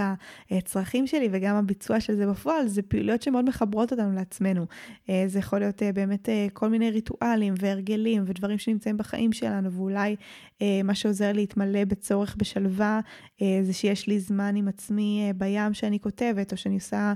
הצרכים 0.52 1.08
שלי 1.08 1.30
וגם 1.32 1.56
הביצוע 1.56 2.00
של 2.00 2.16
זה 2.16 2.28
בפועל, 2.28 2.68
זה 2.68 2.82
פעילויות 2.82 3.22
שמאוד 3.22 3.46
מחברות 3.46 3.92
אותנו 3.92 4.16
לעצמנו. 4.16 4.66
אה, 5.10 5.24
זה 5.28 5.40
יכול 5.40 5.60
להיות 5.60 5.84
אה, 5.84 5.92
באמת 5.94 6.30
אה, 6.30 6.48
כל 6.54 6.70
מיני 6.70 6.92
ריטואלים 6.92 7.54
והרגלים 7.60 8.24
ודברים 8.26 8.58
שנמצאים 8.58 8.98
בחיים 8.98 9.34
שלנו, 9.34 9.72
ואולי 9.72 10.16
מה 10.84 10.96
שעוזר 10.96 11.34
להתמלא 11.34 11.86
בצורך 11.86 12.36
בשלווה 12.38 13.00
זה 13.62 13.74
שיש 13.74 14.08
לי 14.08 14.20
זמן 14.20 14.56
עם 14.56 14.68
עצמי 14.68 15.32
בים 15.36 15.74
שאני 15.74 16.00
כותבת, 16.00 16.52
או 16.52 16.58
שאני 16.58 16.76
עושה 16.76 17.14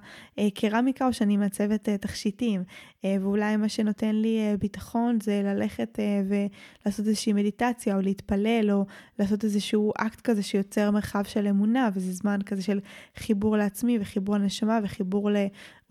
קרמיקה, 0.53 1.07
או 1.07 1.13
שאני 1.13 1.37
מעצבת 1.37 1.89
תכשיטים. 1.89 2.63
ואולי 3.03 3.57
מה 3.57 3.69
שנותן 3.69 4.15
לי 4.15 4.39
ביטחון 4.59 5.17
זה 5.23 5.41
ללכת 5.43 5.99
ולעשות 6.27 7.07
איזושהי 7.07 7.33
מדיטציה, 7.33 7.95
או 7.95 8.01
להתפלל, 8.01 8.71
או 8.71 8.85
לעשות 9.19 9.43
איזשהו 9.43 9.91
אקט 9.97 10.21
כזה 10.21 10.43
שיוצר 10.43 10.91
מרחב 10.91 11.23
של 11.23 11.47
אמונה, 11.47 11.89
וזה 11.93 12.13
זמן 12.13 12.39
כזה 12.45 12.61
של 12.61 12.79
חיבור 13.15 13.57
לעצמי 13.57 13.97
וחיבור 14.01 14.35
לנשמה 14.35 14.79
וחיבור 14.83 15.29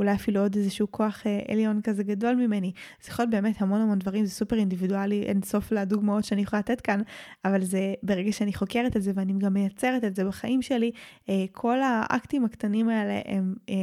לאולי 0.01 0.15
אפילו 0.15 0.41
עוד 0.41 0.57
איזשהו 0.57 0.91
כוח 0.91 1.23
אה, 1.27 1.41
עליון 1.49 1.81
כזה 1.83 2.03
גדול 2.03 2.35
ממני. 2.35 2.73
זה 3.03 3.11
יכול 3.11 3.23
להיות 3.23 3.31
באמת 3.31 3.63
המון 3.63 3.81
המון 3.81 3.99
דברים, 3.99 4.25
זה 4.25 4.31
סופר 4.31 4.57
אינדיבידואלי, 4.57 5.23
אין 5.23 5.43
סוף 5.43 5.73
לדוגמאות 5.73 6.25
שאני 6.25 6.43
יכולה 6.43 6.61
לתת 6.61 6.81
כאן, 6.81 7.01
אבל 7.45 7.65
זה 7.65 7.95
ברגע 8.03 8.33
שאני 8.33 8.55
חוקרת 8.55 8.97
את 8.97 9.03
זה 9.03 9.13
ואני 9.15 9.33
גם 9.39 9.55
מייצרת 9.55 10.05
את 10.05 10.17
זה 10.17 10.25
בחיים 10.25 10.63
שלי, 10.63 10.91
אה, 11.29 11.45
כל 11.53 11.79
האקטים 11.83 12.45
הקטנים 12.45 12.89
האלה 12.89 13.21
הם 13.25 13.55
אה, 13.69 13.75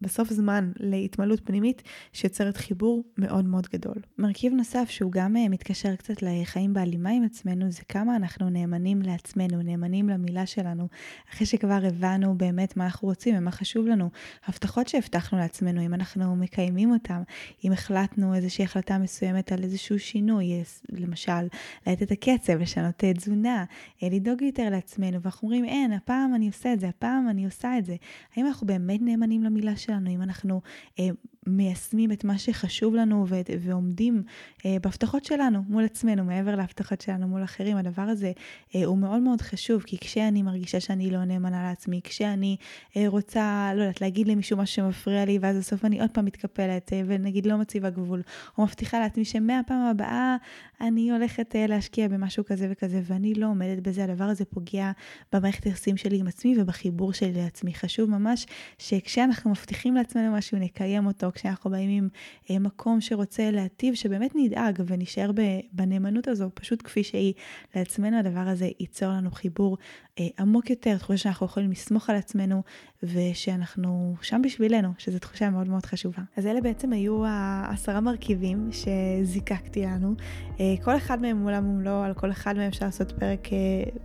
בסוף 0.00 0.32
זמן 0.32 0.72
להתמלות 0.76 1.40
פנימית 1.44 1.82
שיוצרת 2.12 2.56
חיבור 2.56 3.04
מאוד 3.18 3.44
מאוד 3.44 3.66
גדול. 3.72 3.96
מרכיב 4.18 4.52
נוסף 4.52 4.90
שהוא 4.90 5.12
גם 5.12 5.32
מתקשר 5.50 5.96
קצת 5.96 6.22
לחיים 6.22 6.72
בהלימה 6.72 7.10
עם 7.10 7.24
עצמנו, 7.24 7.70
זה 7.70 7.82
כמה 7.88 8.16
אנחנו 8.16 8.50
נאמנים 8.50 9.02
לעצמנו, 9.02 9.62
נאמנים 9.62 10.08
למילה 10.08 10.46
שלנו, 10.46 10.88
אחרי 11.32 11.46
שכבר 11.46 11.80
הבנו 11.84 12.38
באמת 12.38 12.76
מה 12.76 12.84
אנחנו 12.84 13.08
רוצים 13.08 13.34
ומה 13.38 13.50
חשוב 13.50 13.86
לנו. 13.86 14.10
הבטחות 14.46 14.88
שהבטחנו 14.88 15.38
לעצמנו, 15.38 15.57
אם 15.62 15.94
אנחנו 15.94 16.36
מקיימים 16.36 16.92
אותם, 16.92 17.22
אם 17.64 17.72
החלטנו 17.72 18.34
איזושהי 18.34 18.64
החלטה 18.64 18.98
מסוימת 18.98 19.52
על 19.52 19.62
איזשהו 19.62 19.98
שינוי, 19.98 20.62
למשל, 20.90 21.48
להאט 21.86 22.02
את 22.02 22.12
הקצב, 22.12 22.52
לשנות 22.52 22.94
תזונה, 22.96 23.64
לדאוג 24.02 24.42
יותר 24.42 24.68
לעצמנו, 24.70 25.22
ואנחנו 25.22 25.48
אומרים, 25.48 25.64
אין, 25.64 25.92
הפעם 25.92 26.34
אני 26.34 26.46
עושה 26.46 26.72
את 26.72 26.80
זה, 26.80 26.88
הפעם 26.88 27.28
אני 27.28 27.44
עושה 27.44 27.78
את 27.78 27.84
זה. 27.84 27.96
האם 28.36 28.46
אנחנו 28.46 28.66
באמת 28.66 29.02
נאמנים 29.02 29.44
למילה 29.44 29.76
שלנו? 29.76 30.10
אם 30.10 30.22
אנחנו 30.22 30.60
אה, 30.98 31.08
מיישמים 31.48 32.12
את 32.12 32.24
מה 32.24 32.38
שחשוב 32.38 32.94
לנו 32.94 33.24
ו- 33.28 33.40
ועומדים 33.60 34.22
אה, 34.66 34.76
בהבטחות 34.82 35.24
שלנו 35.24 35.62
מול 35.68 35.84
עצמנו, 35.84 36.24
מעבר 36.24 36.54
להבטחות 36.54 37.00
שלנו 37.00 37.28
מול 37.28 37.44
אחרים, 37.44 37.76
הדבר 37.76 38.02
הזה 38.02 38.32
אה, 38.74 38.84
הוא 38.84 38.98
מאוד 38.98 39.20
מאוד 39.20 39.40
חשוב, 39.40 39.82
כי 39.82 39.98
כשאני 39.98 40.42
מרגישה 40.42 40.80
שאני 40.80 41.10
לא 41.10 41.24
נאמנה 41.24 41.62
לעצמי, 41.62 42.00
כשאני 42.04 42.56
אה, 42.96 43.04
רוצה, 43.06 43.72
לא 43.74 43.82
יודעת, 43.82 44.00
להגיד 44.00 44.28
למישהו 44.28 44.56
משהו 44.56 44.76
שמפריע 44.76 45.24
לי, 45.24 45.38
ואז 45.40 45.56
בסוף 45.56 45.84
אני 45.84 46.00
עוד 46.00 46.10
פעם 46.10 46.24
מתקפלת, 46.24 46.92
אה, 46.92 47.02
ונגיד 47.06 47.46
לא 47.46 47.56
מציבה 47.56 47.90
גבול, 47.90 48.22
או 48.58 48.62
מבטיחה 48.62 48.98
לעצמי 48.98 49.24
שמהפעם 49.24 49.80
הבאה 49.80 50.36
אני 50.80 51.10
הולכת 51.10 51.56
אה, 51.56 51.66
להשקיע 51.66 52.08
במשהו 52.08 52.44
כזה 52.44 52.68
וכזה, 52.70 53.00
ואני 53.04 53.34
לא 53.34 53.46
עומדת 53.46 53.82
בזה, 53.82 54.04
הדבר 54.04 54.24
הזה 54.24 54.44
פוגע 54.44 54.90
במערכת 55.32 55.64
היחסים 55.64 55.96
שלי 55.96 56.18
עם 56.18 56.26
עצמי 56.26 56.54
ובחיבור 56.58 57.12
שלי 57.12 57.32
לעצמי. 57.32 57.74
חשוב 57.74 58.10
ממש 58.10 58.46
שכשאנחנו 58.78 59.50
מבטיחים 59.50 59.94
לעצמנו 59.94 60.32
משהו, 60.32 60.58
נקיים 60.58 61.06
אותו. 61.06 61.30
כשאנחנו 61.38 61.70
באים 61.70 61.90
עם 61.90 62.08
אה, 62.50 62.58
מקום 62.58 63.00
שרוצה 63.00 63.50
להטיב, 63.50 63.94
שבאמת 63.94 64.30
נדאג 64.34 64.82
ונשאר 64.86 65.30
בנאמנות 65.72 66.28
הזו, 66.28 66.50
פשוט 66.54 66.82
כפי 66.84 67.04
שהיא 67.04 67.34
לעצמנו, 67.76 68.18
הדבר 68.18 68.40
הזה 68.40 68.68
ייצור 68.80 69.08
לנו 69.08 69.30
חיבור 69.30 69.76
אה, 70.20 70.26
עמוק 70.38 70.70
יותר, 70.70 70.98
תחושה 70.98 71.16
שאנחנו 71.16 71.46
יכולים 71.46 71.70
לסמוך 71.70 72.10
על 72.10 72.16
עצמנו 72.16 72.62
ושאנחנו 73.02 74.14
שם 74.22 74.42
בשבילנו, 74.44 74.88
שזו 74.98 75.18
תחושה 75.18 75.50
מאוד 75.50 75.68
מאוד 75.68 75.86
חשובה. 75.86 76.22
אז 76.36 76.46
אלה 76.46 76.60
בעצם 76.60 76.92
היו 76.92 77.24
העשרה 77.26 78.00
מרכיבים 78.00 78.68
שזיקקתי 78.72 79.82
לנו. 79.82 80.14
אה, 80.60 80.74
כל 80.84 80.96
אחד 80.96 81.22
מהם 81.22 81.36
מולם 81.36 81.70
ומולו, 81.70 82.02
על 82.02 82.14
כל 82.14 82.30
אחד 82.30 82.56
מהם 82.56 82.68
אפשר 82.68 82.86
לעשות 82.86 83.12
פרק 83.12 83.52
אה, 83.52 83.58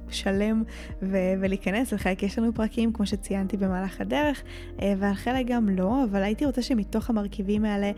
שלם 0.09 0.63
ו- 1.01 1.33
ולהיכנס. 1.41 1.93
לחלק 1.93 2.23
יש 2.23 2.39
לנו 2.39 2.53
פרקים, 2.53 2.93
כמו 2.93 3.05
שציינתי 3.05 3.57
במהלך 3.57 4.01
הדרך, 4.01 4.43
אה, 4.81 4.93
ועל 4.97 5.13
חלק 5.13 5.45
גם 5.47 5.69
לא, 5.69 6.03
אבל 6.03 6.23
הייתי 6.23 6.45
רוצה 6.45 6.61
שמתוך 6.61 7.09
המרכיבים 7.09 7.65
האלה 7.65 7.91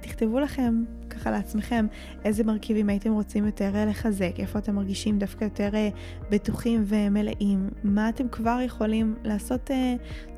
תכתבו 0.00 0.40
לכם 0.40 0.84
ככה 1.10 1.30
לעצמכם 1.30 1.86
איזה 2.24 2.44
מרכיבים 2.44 2.88
הייתם 2.88 3.12
רוצים 3.12 3.46
יותר 3.46 3.72
לחזק, 3.88 4.32
איפה 4.38 4.58
אתם 4.58 4.74
מרגישים 4.74 5.18
דווקא 5.18 5.44
יותר 5.44 5.70
בטוחים 6.30 6.84
ומלאים, 6.86 7.70
מה 7.84 8.08
אתם 8.08 8.28
כבר 8.28 8.58
יכולים 8.64 9.14
לעשות 9.24 9.70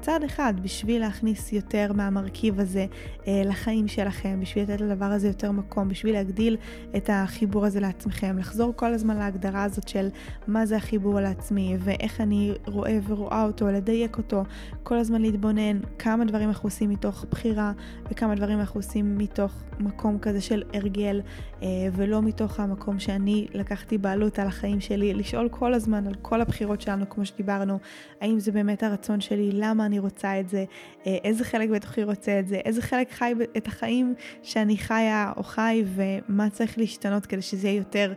צעד 0.00 0.24
אחד 0.24 0.54
בשביל 0.62 1.00
להכניס 1.00 1.52
יותר 1.52 1.92
מהמרכיב 1.92 2.60
הזה 2.60 2.86
אה, 3.26 3.42
לחיים 3.44 3.88
שלכם, 3.88 4.40
בשביל 4.40 4.64
לתת 4.64 4.80
לדבר 4.80 5.04
הזה 5.04 5.28
יותר 5.28 5.52
מקום, 5.52 5.88
בשביל 5.88 6.12
להגדיל 6.12 6.56
את 6.96 7.10
החיבור 7.12 7.66
הזה 7.66 7.80
לעצמכם, 7.80 8.38
לחזור 8.38 8.72
כל 8.76 8.94
הזמן 8.94 9.16
להגדרה 9.16 9.62
הזאת 9.64 9.88
של 9.88 10.08
מה 10.46 10.66
זה 10.66 10.76
החיבור 10.76 11.20
לעצמי 11.20 11.76
ואיך 11.78 12.20
אני 12.20 12.52
רואה 12.66 12.98
ורואה 13.06 13.44
אותו, 13.44 13.68
לדייק 13.68 14.18
אותו, 14.18 14.42
כל 14.82 14.98
הזמן 14.98 15.22
להתבונן 15.22 15.80
כמה 15.98 16.24
דברים 16.24 16.48
אנחנו 16.48 16.66
עושים 16.66 16.90
מתוך 16.90 17.24
בחירה 17.30 17.72
וכמה 18.10 18.34
דברים 18.34 18.60
אנחנו 18.60 18.78
עושים 18.78 19.18
מתוך 19.18 19.52
מקום 19.80 20.18
כזה 20.18 20.40
של 20.40 20.62
הרגל 20.74 21.20
אה, 21.62 21.68
ולא 21.92 22.22
מתוך 22.22 22.60
המקום 22.60 22.98
שאני 22.98 23.46
לקחתי 23.54 23.98
בעלות 23.98 24.38
על 24.38 24.46
החיים 24.46 24.80
שלי, 24.80 25.14
לשאול 25.14 25.48
כל 25.48 25.74
הזמן 25.74 26.06
על 26.06 26.14
כל 26.22 26.40
הבחירות 26.40 26.80
שלנו 26.80 27.08
כמו 27.08 27.24
שדיברנו, 27.24 27.78
האם 28.20 28.38
זה 28.38 28.52
באמת 28.52 28.82
הרצון 28.82 29.20
שלי, 29.20 29.50
למה 29.52 29.87
אני 29.88 29.98
רוצה 29.98 30.40
את 30.40 30.48
זה, 30.48 30.64
אה, 31.06 31.16
איזה 31.24 31.44
חלק 31.44 31.70
בתוכי 31.70 32.02
רוצה 32.04 32.40
את 32.40 32.48
זה, 32.48 32.56
איזה 32.56 32.82
חלק 32.82 33.10
חי 33.10 33.32
את 33.56 33.66
החיים 33.66 34.14
שאני 34.42 34.76
חיה 34.76 35.32
או 35.36 35.42
חי 35.42 35.84
ומה 35.94 36.50
צריך 36.50 36.78
להשתנות 36.78 37.26
כדי 37.26 37.42
שזה 37.42 37.68
יהיה 37.68 37.78
יותר 37.78 38.12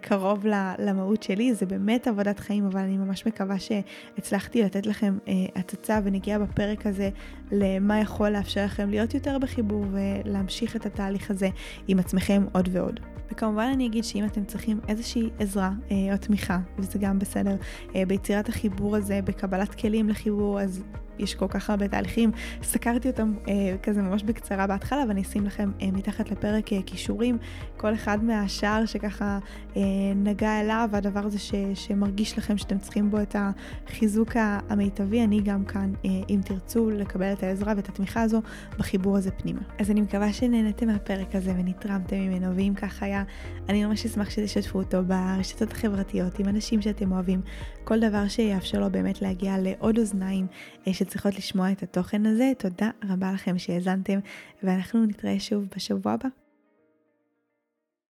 קרוב 0.00 0.46
למהות 0.78 1.22
שלי, 1.22 1.54
זה 1.54 1.66
באמת 1.66 2.06
עבודת 2.06 2.38
חיים, 2.38 2.66
אבל 2.66 2.80
אני 2.80 2.96
ממש 2.96 3.26
מקווה 3.26 3.56
שהצלחתי 3.58 4.62
לתת 4.62 4.86
לכם 4.86 5.18
אה, 5.28 5.32
הצצה 5.56 6.00
ונגיעה 6.04 6.38
בפרק 6.38 6.86
הזה 6.86 7.10
למה 7.52 8.00
יכול 8.00 8.28
לאפשר 8.28 8.64
לכם 8.64 8.90
להיות 8.90 9.14
יותר 9.14 9.38
בחיבור 9.38 9.84
ולהמשיך 9.92 10.76
את 10.76 10.86
התהליך 10.86 11.30
הזה 11.30 11.48
עם 11.88 11.98
עצמכם 11.98 12.44
עוד 12.52 12.68
ועוד. 12.72 13.00
וכמובן 13.32 13.70
אני 13.74 13.86
אגיד 13.86 14.04
שאם 14.04 14.24
אתם 14.24 14.44
צריכים 14.44 14.80
איזושהי 14.88 15.30
עזרה 15.38 15.70
אה, 15.90 16.12
או 16.12 16.18
תמיכה, 16.18 16.58
וזה 16.78 16.98
גם 16.98 17.18
בסדר, 17.18 17.56
אה, 17.94 18.06
ביצירת 18.06 18.48
החיבור 18.48 18.96
הזה, 18.96 19.20
בקבלת 19.24 19.74
כלים 19.74 20.08
לחיבור, 20.08 20.60
אז 20.60 20.84
יש 21.20 21.34
כל 21.34 21.46
כך 21.48 21.70
הרבה 21.70 21.88
תהליכים, 21.88 22.30
סקרתי 22.62 23.08
אותם 23.08 23.34
אה, 23.48 23.76
כזה 23.82 24.02
ממש 24.02 24.22
בקצרה 24.22 24.66
בהתחלה, 24.66 25.04
ואני 25.08 25.22
אשים 25.22 25.46
לכם 25.46 25.70
אה, 25.82 25.90
מתחת 25.92 26.30
לפרק 26.30 26.72
אה, 26.72 26.78
כישורים, 26.86 27.38
כל 27.76 27.94
אחד 27.94 28.24
מהשער 28.24 28.86
שככה 28.86 29.38
אה, 29.76 29.82
נגע 30.16 30.60
אליו, 30.60 30.88
והדבר 30.92 31.20
הזה 31.20 31.38
ש, 31.38 31.54
שמרגיש 31.74 32.38
לכם 32.38 32.58
שאתם 32.58 32.78
צריכים 32.78 33.10
בו 33.10 33.20
את 33.22 33.36
החיזוק 33.38 34.30
המיטבי, 34.68 35.24
אני 35.24 35.40
גם 35.40 35.64
כאן, 35.64 35.92
אה, 36.04 36.10
אם 36.28 36.40
תרצו 36.44 36.90
לקבל 36.90 37.32
את 37.32 37.42
העזרה 37.42 37.72
ואת 37.76 37.88
התמיכה 37.88 38.22
הזו, 38.22 38.42
בחיבור 38.78 39.16
הזה 39.16 39.30
פנימה. 39.30 39.60
אז 39.78 39.90
אני 39.90 40.00
מקווה 40.00 40.32
שנהנתם 40.32 40.86
מהפרק 40.86 41.34
הזה 41.34 41.52
ונתרמתם 41.58 42.16
ממנו, 42.16 42.56
ואם 42.56 42.72
כך 42.76 43.02
היה, 43.02 43.24
אני 43.68 43.84
ממש 43.84 44.06
אשמח 44.06 44.30
שתשתפו 44.30 44.78
אותו 44.78 45.04
ברשתות 45.04 45.72
החברתיות 45.72 46.38
עם 46.38 46.48
אנשים 46.48 46.82
שאתם 46.82 47.12
אוהבים, 47.12 47.40
כל 47.84 48.00
דבר 48.00 48.28
שיאפשר 48.28 48.80
לו 48.80 48.90
באמת 48.90 49.22
להגיע 49.22 49.56
לעוד 49.58 49.98
אוזניים. 49.98 50.46
אה, 50.86 50.94
שצריכות 50.94 51.34
לשמוע 51.38 51.72
את 51.72 51.82
התוכן 51.82 52.26
הזה. 52.26 52.52
תודה 52.58 52.90
רבה 53.04 53.32
לכם 53.32 53.58
שהאזנתם, 53.58 54.18
ואנחנו 54.62 55.06
נתראה 55.06 55.40
שוב 55.40 55.64
בשבוע 55.76 56.12
הבא. 56.12 56.28